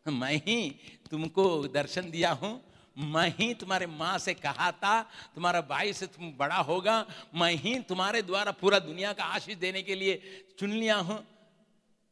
मैं 0.06 0.36
ही 0.36 0.70
तुमको 1.10 1.44
दर्शन 1.68 2.10
दिया 2.10 2.30
हूँ, 2.32 2.60
मैं 2.96 3.28
ही 3.38 3.52
तुम्हारे 3.54 3.86
माँ 3.86 4.18
से 4.18 4.34
कहा 4.34 4.70
था, 4.72 5.02
तुम्हारा 5.34 5.60
भाई 5.60 5.92
से 5.92 6.06
तुम 6.06 6.32
बड़ा 6.32 6.56
होगा, 6.56 7.06
मैं 7.34 7.52
ही 7.52 7.78
तुम्हारे 7.80 8.22
द्वारा 8.22 8.52
पूरा 8.52 8.78
दुनिया 8.78 9.12
का 9.12 9.24
आशीष 9.24 9.56
देने 9.56 9.82
के 9.82 9.94
लिए 9.94 10.20
चुन 10.58 10.70
लिया 10.70 10.96
हूँ। 10.96 11.24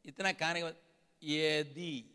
इतना 0.05 0.31
कहने 0.31 0.59
के 0.59 0.63
बाद, 0.63 0.75
यदि 1.23 2.09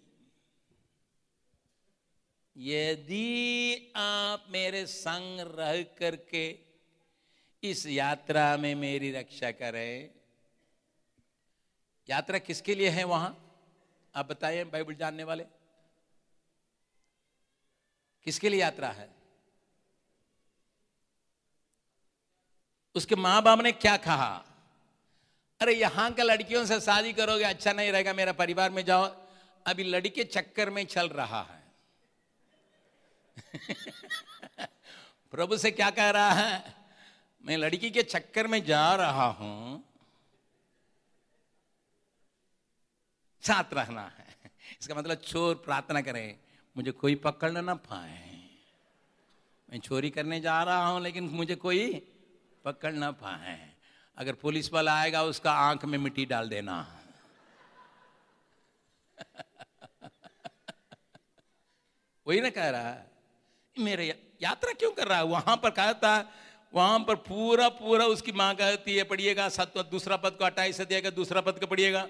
यदि 2.57 3.93
आप 3.97 4.47
मेरे 4.51 4.87
संग 4.87 5.41
रह 5.59 5.83
करके 5.99 6.47
इस 7.63 7.87
यात्रा 7.87 8.57
में 8.57 8.75
मेरी 8.75 9.11
रक्षा 9.13 9.51
करें 9.51 10.11
यात्रा 12.11 12.39
किसके 12.39 12.75
लिए 12.75 12.89
है 12.89 13.05
वहाँ? 13.05 13.45
आप 14.17 14.27
बताइए, 14.27 14.65
बाइबल 14.65 14.95
जानने 14.95 15.25
वाले। 15.25 15.45
किसके 18.25 18.49
लिए 18.49 18.61
यात्रा 18.61 18.89
है? 18.89 19.11
उसके 22.95 23.17
माँ 23.17 23.43
बाप 23.43 23.61
ने 23.61 23.73
क्या 23.73 23.97
कहा? 23.97 24.45
अरे, 25.61 25.73
यहाँ 25.73 26.13
का 26.13 26.23
लड़कियों 26.23 26.67
से 26.67 26.81
शादी 26.81 27.13
करोगे 27.13 27.45
अच्छा 27.45 27.73
नहीं 27.73 27.93
रहेगा, 27.93 28.13
मेरा 28.13 28.33
परिवार 28.33 28.71
में 28.71 28.85
जाओ। 28.85 29.05
अभी 29.67 29.85
लड़के 29.85 30.25
चक्कर 30.25 30.71
में 30.71 30.87
चल 30.87 31.09
रहा 31.09 31.43
है। 31.43 31.63
प्रभु 35.31 35.57
से 35.57 35.71
क्या 35.71 35.91
कह 35.91 36.11
रहा 36.11 36.31
है? 36.31 36.75
मैं 37.45 37.57
लड़की 37.57 37.91
के 37.91 38.03
चक्कर 38.03 38.47
में 38.47 38.65
जा 38.65 38.95
रहा 38.95 39.27
हूँ। 39.27 39.88
साथ 43.43 43.75
रहना 43.75 44.03
है। 44.03 44.27
इसका 44.81 44.95
मतलब 44.95 45.15
चोर 45.15 45.55
प्रार्थना 45.55 46.01
करें, 46.01 46.39
मुझे 46.77 46.91
कोई 46.91 47.15
पकड़ 47.15 47.51
ना 47.51 47.75
पाए। 47.75 48.39
मैं 49.71 49.79
चोरी 49.81 50.11
करने 50.11 50.41
जा 50.41 50.63
रहा 50.63 50.87
हूँ, 50.87 51.03
लेकिन 51.03 51.25
मुझे 51.25 51.55
कोई 51.55 52.07
पकड़ 52.65 52.93
ना 52.93 53.11
पाए। 53.11 53.73
अगर 54.19 54.33
पुलिस 54.33 54.73
वाला 54.73 55.01
आएगा, 55.01 55.23
उसका 55.23 55.53
आँख 55.53 55.85
में 55.85 55.99
मिट्टी 55.99 56.27
डाल 56.27 56.49
देना। 56.49 57.03
वही 62.27 62.41
ना 62.41 62.51
कह 62.51 62.69
रहा 62.71 62.89
है, 62.89 63.11
मेरे 63.79 64.35
यात्रा 64.43 64.73
क्यों 64.73 64.93
कर 64.93 65.09
रहा 65.09 65.19
है? 65.19 65.25
वहाँ 65.25 65.57
पर 65.57 65.71
कहता 65.71 66.33
वहाँ 66.75 66.99
पर 67.01 67.15
पूरा 67.15 67.69
पूरा 67.69 68.05
उसकी 68.05 68.33
माँ 68.33 68.55
कहती 68.55 68.97
है, 68.97 69.05
पढ़िएगा, 69.05 69.49
सत्व 69.49 69.83
दूसरा 69.83 70.17
पद 70.17 70.31
को 70.31 70.45
अट्ठाईस 70.45 70.81
देगा 70.81 71.11
दूसरा 71.11 71.41
पद 71.41 71.59
को 71.59 71.67
पढ़िएगा। 71.67 72.09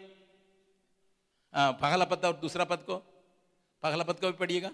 पहला 1.59 2.04
पद 2.04 2.24
और 2.24 2.32
दूसरा 2.32 2.64
पद 2.64 2.76
को? 2.76 2.96
पहला 3.82 4.04
पद 4.04 4.14
को 4.14 4.26
भी 4.26 4.32
पढ़िएगा। 4.32 4.70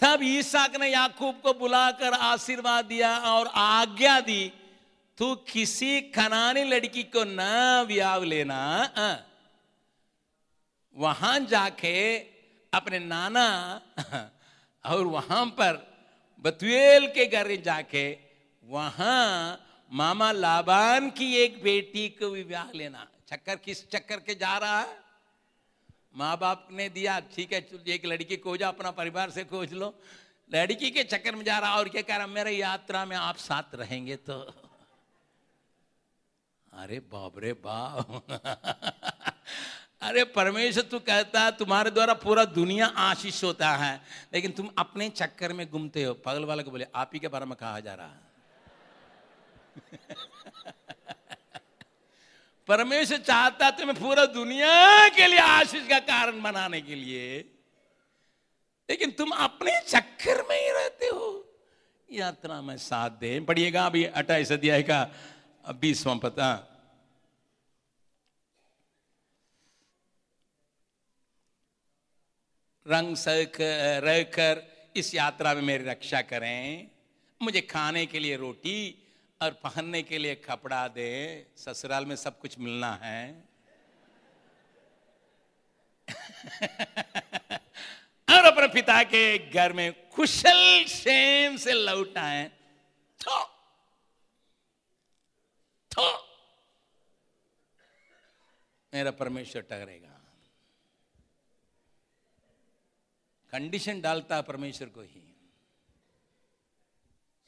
तब 0.00 0.18
ईसाक 0.22 0.76
ने 0.76 0.88
याकूब 0.88 1.40
को 1.40 1.54
बुलाकर 1.54 2.12
आशीर्वाद 2.12 2.84
दिया 2.84 3.18
और 3.18 3.46
आज्ञा 3.46 4.20
दी, 4.20 4.52
तू 5.18 5.34
किसी 5.34 6.00
खनानी 6.00 6.64
लड़की 6.64 7.02
को 7.02 7.24
न 7.26 7.40
व्याव 7.88 8.24
लेना। 8.24 8.88
वहाँ 10.96 11.40
जाके 11.40 12.18
अपने 12.72 12.98
नाना 12.98 13.80
और 14.86 15.06
वहाँ 15.06 15.46
पर 15.46 15.92
बतुएल 16.40 17.06
के 17.06 17.26
घर 17.26 17.56
जाके, 17.56 18.18
वहाँ 18.64 19.60
मामा 19.92 20.32
लाबान 20.32 21.10
की 21.10 21.36
एक 21.36 21.62
बेटी 21.62 22.08
को 22.08 22.26
विवाह 22.26 22.72
लेना। 22.74 23.06
चक्कर 23.32 23.56
किस 23.56 23.78
चक्कर 23.90 24.20
के 24.20 24.34
जा 24.34 24.56
रहा 24.58 24.80
है? 24.80 24.96
माँ 26.16 26.36
बाप 26.38 26.68
ने 26.70 26.88
दिया, 26.88 27.18
ठीक 27.32 27.52
है 27.52 27.58
एक 27.88 28.04
लड़की 28.06 28.36
खोजा 28.36 28.68
अपना 28.68 28.90
परिवार 28.90 29.30
से 29.30 29.44
खोज 29.44 29.72
लो। 29.72 29.94
लड़की 30.50 30.90
के 30.90 31.04
चक्कर 31.04 31.34
में 31.34 31.44
जा 31.44 31.58
रहा 31.58 31.76
और 31.78 31.88
क्या 31.88 32.02
कह 32.02 32.16
रहा 32.16 32.26
मेरे 32.26 32.50
यात्रा 32.50 33.04
में 33.04 33.16
आप 33.16 33.36
साथ 33.36 33.74
रहेंगे 33.74 34.16
तो। 34.16 34.38
अरे 36.72 36.98
बाप 37.12 37.38
रे 37.38 37.52
बाप। 37.64 38.22
अरे 40.02 40.24
परमेश्वर, 40.24 40.82
तू 40.82 40.98
कहता 40.98 41.40
है, 41.40 41.50
तुम्हारे 41.56 41.90
द्वारा 41.90 42.14
पूरा 42.14 42.44
दुनिया 42.44 42.86
आशीष 42.86 43.42
होता 43.44 43.70
है, 43.76 44.00
लेकिन 44.34 44.52
तुम 44.52 44.70
अपने 44.78 45.08
चक्कर 45.10 45.52
में 45.52 45.70
घूमते 45.70 46.04
हो। 46.04 46.14
पगल 46.26 46.44
वाले 46.44 46.62
को 46.62 46.70
बोले, 46.70 46.86
आप 46.94 47.10
ही 47.14 47.18
के 47.20 47.28
बारे 47.28 47.46
में 47.46 47.56
कहा 47.56 47.80
जा 47.80 47.94
रहा 47.94 48.06
है? 48.06 48.20
परमेश्वर 52.68 53.18
चाहता 53.18 53.70
तुम्हें 53.70 53.98
पूरा 54.00 54.26
दुनिया 54.26 55.08
के 55.08 55.26
लिए 55.26 55.38
आशीष 55.38 55.88
का 55.88 55.98
कारण 55.98 56.42
बनाने 56.42 56.80
के 56.80 56.94
लिए। 56.94 57.38
लेकिन 58.90 59.10
तुम 59.10 59.30
अपने 59.30 59.80
चक्कर 59.80 60.42
में 60.42 60.56
ही 60.56 60.70
रहते 60.70 61.06
हो। 61.06 61.54
यात्रा 62.12 62.60
में 62.62 62.76
साथ 62.76 63.10
दे। 63.10 63.40
पढ़िएगा 63.40 63.86
अभी 63.86 64.04
अट्ठाईस 64.04 64.52
अध्याय 64.52 64.82
का 64.82 65.10
बीसवां 65.74 66.18
पता। 66.18 66.68
रंग 72.86 73.16
सख 73.16 73.56
रहकर 73.60 74.62
इस 74.96 75.14
यात्रा 75.14 75.54
में 75.54 75.62
मेरी 75.62 75.84
रक्षा 75.84 76.20
करें। 76.22 76.90
मुझे 77.42 77.60
खाने 77.60 78.06
के 78.06 78.18
लिए 78.18 78.36
रोटी 78.36 79.01
और 79.42 79.50
पहनने 79.50 80.02
के 80.02 80.18
लिए 80.18 80.34
कपड़ा 80.34 80.88
दे, 80.88 81.46
ससुराल 81.56 82.06
में 82.06 82.16
सब 82.16 82.40
कुछ 82.40 82.58
मिलना 82.58 82.94
है। 82.94 83.44
और 88.30 88.44
अपने 88.44 88.68
पिता 88.68 89.02
के 89.02 89.38
घर 89.38 89.72
में 89.72 90.08
कुशल 90.08 90.84
क्षेम 90.84 91.56
से 91.56 91.72
लौटाए 91.72 92.48
थो। 93.20 93.44
थो। 95.90 96.18
मेरा 98.94 99.10
परमेश्वर 99.10 99.62
टकरेगा। 99.62 100.20
कंडीशन 103.52 104.00
डालता 104.00 104.40
परमेश्वर 104.40 104.88
को 104.88 105.00
ही। 105.00 105.31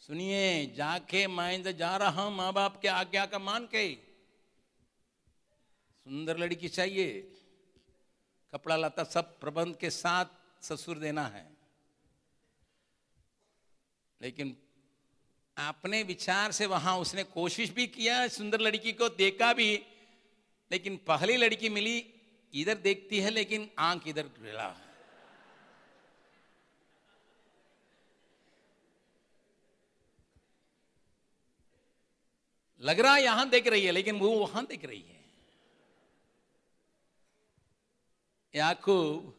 सुनिए, 0.07 0.67
जाके 0.67 1.27
मैं 1.27 1.77
जा 1.77 1.97
रहा 1.97 2.23
हूँ 2.23 2.35
माँ 2.35 2.53
बाप 2.53 2.81
के 2.81 2.89
आज्ञा 2.89 3.27
का 3.27 3.39
मान 3.39 3.67
के। 3.67 3.95
सुंदर 6.05 6.39
लड़की 6.39 6.69
चाहिए। 6.69 7.33
कपड़ा 8.53 8.77
लता 8.77 9.05
सब 9.05 9.41
प्रबंध 9.41 9.77
के 9.77 9.91
साथ 9.91 10.25
ससुर 10.63 10.99
देना 10.99 11.27
है। 11.27 11.51
लेकिन 14.23 14.57
अपने 15.57 16.03
विचार 16.03 16.53
से 16.53 16.67
वहाँ 16.67 16.99
उसने 16.99 17.25
कोशिश 17.25 17.71
भी 17.71 17.87
किया, 17.87 18.29
सुंदर 18.29 18.61
लड़की 18.61 18.93
को 18.93 19.09
देखा 19.09 19.53
भी, 19.53 19.83
लेकिन 20.73 20.97
पहली 20.97 21.37
लड़की 21.37 21.69
मिली, 21.69 22.15
इधर 22.55 22.75
देखती 22.75 23.21
है, 23.21 23.31
लेकिन 23.31 23.71
आँख 23.79 24.09
इधर 24.09 24.27
गिरा 24.27 24.69
है। 24.69 24.94
लग 32.85 33.01
रहा 33.01 33.15
है 33.15 33.23
यहाँ 33.23 33.49
देख 33.49 33.67
रही 33.67 33.85
है, 33.85 33.93
लेकिन 33.93 34.19
वो 34.19 34.31
वहाँ 34.31 34.65
देख 34.67 34.85
रही 34.85 35.01
है। 35.01 35.23
याकूब, 38.55 39.33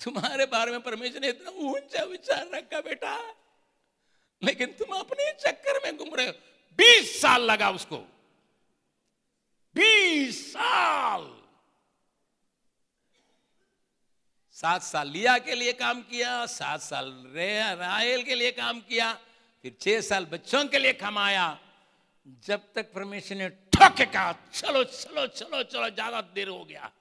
तुम्हारे 0.00 0.46
बारे 0.46 0.72
में 0.72 0.80
परमेश्वर 0.80 1.20
ने 1.20 1.28
इतना 1.28 1.50
ऊँचा 1.68 2.02
विचार 2.04 2.50
रखा 2.54 2.80
बेटा, 2.80 3.16
लेकिन 4.42 4.72
तुम 4.72 4.94
अपने 4.96 5.32
चक्कर 5.40 5.80
में 5.84 5.96
घूम 5.96 6.14
रहे 6.14 6.26
हो। 6.26 6.32
बीस 6.78 7.20
साल 7.20 7.42
लगा 7.42 7.70
उसको। 7.70 7.96
बीस 9.76 10.46
साल। 10.52 11.26
सात 14.56 14.82
साल 14.82 15.08
लिया 15.08 15.38
के 15.38 15.54
लिए 15.54 15.72
काम 15.72 16.02
किया, 16.02 16.44
सात 16.46 16.80
साल 16.80 17.10
रे 17.34 17.74
राहेल 17.76 18.22
के 18.22 18.34
लिए 18.34 18.50
काम 18.52 18.80
किया, 18.80 19.12
फिर 19.64 19.76
छह 19.80 20.00
साल 20.00 20.24
बच्चों 20.26 20.64
के 20.64 20.78
लिए 20.78 20.92
कमाया। 20.92 21.46
जब 22.44 22.72
तक 22.74 22.92
परमेश्वर 22.92 23.36
ने 23.36 23.48
ठोके 23.48 24.04
कहा, 24.06 24.32
चलो 24.52 24.84
चलो 24.84 25.26
चलो 25.26 25.62
चलो, 25.62 25.90
ज़्यादा 25.90 26.20
देर 26.20 26.48
हो 26.48 26.64
गया। 26.64 26.92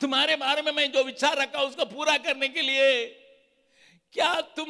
तुम्हारे 0.00 0.36
बारे 0.36 0.62
में 0.62 0.72
मैं 0.72 0.92
जो 0.92 1.04
विचार 1.04 1.36
रखा 1.36 1.62
उसको 1.62 1.84
पूरा 1.84 2.16
करने 2.18 2.48
के 2.48 2.62
लिए, 2.62 3.06
क्या 4.12 4.40
तुम 4.40 4.68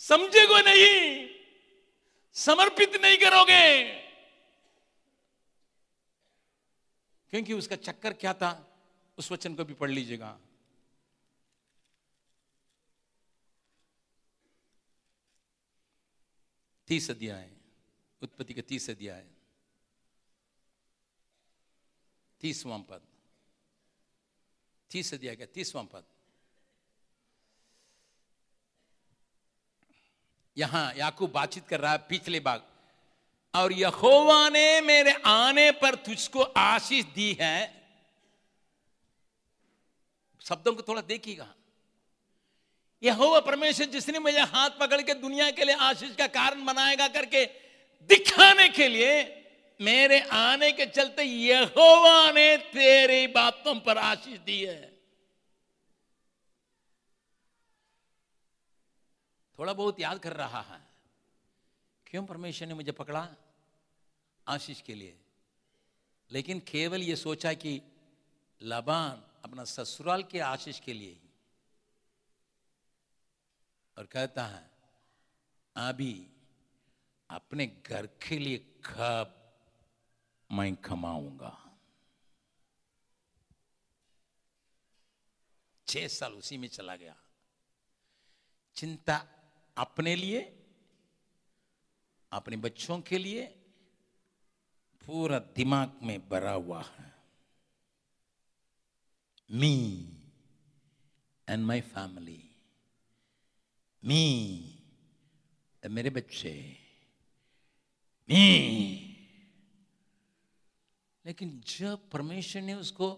समझेगो 0.00 0.58
नहीं? 0.58 1.28
समर्पित 2.36 2.96
नहीं 3.02 3.16
करोगे? 3.16 3.82
क्योंकि 7.30 7.52
उसका 7.52 7.76
चक्कर 7.76 8.12
क्या 8.12 8.32
था, 8.34 8.52
उस 9.18 9.32
वचन 9.32 9.54
को 9.54 9.64
भी 9.64 9.74
पढ़ 9.74 9.90
लीजिएगा। 9.90 10.38
तीस 16.88 17.10
अध्याय। 17.10 17.50
उत्पत्ति 18.22 18.54
का 18.54 18.62
तीस 18.62 18.90
अध्याय। 18.90 19.24
तीसवां 22.40 22.78
पद। 22.82 23.00
तीस 24.90 25.14
अध्याय 25.14 25.36
का 25.36 25.44
तीसवां 25.44 25.84
पद। 25.84 26.04
यहाँ 30.56 30.94
याकूब 30.94 31.30
बातचीत 31.32 31.68
कर 31.68 31.80
रहा 31.80 31.92
है 31.92 31.98
पिछले 31.98 32.40
बाग 32.40 32.62
और 33.54 33.72
यहोवा 33.72 34.48
ने 34.48 34.80
मेरे 34.80 35.12
आने 35.12 35.70
पर 35.72 35.94
तुझको 35.94 36.42
आशीष 36.42 37.04
दी 37.04 37.32
है। 37.40 37.82
शब्दों 40.40 40.74
को 40.74 40.82
थोड़ा 40.82 41.02
देखिएगा। 41.02 41.54
यहोवा 43.02 43.40
परमेश्वर 43.40 43.86
जिसने 43.86 44.18
मुझे 44.18 44.40
हाथ 44.40 44.70
पकड़ 44.70 45.00
के 45.02 45.14
दुनिया 45.14 45.50
के 45.50 45.64
लिए 45.64 45.74
आशीष 45.74 46.16
का 46.16 46.26
कारण 46.26 46.64
बनाएगा 46.64 47.08
करके 47.08 47.44
दिखाने 48.02 48.68
के 48.68 48.88
लिए, 48.88 49.38
मेरे 49.80 50.20
आने 50.20 50.72
के 50.72 50.86
चलते 50.86 51.22
यहोवा 51.22 52.30
ने 52.30 52.56
तेरी 52.56 53.26
बातों 53.26 53.80
पर 53.80 53.98
आशीष 53.98 54.38
दी 54.38 54.64
है। 54.64 54.92
थोड़ा 59.58 59.72
बहुत 59.72 60.00
याद 60.00 60.18
कर 60.18 60.32
रहा 60.32 60.60
है। 60.60 60.80
क्यों 62.06 62.26
परमेश्वर 62.26 62.68
ने 62.68 62.74
मुझे 62.74 62.92
पकड़ा? 62.92 63.28
आशीष 64.48 64.80
के 64.80 64.94
लिए। 64.94 65.18
लेकिन 66.30 66.60
केवल 66.60 67.02
ये 67.02 67.16
सोचा 67.16 67.52
कि 67.52 67.82
लबान 68.62 69.24
अपना 69.44 69.64
ससुराल 69.64 70.22
के 70.22 70.40
आशीष 70.40 70.80
के 70.80 70.92
लिए 70.92 71.10
ही। 71.10 71.30
और 73.98 74.06
कहता 74.06 74.46
है 74.46 74.70
अभी 75.76 76.26
अपने 77.32 77.66
घर 77.66 78.06
के 78.06 78.38
लिए 78.38 78.58
कब 78.58 79.38
मैं 80.52 80.76
कमाऊँगा 80.76 81.58
छह 85.86 86.08
साल 86.08 86.32
उसी 86.32 86.56
में 86.56 86.68
चला 86.68 86.96
गया। 86.96 87.16
चिंता 88.74 89.26
अपने 89.76 90.16
लिए, 90.16 90.40
अपने 92.32 92.56
बच्चों 92.56 93.00
के 93.00 93.18
लिए 93.18 93.46
पूरा 95.06 95.38
दिमाग 95.38 95.98
में 96.02 96.28
भरा 96.28 96.52
हुआ 96.52 96.82
है। 96.82 97.14
Me 99.50 100.02
and 101.48 101.64
my 101.64 101.80
family 101.80 102.50
me 104.04 104.24
मेरे 105.90 106.10
बच्चे। 106.10 106.81
लेकिन 111.24 111.60
जब 111.66 112.08
परमेश्वर 112.10 112.62
ने 112.62 112.74
उसको 112.74 113.08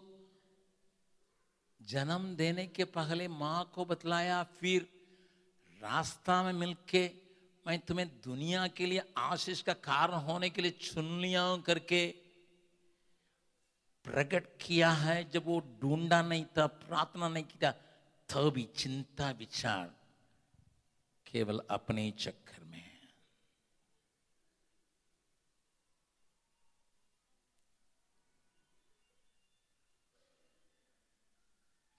जन्म 1.81 2.35
देने 2.37 2.67
के 2.67 2.85
पहले 2.85 3.29
माँ 3.29 3.71
को 3.75 3.85
बतलाया, 3.85 4.43
फिर 4.43 4.87
रास्ता 5.83 6.43
में 6.43 6.53
मिलके 6.53 7.11
मैं 7.67 7.79
तुम्हें 7.79 8.09
दुनिया 8.25 8.67
के 8.69 8.87
लिए 8.87 9.03
आशीष 9.17 9.62
का 9.62 9.73
कारण 9.73 10.15
होने 10.15 10.51
के 10.51 10.62
लिए 10.62 10.71
चुन 10.71 11.21
लिया 11.21 11.45
करके 11.57 12.07
प्रकट 14.05 14.49
किया 14.61 14.91
है, 14.91 15.31
जब 15.31 15.47
वो 15.47 15.61
ढूंढा 15.81 16.23
नहीं 16.23 16.45
था, 16.59 16.67
प्रार्थना 16.67 17.29
नहीं 17.29 17.45
किया 17.45 17.71
तभी 18.29 18.69
चिंता 18.77 19.31
विचार 19.31 19.95
केवल 21.27 21.61
अपने 21.71 22.11
चक्कर 22.11 22.65
में 22.65 22.83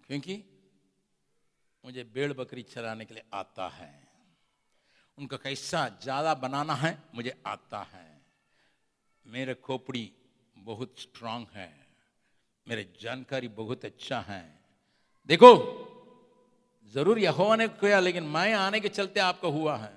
क्योंकि 0.08 0.44
मुझे 1.86 2.04
भेड़ 2.04 2.34
बकरी 2.34 2.64
चलाने 2.64 3.06
के 3.06 3.14
लिए 3.14 3.24
आता 3.34 3.68
है। 3.68 4.08
उनका 5.18 5.38
कैसा 5.38 5.90
ज़्यादा 6.04 6.34
बनाना 6.34 6.74
है, 6.74 6.98
मुझे 7.16 7.44
आता 7.48 7.82
है। 7.94 8.22
मेरे 9.26 9.54
खोपड़ी 9.54 10.12
बहुत 10.58 10.96
स्ट्रांग 11.00 11.46
है। 11.54 11.88
मेरे 12.68 12.94
जानकारी 13.02 13.48
बहुत 13.48 13.86
अच्छा 13.86 14.20
है। 14.20 14.60
देखो, 15.30 15.52
ज़रूर 16.94 17.20
यहोवा 17.20 17.56
ने 17.56 17.68
किया, 17.68 18.00
लेकिन 18.00 18.24
मैं 18.24 18.54
आने 18.54 18.80
के 18.80 18.90
चलते 18.90 19.20
आपको 19.20 19.50
हुआ 19.50 19.78
है। 19.78 19.94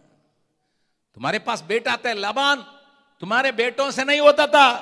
तुम्हारे 1.15 1.39
पास 1.39 1.63
बेटा 1.63 1.93
आता 1.93 2.09
है 2.09 2.15
लबान, 2.15 2.63
तुम्हारे 3.21 3.53
बेटों 3.53 3.91
से 3.91 4.05
नहीं 4.05 4.21
होता 4.21 4.47
था। 4.47 4.81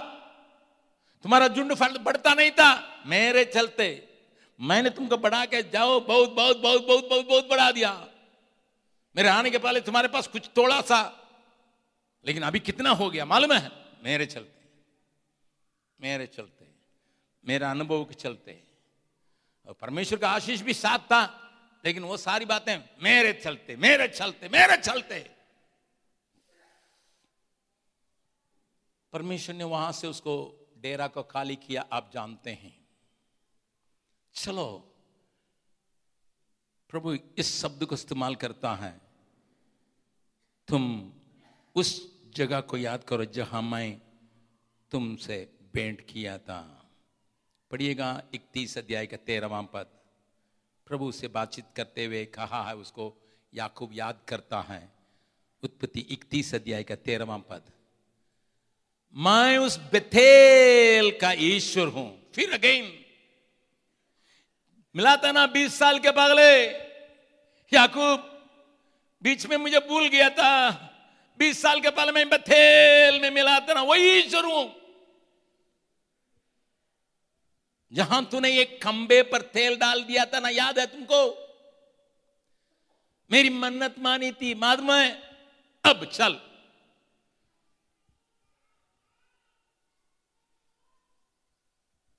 तुम्हारा 1.23 1.49
झुंड 1.49 1.73
बढ़ता 1.99 2.35
नहीं 2.35 2.51
था। 2.51 3.03
मेरे 3.07 3.45
चलते 3.45 4.16
मैंने 4.61 4.91
तुमको 4.91 5.17
बढ़ा 5.17 5.47
के 5.47 5.63
जाओ, 5.63 6.01
बहुत 6.01 6.31
बहुत 6.31 6.57
बहुत 6.57 6.87
बहुत 6.87 7.09
बहुत 7.09 7.27
बहुत 7.27 7.49
बढ़ा 7.49 7.71
दिया। 7.73 8.09
मेरे 9.17 9.29
आने 9.29 9.51
के 9.51 9.59
पहले 9.59 9.81
तुम्हारे 9.81 10.09
पास 10.09 10.27
कुछ 10.27 10.49
थोड़ा 10.57 10.81
सा। 10.81 11.23
लेकिन 12.27 12.43
अभी 12.43 12.61
कितना 12.61 12.91
हो 12.91 13.11
गया, 13.11 13.25
मालूम 13.25 13.53
है? 13.53 13.71
मेरे 14.05 14.27
चलते 14.27 14.65
मेरे 16.01 16.27
चलते, 16.27 16.67
मेरा 17.47 17.71
अनुभव 17.71 18.05
के 18.05 18.15
चलते। 18.15 18.63
और 19.67 19.73
परमेश्वर 19.73 20.19
का 20.19 20.31
आशीष 20.31 20.61
भी 20.61 20.75
साथ 20.75 20.99
था, 20.99 21.23
लेकिन 21.85 22.03
वो 22.03 22.17
सारी 22.17 22.45
बातें 22.45 22.79
मेरे 23.03 23.33
चलते 23.33 23.77
मेरे 23.77 24.09
चलते 24.09 24.49
मेरे 24.49 24.77
चलते। 24.77 25.31
परमेश्वर 29.13 29.55
ने 29.55 29.65
वहाँ 29.65 29.93
से 29.93 30.07
उसको 30.07 30.35
डेरा 30.79 31.07
को 31.07 31.23
खाली 31.23 31.57
किया, 31.57 31.87
आप 31.93 32.11
जानते 32.15 32.51
हैं। 32.51 32.86
चलो, 34.37 34.93
प्रभु 36.89 37.15
इस 37.39 37.63
शब्द 37.63 37.85
को 37.85 37.95
इस्तेमाल 37.95 38.35
करता 38.35 38.75
है। 38.75 39.01
तुम 40.69 41.13
उस 41.75 42.19
जगह 42.35 42.61
को 42.61 42.77
याद 42.77 43.05
करो 43.05 43.25
जहाँ 43.25 43.63
मैं 43.63 44.01
तुमसे 44.91 45.55
भेंट 45.75 46.01
किया 46.01 46.39
था। 46.39 46.91
पढ़िएगा 47.71 48.23
इकतीस 48.35 48.79
अध्याय 48.79 49.07
का 49.07 49.17
तेरहवा 49.17 49.63
पद। 49.63 49.87
प्रभु 50.87 51.13
से 51.13 51.29
बातचीत 51.29 51.65
करते 51.77 52.05
हुए 52.05 52.25
कहा 52.25 52.69
है, 52.69 52.77
उसको 52.77 53.17
याकूब 53.55 53.91
याद 53.93 54.21
करता 54.29 54.61
है। 54.61 54.93
उत्पत्ति 55.65 56.01
इकतीस 56.01 56.55
अध्याय 56.55 56.83
का 56.83 56.95
तेरहवा 56.95 57.39
पद। 57.39 57.63
मैं 59.15 59.59
उस 59.59 59.79
बेथेल 59.79 61.19
का 61.19 61.33
ईश्वर 61.33 61.87
हूँ। 61.87 62.33
फिर 62.35 62.53
अगेन 62.53 63.06
मिला 64.97 65.17
था 65.17 65.31
ना 65.33 65.47
बीस 65.47 65.79
साल 65.79 65.99
के 65.99 66.11
पगले। 66.11 66.53
याकूब, 67.73 68.19
बीच 69.23 69.47
में 69.47 69.57
मुझे 69.57 69.79
भूल 69.89 70.09
गया 70.09 70.29
था। 70.31 70.53
बीस 71.41 71.61
साल 71.63 71.81
के 71.81 71.91
पहले 71.91 72.13
मैं 72.13 72.29
बेथेल 72.31 73.21
में 73.23 73.31
मिला 73.31 73.59
था 73.61 73.75
ना, 73.75 73.83
वही 73.83 74.21
हूँ 74.35 74.65
जहाँ 77.93 78.25
तूने 78.25 78.51
एक 78.61 78.83
खंबे 78.83 79.23
पर 79.23 79.41
तेल 79.53 79.77
डाल 79.79 80.03
दिया 80.05 80.25
था 80.25 80.41
ना, 80.41 80.49
याद 80.49 80.79
है 80.79 80.87
तुमको? 80.87 81.23
मेरी 83.31 83.51
मन्नत 83.53 83.95
मानी 83.99 84.33
थी, 84.33 84.55
मालूम 84.57 84.91
अब 85.85 86.05
चल। 86.13 86.41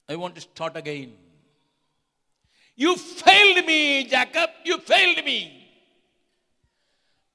I 0.09 0.15
want 0.15 0.35
to 0.35 0.41
start 0.41 0.75
again. 0.77 1.26
You 2.81 2.95
failed 2.95 3.65
me, 3.67 4.09
Jacob. 4.11 4.47
You 4.67 4.77
failed 4.77 5.25
me. 5.25 5.45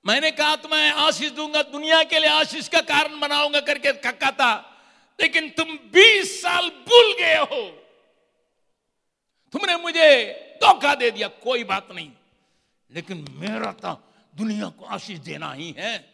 मैंने 0.07 0.30
कहा 0.30 0.57
तो 0.57 0.68
मैं 0.68 0.90
आशीष 0.90 1.30
दूँगा 1.30 1.62
दुनिया 1.62 2.03
के 2.03 2.18
लिए 2.18 2.28
आशीष 2.28 2.68
का 2.68 2.80
कारण 2.80 3.20
बनाऊँगा 3.20 3.61
करके 3.61 3.93
कहा 3.93 4.30
था। 4.30 4.68
लेकिन 5.20 5.51
तुम 5.51 5.78
20 5.93 6.43
साल 6.43 6.68
भूल 6.68 7.14
गए 7.18 7.34
हो। 7.34 7.78
तुमने 9.53 9.76
मुझे 9.76 10.32
धोखा 10.57 10.95
दे 10.95 11.11
दिया 11.11 11.28
कोई 11.28 11.64
बात 11.64 11.88
नहीं। 11.93 12.11
लेकिन 12.90 13.26
मेरा 13.30 13.72
तो 13.72 13.93
दुनिया 14.34 14.68
को 14.68 14.84
आशीष 14.84 15.18
देना 15.18 15.53
ही 15.53 15.74
है। 15.78 16.12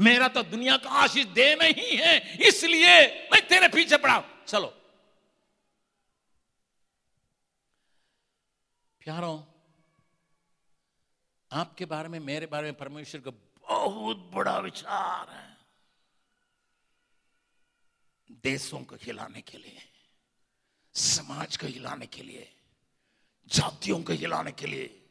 मेरा 0.00 0.28
तो 0.28 0.42
दुनिया 0.42 0.76
को 0.76 0.88
आशीष 0.88 1.26
देना 1.26 1.64
ही 1.64 1.96
है। 1.96 2.38
इसलिए 2.40 3.00
मैं 3.32 3.46
तेरे 3.46 3.68
पीछे 3.68 3.96
पड़ा 3.96 4.24
चलो। 4.48 4.81
प्यारों, 9.04 9.42
आपके 11.52 11.84
बारे 11.84 12.08
में, 12.08 12.20
मेरे 12.20 12.46
बारे 12.46 12.64
में 12.64 12.74
परमेश्वर 12.74 13.20
का 13.20 13.30
बहुत 13.68 14.16
बड़ा 14.16 14.58
विचार 14.58 15.30
है। 15.30 15.56
देशों 18.42 18.84
को 18.84 18.96
हिलाने 18.96 19.40
के 19.40 19.58
लिए, 19.58 19.78
समाज 20.94 21.56
को 21.56 21.66
हिलाने 21.66 22.06
के 22.06 22.22
लिए, 22.22 22.56
जातियों 23.48 24.02
को 24.02 24.12
हिलाने 24.12 24.52
के 24.52 24.66
लिए 24.66 25.08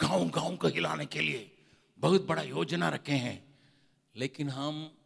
गाँव 0.00 0.28
गाँव 0.28 0.56
को 0.56 0.68
हिलाने 0.68 1.06
के 1.06 1.20
लिए 1.20 1.58
बहुत 1.98 2.26
बड़ा 2.26 2.42
योजना 2.42 2.88
रखे 2.88 3.12
हैं। 3.12 3.58
लेकिन 4.16 4.48
हम 4.50 4.98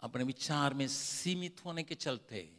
अपने 0.00 0.24
विचार 0.24 0.74
में 0.74 0.88
सीमित 0.88 1.64
होने 1.64 1.82
के 1.82 1.94
चलते 1.94 2.57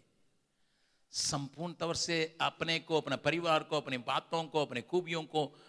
संपूर्ण 1.11 1.73
तौर 1.73 1.95
से 1.95 2.37
अपने 2.41 2.79
को, 2.79 2.97
अपने 2.97 3.15
परिवार 3.15 3.63
को, 3.63 3.77
अपने 3.77 3.97
बातों 3.97 4.43
को, 4.43 4.61
अपने 4.61 4.81
खूबियों 4.81 5.23
को 5.23 5.59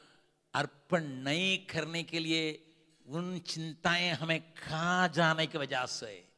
अर्पण 0.54 1.04
नहीं 1.04 1.58
करने 1.66 2.02
के 2.02 2.18
लिए 2.18 2.66
उन 3.08 3.38
चिंताएँ 3.38 4.10
हमें 4.10 4.52
खा 4.54 5.06
जाने 5.06 5.46
की 5.46 5.58
वजह 5.58 5.86
से, 5.86 6.28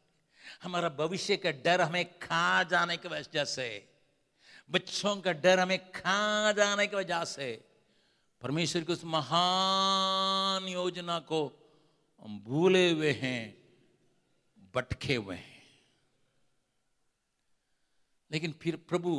हमारा 0.62 0.88
भविष्य 0.88 1.36
का 1.36 1.50
डर 1.50 1.80
हमें 1.80 2.18
खा 2.18 2.62
जाने 2.62 2.96
की 2.96 3.08
वजह 3.08 3.44
से, 3.44 3.88
बच्चों 4.70 5.16
का 5.16 5.32
डर 5.32 5.60
हमें 5.60 5.90
खा 5.90 6.52
जाने 6.52 6.86
की 6.86 6.96
वजह 6.96 7.24
से, 7.24 7.64
परमेश्वर 8.42 8.82
की 8.82 8.92
उस 8.92 9.04
महान 9.04 10.68
योजना 10.68 11.18
को 11.18 11.46
हम 12.22 12.40
भूले 12.40 12.90
हुए 12.90 13.12
हैं, 13.12 13.62
भटके 14.74 15.14
हुए 15.14 15.36
हैं। 15.36 15.51
लेकिन 18.32 18.54
फिर 18.62 18.76
प्रभु 18.88 19.12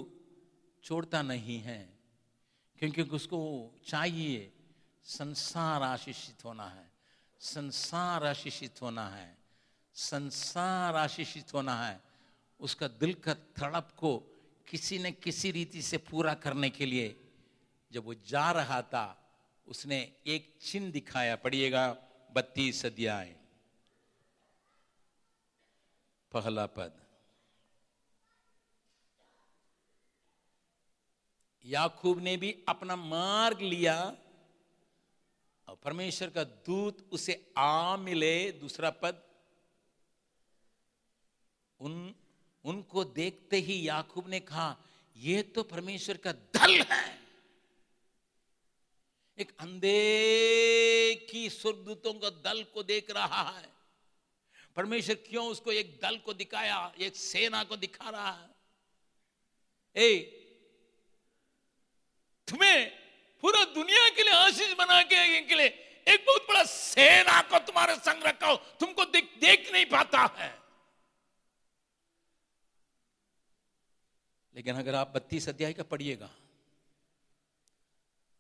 छोड़ता 0.84 1.22
नहीं 1.22 1.60
है, 1.60 1.82
क्योंकि 2.80 3.02
उसको 3.02 3.40
चाहिए 3.88 4.52
संसार 5.06 5.84
आशीषित 5.84 6.44
होना 6.46 6.68
है, 6.68 6.92
संसार 7.42 8.26
आशीषित 8.26 8.82
होना 8.82 9.08
है, 9.10 9.38
संसार 9.96 10.96
आशीषित 10.96 11.54
होना 11.54 11.76
है। 11.86 12.00
उसका 12.60 12.88
दिल 12.88 13.14
का 13.14 13.34
तड़प 13.34 13.92
को 13.98 14.18
किसी 14.68 14.98
न 15.00 15.12
किसी 15.24 15.52
रीति 15.52 15.82
से 15.82 15.98
पूरा 16.00 16.34
करने 16.34 16.70
के 16.70 16.86
लिए 16.86 17.16
जब 17.92 18.06
वो 18.06 18.14
जा 18.28 18.50
रहा 18.52 18.82
था, 18.82 19.06
उसने 19.68 20.00
एक 20.28 20.54
चिन्ह 20.62 20.92
दिखाया, 20.92 21.36
पढ़िएगा 21.36 21.88
बत्तीस 22.32 22.86
अध्याय, 22.86 23.36
पहला 26.32 26.66
पद। 26.66 27.03
याकूब 31.66 32.20
ने 32.20 32.38
भी 32.38 32.64
अपना 32.68 32.96
मार्ग 32.96 33.62
लिया 33.62 34.16
और 35.68 35.76
परमेश्वर 35.76 36.30
का 36.30 36.44
दूत 36.44 37.10
उसे 37.12 37.54
आ 37.58 37.98
मिले 37.98 38.52
दूसरा 38.52 38.90
पद। 38.90 39.24
उन, 41.80 42.16
उनको 42.66 43.04
देखते 43.04 43.58
ही 43.58 43.88
याकूब 43.88 44.30
ने 44.30 44.40
कहा 44.40 44.78
यह 45.18 45.42
तो 45.42 45.64
परमेश्वर 45.64 46.18
का 46.18 46.32
दल 46.32 46.82
है। 46.82 47.20
एक 49.38 49.58
अंधे 49.60 51.28
की 51.32 51.50
स्वर्गदूतों 51.50 52.14
का 52.14 52.30
दल 52.30 52.64
को 52.64 52.84
देख 52.84 53.12
रहा 53.12 53.50
है। 53.50 53.70
परमेश्वर 54.76 55.16
क्यों 55.16 55.48
उसको 55.48 55.72
एक 55.72 56.00
दल 56.02 56.18
को 56.18 56.34
दिखाया, 56.34 56.94
एक 57.00 57.16
सेना 57.16 57.64
को 57.64 57.76
दिखा 57.76 58.10
रहा 58.10 58.32
है? 58.32 58.50
ए 59.96 60.40
तुम्हें 62.48 62.90
पूरा 63.42 63.64
दुनिया 63.64 64.10
के 64.10 64.24
लिए 64.24 64.34
आशीष 64.34 64.74
बना 64.74 65.02
के 65.02 65.42
के 65.42 65.56
लिए 65.56 65.68
एक 66.08 66.26
बहुत 66.28 66.42
बड़ा 66.42 66.64
सेना 66.64 67.42
को 67.42 67.60
तुम्हारे 67.60 67.96
संग 67.96 68.24
रखा 68.24 68.48
हो। 68.48 68.56
तुमको 68.56 69.06
देख 69.06 69.38
देख 69.42 69.72
नहीं 69.72 69.86
पाता 69.86 70.36
है। 70.38 70.60
लेकिन 74.56 74.76
अगर 74.76 74.96
आप 74.96 75.08
बत्तीस 75.08 75.50
अध्याय 75.50 75.74
का 75.74 75.84
पढ़िएगा, 75.84 76.30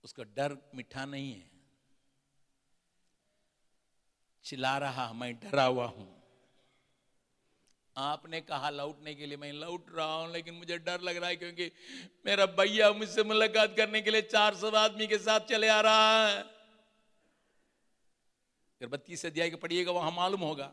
उसका 0.03 0.23
डर 0.23 0.71
मिठा 0.75 1.05
नहीं 1.05 1.33
है। 1.33 1.51
चिल्ला 4.43 4.77
रहा, 4.77 5.13
मैं 5.13 5.39
डरा 5.39 5.63
हुआ 5.63 5.85
हूँ। 5.85 6.22
आपने 7.95 8.39
कहा 8.41 8.69
लौटने 8.69 9.13
के 9.15 9.25
लिए, 9.25 9.37
मैं 9.37 9.51
लौट 9.53 9.85
रहा 9.95 10.13
हूँ, 10.13 10.31
लेकिन 10.31 10.53
मुझे 10.53 10.77
डर 10.77 11.01
लग 11.01 11.17
रहा 11.17 11.29
है 11.29 11.35
क्योंकि 11.35 11.71
मेरा 12.25 12.45
भैया 12.57 12.91
मुझसे 12.91 13.23
मुलाकात 13.23 13.75
करने 13.77 14.01
के 14.01 14.11
लिए 14.11 14.21
चार 14.23 14.55
सौ 14.55 14.71
आदमी 14.71 15.07
के 15.07 15.17
साथ 15.19 15.39
चले 15.49 15.67
आ 15.67 15.79
रहा 15.81 16.27
है। 16.27 16.41
अगर 18.81 18.87
बत्तीस 18.87 19.25
अध्याय 19.25 19.49
के 19.49 19.55
पढ़िएगा, 19.55 19.91
वहाँ 19.91 20.11
मालूम 20.11 20.41
होगा। 20.41 20.71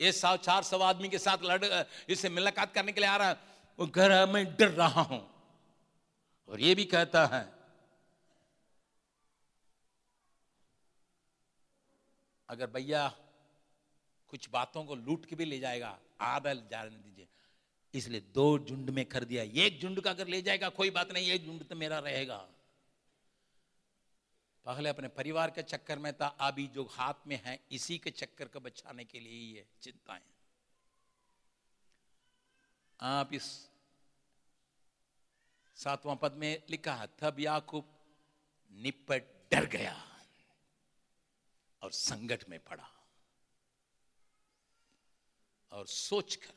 ये 0.00 0.12
सौ 0.12 0.36
चार 0.38 0.62
सौ 0.62 0.78
आदमी 0.80 1.08
के 1.08 1.18
साथ 1.18 1.38
लड़, 1.44 1.84
इससे 2.08 2.28
मुलाकात 2.30 2.74
करने 2.74 2.92
के 2.92 3.00
लिए 3.00 3.10
आ 3.10 3.16
रहा 3.16 3.28
है। 3.28 3.36
वो 3.78 3.86
घर 3.86 4.26
मैं 4.26 4.44
डर 4.56 4.70
रहा 4.70 5.02
हूँ। 5.02 5.22
और 6.48 6.60
ये 6.60 6.74
भी 6.74 6.84
कहता 6.86 7.24
है, 7.26 7.46
अगर 12.48 12.66
भैया 12.66 13.12
कुछ 14.32 14.48
बातों 14.50 14.84
को 14.84 14.94
लूट 14.94 15.26
के 15.26 15.36
भी 15.36 15.44
ले 15.44 15.58
जाएगा। 15.58 15.98
आधा 16.20 16.54
जाने 16.54 16.90
दीजिए। 16.90 17.28
इसलिए 17.94 18.20
दो 18.20 18.58
झुंड 18.58 18.90
में 18.90 19.04
कर 19.06 19.24
दिया। 19.24 19.42
एक 19.42 19.80
झुंड 19.80 20.00
का 20.00 20.10
अगर 20.10 20.28
ले 20.28 20.42
जाएगा, 20.42 20.68
कोई 20.68 20.90
बात 20.90 21.12
नहीं, 21.12 21.30
एक 21.30 21.44
झुंड 21.44 21.64
तो 21.64 21.76
मेरा 21.76 21.98
रहेगा। 21.98 22.36
पहले 24.64 24.88
अपने 24.88 25.08
परिवार 25.08 25.50
के 25.50 25.62
चक्कर 25.62 25.98
में 25.98 26.12
था, 26.12 26.26
अभी 26.26 26.66
जो 26.66 26.84
हाथ 26.84 27.26
में 27.26 27.40
है, 27.44 27.60
इसी 27.72 27.98
के 27.98 28.10
चक्कर 28.10 28.48
को 28.48 28.60
बचाने 28.60 29.04
के 29.04 29.20
लिए 29.20 29.32
ही 29.32 29.52
है 29.52 29.66
चिंताएँ। 29.82 30.22
आप 33.00 33.32
इस 33.32 33.68
सातवां 35.76 36.16
पद 36.16 36.32
में 36.32 36.62
लिखा 36.70 37.06
तब 37.06 37.40
याकूब 37.40 37.84
निपट 38.72 39.22
डर 39.50 39.66
गया 39.66 39.96
और 41.82 41.92
संकट 41.92 42.48
में 42.48 42.60
पड़ा। 42.60 42.91
और 45.72 45.86
सोचकर 45.86 46.54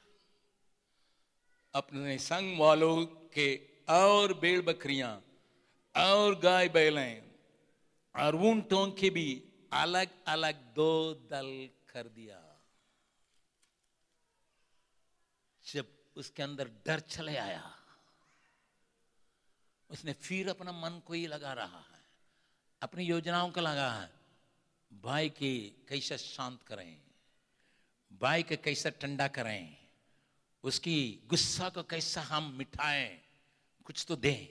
अपने 1.73 2.17
संग 2.17 2.57
वालों 2.59 3.05
के 3.05 3.55
और 3.89 4.33
बेड़ 4.33 4.61
बकरियाँ 4.61 5.13
और 5.95 6.39
गाय 6.39 6.69
बैलें 6.69 7.23
और 8.15 8.35
ऊंटों 8.35 8.91
के 8.91 9.09
भी 9.09 9.43
अलग 9.73 10.09
अलग 10.27 10.73
दो 10.73 11.13
दल 11.13 11.69
कर 11.89 12.07
दिया। 12.07 12.41
जब 15.65 15.87
उसके 16.15 16.43
अंदर 16.43 16.69
डर 16.85 16.99
चले 16.99 17.35
आया, 17.37 17.75
उसने 19.89 20.13
फिर 20.13 20.49
अपना 20.49 20.71
मन 20.71 21.01
को 21.05 21.13
ही 21.13 21.25
लगा 21.27 21.53
रहा 21.53 21.79
है, 21.79 22.03
अपनी 22.81 23.03
योजनाओं 23.03 23.51
को 23.51 23.61
लगा 23.61 23.91
है, 23.91 24.09
भाई 24.91 25.29
की 25.29 25.85
कैसे 25.89 26.17
शांत 26.17 26.63
करें। 26.63 27.04
भाई 28.11 28.43
के 28.43 28.55
कैसे 28.55 28.91
ठंडा 28.91 29.27
करें, 29.27 29.77
उसकी 30.63 31.23
गुस्सा 31.27 31.69
को 31.69 31.83
कैसा 31.83 32.21
हम 32.21 32.51
मिटाएँ, 32.57 33.21
कुछ 33.85 34.05
तो 34.07 34.15
दें, 34.15 34.47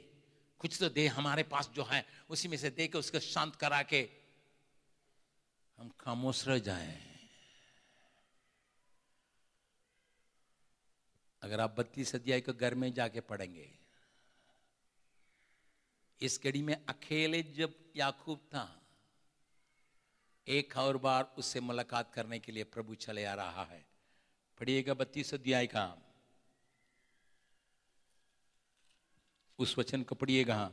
कुछ 0.59 0.79
तो 0.81 0.89
दे 0.89 1.07
हमारे 1.07 1.43
पास 1.43 1.71
जो 1.75 1.85
है, 1.85 2.05
उसी 2.31 2.49
में 2.49 2.57
से 2.57 2.71
दे 2.71 2.89
के 2.89 2.99
उसको 2.99 3.21
शांत 3.21 3.57
करा 3.57 3.83
के 3.83 4.09
हम 5.79 5.91
खामोश 6.01 6.47
रह 6.49 6.59
जाए। 6.59 7.01
अगर 11.43 11.61
आप 11.61 11.75
बत्तीस 11.79 12.15
अध्याय 12.15 12.41
को 12.41 12.53
घर 12.53 12.75
में 12.75 12.93
जाके 12.95 13.21
पढ़ेंगे, 13.21 13.71
इस 16.21 16.39
कड़ी 16.39 16.63
में 16.63 16.75
अकेले 16.75 17.43
जब 17.43 17.75
याकूब 17.97 18.39
था 18.39 18.84
एक 20.49 20.77
और 20.77 20.97
बार 20.97 21.35
उससे 21.39 21.61
मुलाकात 21.61 22.15
करने 22.15 22.39
के 22.39 22.53
लिए 22.53 22.65
प्रभु 22.65 22.95
चले 22.95 23.25
आ 23.25 23.35
रहा 23.35 23.65
है। 23.65 23.87
पढ़िएगा 24.61 24.95
बत्तीस 24.95 25.35
अध्याय 25.35 25.67
का। 25.67 25.97
उस 29.59 29.79
वचन 29.79 30.03
को 30.03 30.15
पढ़िएगा। 30.15 30.73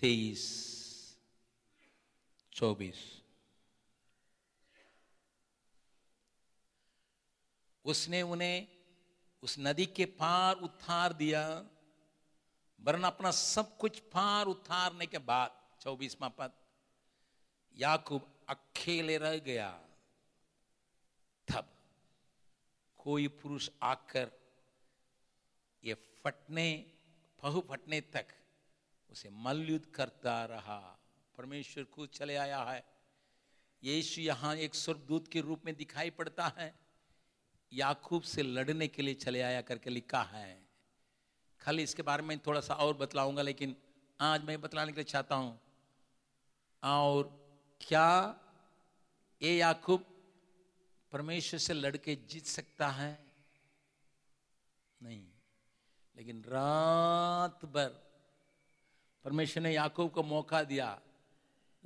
तेईस, 0.00 0.42
चौबीस। 2.52 3.22
उसने 7.84 8.22
उन्हें 8.22 8.68
उस 9.42 9.56
नदी 9.58 9.86
के 9.86 10.04
पार 10.04 10.56
उतार 10.56 11.12
दिया, 11.12 11.64
वरन 12.80 13.02
अपना 13.02 13.30
सब 13.30 13.76
कुछ 13.76 14.00
पार 14.00 14.46
उतारने 14.46 15.06
के 15.06 15.18
बाद, 15.18 15.62
चौबीसवा 15.80 16.28
पद 16.28 16.52
याकूब 17.76 18.28
अकेले 18.48 19.16
रह 19.18 19.38
गया। 19.38 19.70
तब 21.48 21.68
कोई 22.98 23.28
पुरुष 23.36 23.68
आकर 23.82 24.30
ये 25.84 25.94
फटने 25.94 26.68
पहु 27.42 27.60
फटने 27.60 28.00
तक 28.00 28.26
उसे 29.10 29.30
मलयुद्ध 29.30 29.84
करता 29.86 30.44
रहा। 30.44 30.78
परमेश्वर 31.38 31.84
खुद 31.84 32.08
चले 32.08 32.36
आया 32.36 32.62
है। 32.62 32.82
यीशु 33.82 34.20
यहाँ 34.20 34.54
एक 34.56 34.74
स्वर्गदूत 34.74 35.28
के 35.28 35.40
रूप 35.40 35.66
में 35.66 35.74
दिखाई 35.76 36.10
पड़ता 36.10 36.52
है। 36.58 36.74
याकूब 37.72 38.22
से 38.22 38.42
लड़ने 38.42 38.88
के 38.88 39.02
लिए 39.02 39.14
चले 39.16 39.40
आया 39.42 39.60
करके 39.60 39.90
लिखा 39.90 40.22
है। 40.24 40.58
खाली 41.60 41.82
इसके 41.82 42.02
बारे 42.02 42.22
में 42.22 42.38
थोड़ा 42.38 42.60
सा 42.60 42.74
और 42.74 42.96
बतलाऊँगा, 42.96 43.42
लेकिन 43.42 43.76
आज 44.20 44.44
मैं 44.44 44.60
बतलाने 44.60 44.92
के 44.92 44.96
लिए 44.96 45.04
चाहता 45.04 45.34
हूँ, 45.34 45.58
और 46.82 47.45
क्या 47.80 48.40
ये 49.42 49.56
याकूब 49.56 50.04
परमेश्वर 51.12 51.60
से 51.60 51.72
लड़के 51.72 52.16
जीत 52.16 52.46
सकता 52.46 52.88
है? 52.88 53.26
नहीं। 55.02 55.28
लेकिन 56.16 56.44
रात 56.46 57.64
भर 57.64 57.88
परमेश्वर 59.24 59.62
ने 59.62 59.74
याकूब 59.74 60.10
को 60.10 60.22
मौका 60.22 60.62
दिया। 60.62 61.00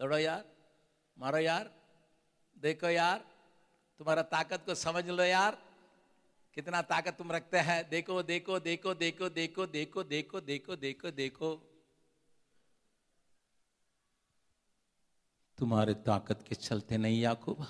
लड़ो 0.01 0.19
यार, 0.19 0.45
मारो 1.19 1.39
यार, 1.39 1.71
देखो 2.59 2.89
यार, 2.89 3.19
तुम्हारा 3.99 4.23
ताकत 4.23 4.63
को 4.67 4.75
समझ 4.75 5.09
लो 5.09 5.23
यार। 5.23 5.63
कितना 6.55 6.83
ताकत 6.83 7.15
तुम 7.19 7.33
रखते 7.33 7.59
हैं? 7.59 7.89
देखो 7.89 8.23
देखो 8.23 8.59
देखो 8.59 8.95
देखो 8.95 9.29
देखो 9.29 9.67
देखो 9.67 9.67
देखो 9.67 10.41
देखो 10.41 10.77
देखो 10.77 11.11
देखो। 11.11 11.70
तुम्हारे 15.61 15.95
ताकत 15.95 16.45
के 16.49 16.55
चलते 16.55 16.97
नहीं, 16.97 17.21
याकूब। 17.21 17.65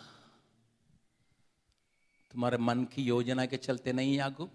तुम्हारे 2.32 2.56
मन 2.56 2.84
की 2.84 3.02
योजना 3.02 3.46
के 3.46 3.56
चलते 3.56 3.92
नहीं, 3.92 4.16
याकूब। 4.16 4.50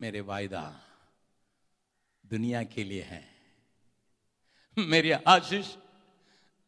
मेरे 0.00 0.20
वायदा 0.20 0.80
दुनिया 2.26 2.62
के 2.62 2.84
लिए 2.84 3.02
है। 3.02 3.24
मेरी 4.76 5.10
आशीष 5.10 5.74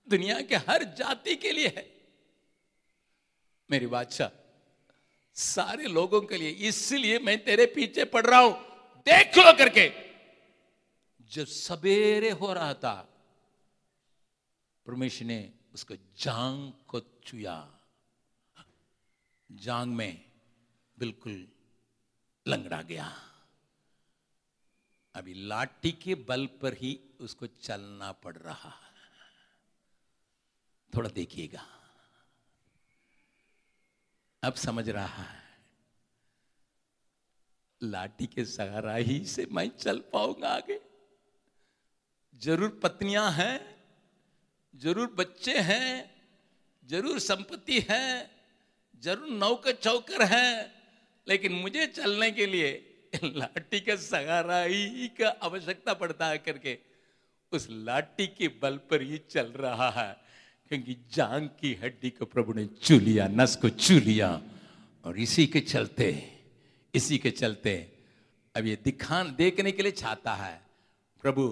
दुनिया 0.08 0.40
के 0.40 0.56
हर 0.56 0.84
जाति 0.84 1.36
के 1.36 1.52
लिए 1.52 1.68
है। 1.68 1.86
मेरी 3.70 3.86
बादशाह, 3.86 4.30
सारे 5.34 5.86
लोगों 5.86 6.20
के 6.20 6.36
लिए, 6.36 6.50
इसलिए 6.50 7.18
मैं 7.18 7.44
तेरे 7.44 7.66
पीछे 7.66 8.04
पड़ 8.04 8.26
रहा 8.26 8.40
हूँ। 8.40 8.52
देख 9.06 9.38
लो 9.38 9.52
करके, 9.52 9.92
जब 11.32 11.44
सवेरे 11.44 12.30
हो 12.30 12.52
रहा 12.52 12.74
था 12.74 13.06
परमेश्वर 14.90 15.26
ने 15.26 15.52
उसको 15.74 15.94
जांग 16.18 16.72
को 16.88 17.00
छुया। 17.00 17.56
जांग 19.50 19.92
में 19.94 20.24
बिल्कुल 20.98 21.46
लंगड़ा 22.46 22.82
गया। 22.82 23.06
अभी 25.14 25.34
लाठी 25.34 25.92
के 25.92 26.14
बल 26.14 26.46
पर 26.46 26.74
ही 26.74 26.98
उसको 27.20 27.46
चलना 27.46 28.10
पड़ 28.12 28.36
रहा। 28.36 28.70
है 28.70 28.98
थोड़ा 30.92 31.10
देखिएगा। 31.10 31.64
अब 34.42 34.54
समझ 34.54 34.88
रहा 34.88 35.22
है, 35.22 35.42
लाठी 37.80 38.26
के 38.26 38.44
सहारा 38.44 38.94
ही 38.94 39.24
से 39.26 39.46
मैं 39.52 39.68
चल 39.68 39.98
पाऊँगा 40.12 40.48
आगे। 40.48 40.80
ज़रूर 42.42 42.80
पत्नियाँ 42.82 43.30
हैं 43.32 43.79
ज़रूर 44.74 45.14
बच्चे 45.18 45.56
हैं, 45.60 46.10
ज़रूर 46.82 47.18
संपत्ति 47.20 47.80
है, 47.90 48.30
ज़रूर 49.02 49.28
नौकर 49.30 49.72
चौकर 49.74 50.22
है, 50.26 50.70
लेकिन 51.26 51.52
मुझे 51.52 51.86
चलने 51.88 52.30
के 52.30 52.46
लिए 52.46 52.70
लाठी 53.24 53.80
का 53.80 53.96
सहारा 53.96 54.62
ही 54.62 55.08
का 55.20 55.28
आवश्यकता 55.42 55.94
पड़ता 55.94 56.26
है 56.26 56.38
करके 56.38 56.78
उस 57.52 57.66
लाठी 57.70 58.26
के 58.28 58.48
बल 58.62 58.76
पर 58.90 59.02
ही 59.02 59.20
चल 59.30 59.46
रहा 59.56 59.90
है, 59.90 60.16
क्योंकि 60.70 60.96
जांग 61.14 61.48
की 61.60 61.72
हड्डी 61.82 62.10
को 62.10 62.24
प्रभु 62.26 62.52
ने 62.52 62.66
चू 62.82 62.98
लिया, 62.98 63.26
नस 63.28 63.56
को 63.56 63.68
चू 63.68 63.98
लिया, 64.00 64.40
और 65.04 65.18
इसी 65.18 65.46
के 65.46 65.60
चलते, 65.62 66.06
इसी 66.94 67.18
के 67.18 67.30
चलते 67.32 67.74
अब 68.54 68.66
ये 68.66 68.76
दिखान 68.84 69.34
देखने 69.36 69.72
के 69.72 69.82
लिए 69.82 69.92
चाहता 69.92 70.34
है, 70.34 70.60
प्रभु 71.24 71.48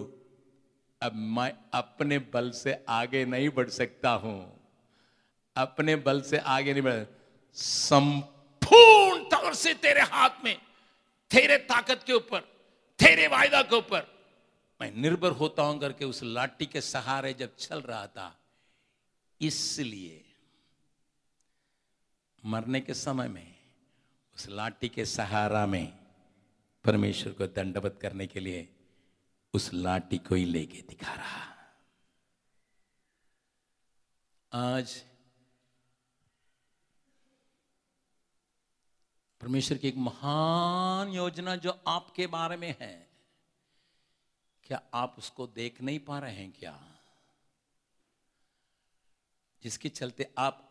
अब 1.03 1.15
मैं 1.15 1.53
अपने 1.75 2.19
बल 2.19 2.51
से 2.51 2.85
आगे 2.89 3.25
नहीं 3.25 3.49
बढ़ 3.49 3.69
सकता 3.69 4.11
हूँ। 4.11 4.39
अपने 5.57 5.97
बल 5.97 6.21
से 6.23 6.39
आगे 6.39 6.73
नहीं 6.73 6.83
बढ़ 6.83 7.05
संपूर्ण 7.57 9.23
तौर 9.25 9.55
से 9.55 9.75
तेरे 9.75 10.01
हाथ 10.01 10.45
में, 10.45 10.57
तेरे 11.31 11.57
ताकत 11.57 12.03
के 12.07 12.13
ऊपर, 12.13 12.41
तेरे 12.99 13.27
वायदा 13.27 13.63
के 13.63 13.77
ऊपर 13.77 14.07
मैं 14.81 14.91
निर्भर 14.97 15.31
होता 15.31 15.63
हूँ 15.63 15.79
करके 15.81 16.05
उस 16.05 16.23
लाठी 16.23 16.67
के 16.67 16.81
सहारे 16.81 17.33
जब 17.35 17.57
चल 17.57 17.81
रहा 17.81 18.07
था। 18.07 18.35
इसलिए 19.41 20.25
मरने 22.43 22.81
के 22.81 22.95
समय 22.95 23.29
में, 23.29 23.55
उस 24.37 24.49
लाठी 24.49 24.89
के 24.89 25.05
सहारा 25.05 25.67
में 25.67 25.93
परमेश्वर 26.85 27.33
को 27.33 27.47
दंडवत 27.47 27.99
करने 28.03 28.27
के 28.27 28.41
लिए 28.41 28.69
उस 29.55 29.71
लाठी 29.75 30.19
को 30.19 30.35
ही 30.35 30.45
लेके 30.45 30.83
दिखा 30.83 31.15
रहा। 31.15 31.47
आज 34.53 35.05
परमेश्वर 39.41 39.79
की 39.79 39.89
एक 39.89 39.97
महान 39.97 41.09
योजना 41.09 41.57
जो 41.57 41.71
आपके 41.89 42.27
बारे 42.27 42.57
में 42.57 42.75
है, 42.81 43.09
क्या 44.65 44.83
आप 44.95 45.15
उसको 45.19 45.47
देख 45.47 45.81
नहीं 45.83 45.99
पा 45.99 46.19
रहे 46.19 46.35
हैं 46.35 46.53
क्या? 46.53 46.95
जिसके 49.63 49.89
चलते 49.89 50.33
आप 50.39 50.65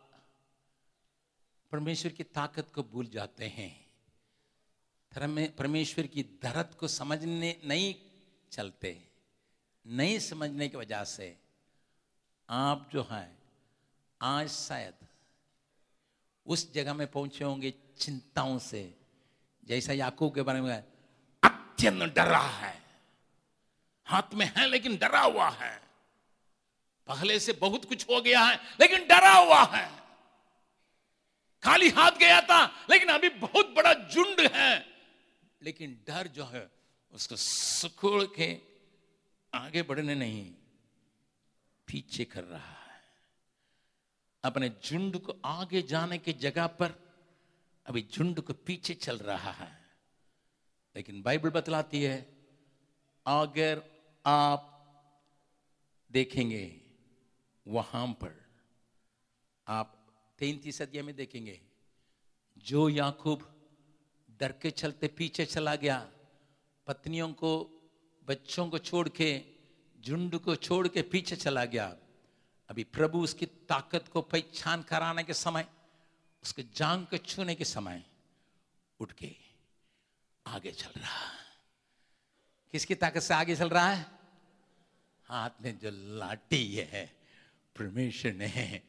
परमेश्वर 1.72 2.12
की 2.12 2.24
ताकत 2.24 2.70
को 2.74 2.82
भूल 2.82 3.06
जाते 3.06 3.48
हैं। 3.48 3.88
परमेश्वर 5.50 6.06
की 6.06 6.22
दरद 6.22 6.74
को 6.74 6.88
समझने 6.88 7.60
नहीं 7.64 7.94
चलते, 8.50 9.08
नहीं 9.86 10.18
समझने 10.18 10.68
की 10.68 10.76
वजह 10.76 11.04
से 11.04 11.36
आप 12.50 12.90
जो 12.92 13.08
है, 13.10 13.36
आज 14.22 14.48
शायद 14.48 14.94
उस 16.46 16.72
जगह 16.72 16.94
में 16.94 17.06
पहुँचे 17.06 17.44
होंगे 17.44 17.74
चिंताओं 17.98 18.58
से, 18.58 18.94
जैसा 19.64 19.92
याकूब 19.92 20.34
के 20.34 20.42
बारे 20.42 20.60
में 20.60 20.84
अत्यंत 21.42 22.14
डर 22.14 22.34
है। 22.34 22.82
हाथ 24.06 24.34
में 24.34 24.52
है 24.56 24.66
लेकिन 24.66 24.96
डरा 24.96 25.20
हुआ 25.20 25.48
है। 25.48 25.82
पहले 27.06 27.40
से 27.40 27.52
बहुत 27.52 27.84
कुछ 27.84 28.10
हो 28.10 28.20
गया 28.20 28.40
है, 28.40 28.56
लेकिन 28.80 29.08
डरा 29.08 29.32
हुआ 29.32 29.64
है। 29.64 29.98
खाली 31.62 31.88
हाथ 31.88 32.10
गया 32.10 32.40
था, 32.40 32.86
लेकिन 32.90 33.08
अभी 33.08 33.28
बहुत 33.28 33.66
बड़ा 33.66 33.94
झुंड 33.94 34.40
है। 34.40 34.86
लेकिन 35.62 36.04
डर 36.06 36.26
जो 36.26 36.44
है 36.44 36.77
उसको 37.12 37.36
सुखोड़ 37.36 38.24
के 38.24 38.60
आगे 39.54 39.82
बढ़ने 39.82 40.14
नहीं, 40.14 40.54
पीछे 41.86 42.24
कर 42.24 42.44
रहा 42.44 42.72
है। 42.72 43.02
अपने 44.44 44.68
झुंड 44.84 45.18
को 45.18 45.36
आगे 45.44 45.82
जाने 45.82 46.18
की 46.18 46.32
जगह 46.32 46.66
पर 46.66 46.94
अभी 47.86 48.08
झुंड 48.12 48.40
को 48.40 48.52
पीछे 48.52 48.94
चल 48.94 49.18
रहा 49.18 49.50
है। 49.50 49.84
लेकिन 50.96 51.22
बाइबल 51.22 51.50
बतलाती 51.50 52.02
है, 52.02 52.36
अगर 53.26 53.82
आप 54.26 54.74
देखेंगे, 56.12 56.80
वहाँ 57.68 58.06
पर 58.06 58.46
आप 59.68 60.06
तैतीस 60.38 60.82
अध्याय 60.82 61.02
में 61.02 61.16
देखेंगे, 61.16 61.60
जो 62.58 62.88
याकूब 62.88 63.68
डर 64.40 64.52
के 64.52 64.70
चलते 64.70 65.08
पीछे 65.08 65.46
चला 65.46 65.76
गया 65.76 66.12
पत्नियों 66.88 67.32
को, 67.32 67.70
बच्चों 68.28 68.68
को 68.70 68.78
छोड़ 68.78 69.08
के 69.08 69.42
झुंड 70.00 70.38
को 70.38 70.56
छोड़ 70.56 70.88
के 70.88 71.02
पीछे 71.02 71.36
चला 71.36 71.64
गया। 71.64 71.96
अभी 72.68 72.84
प्रभु 72.84 73.20
उसकी 73.20 73.46
ताकत 73.46 74.08
को 74.08 74.22
पहचान 74.22 74.82
कराने 74.82 75.24
के 75.24 75.34
समय, 75.34 75.66
उसके 76.42 76.64
जांग 76.74 77.06
को 77.06 77.16
छूने 77.16 77.54
के 77.54 77.64
समय 77.64 78.04
उठ 79.00 79.12
के 79.12 79.36
आगे 80.46 80.70
चल 80.70 81.00
रहा 81.00 81.28
किसकी 82.72 82.94
ताकत 82.94 83.20
से 83.20 83.34
आगे 83.34 83.56
चल 83.56 83.68
रहा 83.68 83.90
है? 83.90 84.06
हाथ 85.24 85.50
में 85.62 85.78
जो 85.78 85.90
लाठी 85.92 86.74
है, 86.74 87.16
परमेश्वर 87.76 88.32
ने 88.32 88.82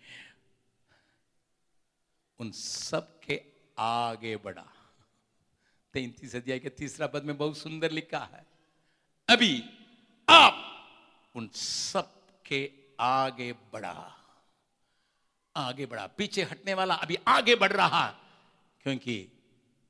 उन 2.39 2.51
सब 2.51 3.19
के 3.19 3.41
आगे 3.77 4.37
बढ़ा। 4.37 4.78
तैतीस 5.93 6.35
अध्याय 6.35 6.59
के 6.59 6.69
तीसरा 6.69 7.07
पद 7.07 7.23
में 7.23 7.37
बहुत 7.37 7.57
सुंदर 7.57 7.91
लिखा 7.91 8.19
है। 8.33 8.45
अभी 9.29 9.63
आप 10.29 10.55
उन 11.35 11.47
सब 11.53 12.27
के 12.45 12.71
आगे 12.99 13.53
बढ़ा। 13.53 14.15
आगे 15.55 15.85
बढ़ा। 15.85 16.07
पीछे 16.07 16.43
हटने 16.43 16.73
वाला 16.73 16.93
अभी 16.93 17.17
आगे 17.27 17.55
बढ़ 17.55 17.71
रहा 17.71 18.07
क्योंकि 18.83 19.27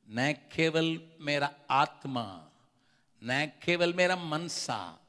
न 0.10 0.34
केवल 0.56 1.02
मेरा 1.22 1.54
आत्मा, 1.70 2.50
न 3.24 3.46
केवल 3.64 3.94
मेरा 3.94 4.16
मनसा, 4.16 5.00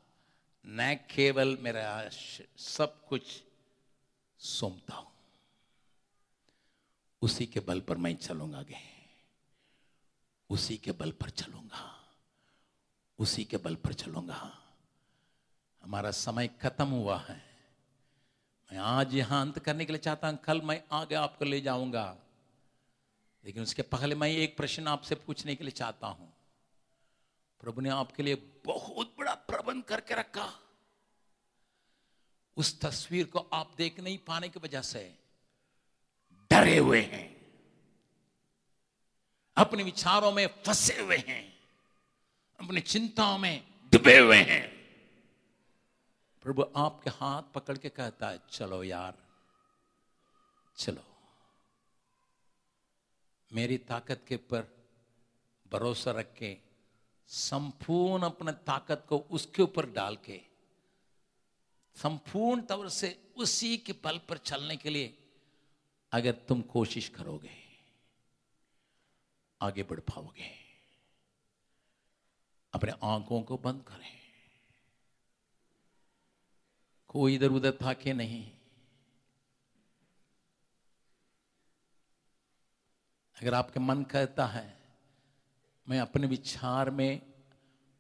न 0.67 0.95
केवल 0.95 1.57
मेरा 1.61 2.09
सब 2.57 3.07
कुछ 3.07 3.43
सोमता 4.39 4.95
हूँ। 4.95 5.13
उसी 7.23 7.47
के 7.47 7.61
बल 7.61 7.81
पर 7.81 7.97
मैं 7.97 8.17
चलूँगा 8.17 8.59
आगे। 8.59 8.90
उसी 10.51 10.77
के 10.77 10.93
बल 10.93 11.11
पर 11.11 11.31
चलूँगा। 11.31 12.01
उसी 13.19 13.45
के 13.45 13.57
बल 13.57 13.75
पर 13.75 13.93
चलूँगा। 13.93 14.59
हमारा 15.85 16.11
समय 16.11 16.49
खत्म 16.49 16.87
हुआ 16.87 17.19
है। 17.19 17.43
मैं 18.73 18.79
आज 18.79 19.15
यहाँ 19.15 19.43
अंत 19.43 19.59
करने 19.59 19.85
के 19.85 19.93
लिए 19.93 19.99
चाहता 19.99 20.29
हूँ, 20.29 20.37
कल 20.37 20.61
मैं 20.61 20.83
आगे 20.93 21.15
आपको 21.15 21.45
ले 21.45 21.61
जाऊँगा। 21.61 22.17
लेकिन 23.45 23.63
उसके 23.63 23.83
पहले 23.83 24.15
मैं 24.15 24.29
एक 24.29 24.57
प्रश्न 24.57 24.89
आपसे 24.89 25.15
पूछने 25.15 25.55
के 25.55 25.65
लिए 25.65 25.71
चाहता 25.71 26.07
हूँ। 26.07 26.33
प्रभु 27.61 27.81
ने 27.81 27.89
आपके 27.89 28.23
लिए 28.23 28.35
बहुत 28.67 29.15
बड़ा 29.19 29.35
प्रबंध 29.35 29.85
करके 29.85 30.15
रखा। 30.15 30.53
उस 32.57 32.81
तस्वीर 32.81 33.27
को 33.27 33.39
आप 33.39 33.75
देख 33.77 34.01
नहीं 34.01 34.19
पाने 34.19 34.49
की 34.49 34.61
वजह 34.61 34.83
से 34.83 35.19
डरे 36.51 36.79
हुए 36.79 37.03
हैं। 37.03 37.40
अपने 39.61 39.83
विचारों 39.83 40.33
में 40.33 40.47
फंसे 40.47 41.03
हुए 41.03 41.17
हैं, 41.17 41.59
अपनी 42.61 42.81
चिंताओं 42.81 43.39
में 43.39 43.65
डूबे 43.93 44.19
हुए 44.19 44.37
हैं। 44.37 44.81
प्रभु 46.43 46.65
आपके 46.77 47.11
हाथ 47.11 47.43
पकड़ 47.55 47.79
के 47.79 47.89
कहता 47.89 48.29
है, 48.29 48.41
चलो 48.51 48.83
यार, 48.85 49.15
चलो। 50.77 51.05
मेरी 53.53 53.79
ताकत 53.79 54.25
के 54.29 54.35
ऊपर 54.35 54.67
भरोसा 55.73 56.11
रख 56.11 56.35
के, 56.35 56.57
संपूर्ण 57.29 58.23
अपने 58.23 58.53
ताकत 58.53 59.07
को 59.09 59.19
उसके 59.19 59.63
ऊपर 59.63 59.91
डाल 59.91 60.17
के, 60.17 60.41
संपूर्ण 61.97 62.61
तौर 62.61 62.89
से 62.89 63.33
उसी 63.37 63.77
के 63.77 63.93
पल 63.93 64.21
पर 64.29 64.37
चलने 64.37 64.77
के 64.77 64.91
लिए 64.91 65.19
अगर 66.13 66.33
तुम 66.33 66.63
कोशिश 66.63 67.09
करोगे 67.09 67.70
आगे 69.63 69.83
बढ़ 69.83 70.01
पाओगे। 70.01 70.61
अपने 72.73 72.93
आँखों 73.03 73.43
को 73.43 73.57
बंद 73.57 73.83
करें। 73.83 74.21
कोई 77.09 77.35
इधर 77.35 77.49
उधर 77.49 77.73
थाके 77.83 78.13
नहीं। 78.13 78.53
अगर 83.43 83.55
आपके 83.55 83.81
मन 83.81 84.03
कहता 84.03 84.47
है, 84.47 84.81
मैं 85.89 86.01
अपने 86.01 86.27
विचार 86.27 86.91
में, 86.91 87.33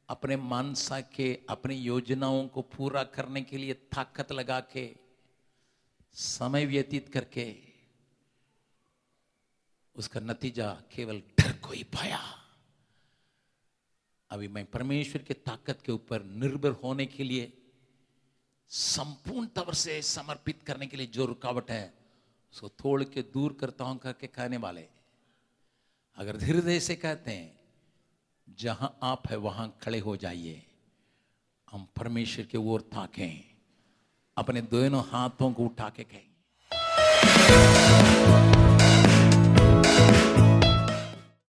अपने 0.08 0.36
मानसा 0.36 1.00
के, 1.00 1.40
अपनी 1.50 1.74
योजनाओं 1.74 2.48
को 2.48 2.62
पूरा 2.62 3.04
करने 3.04 3.42
के 3.42 3.56
लिए 3.56 3.74
ताकत 3.74 4.32
लगा 4.32 4.60
के, 4.60 4.96
समय 6.12 6.66
व्यतीत 6.66 7.12
करके 7.12 7.69
उसका 9.96 10.20
नतीजा 10.20 10.66
केवल 10.94 11.22
डर 11.38 11.52
को 11.52 11.72
ही 11.72 11.82
पाया। 11.84 12.20
अभी 14.30 14.48
मैं 14.48 14.64
परमेश्वर 14.64 15.22
के 15.22 15.34
ताकत 15.34 15.78
के 15.86 15.92
ऊपर 15.92 16.22
निर्भर 16.22 16.70
होने 16.82 17.06
के 17.06 17.24
लिए 17.24 17.52
संपूर्ण 18.70 19.46
तौर 19.46 19.74
से 19.74 20.00
समर्पित 20.02 20.62
करने 20.62 20.86
के 20.86 20.96
लिए 20.96 21.06
जो 21.06 21.26
रुकावट 21.26 21.70
है, 21.70 21.92
उसको 22.52 22.68
तोड़ 22.68 23.02
के 23.04 23.22
दूर 23.22 23.56
करता 23.60 23.84
हूँ 23.84 23.98
करके 23.98 24.26
कहने 24.26 24.56
वाले। 24.56 24.86
अगर 26.18 26.36
धीरे 26.36 26.78
से 26.80 26.96
कहते 26.96 27.30
हैं, 27.30 27.60
जहाँ 28.58 28.98
आप 29.02 29.28
है, 29.28 29.36
वहाँ 29.36 29.68
खड़े 29.82 29.98
हो 29.98 30.16
जाइए। 30.16 30.62
हम 31.68 31.86
परमेश्वर 31.96 32.46
के 32.46 32.58
ओर 32.58 32.80
ताकें, 32.80 33.44
अपने 34.36 34.62
दोनों 34.62 35.02
हाथों 35.04 35.52
को 35.52 35.64
उठा 35.64 35.88
के 35.88 36.04
कहें। 36.04 36.28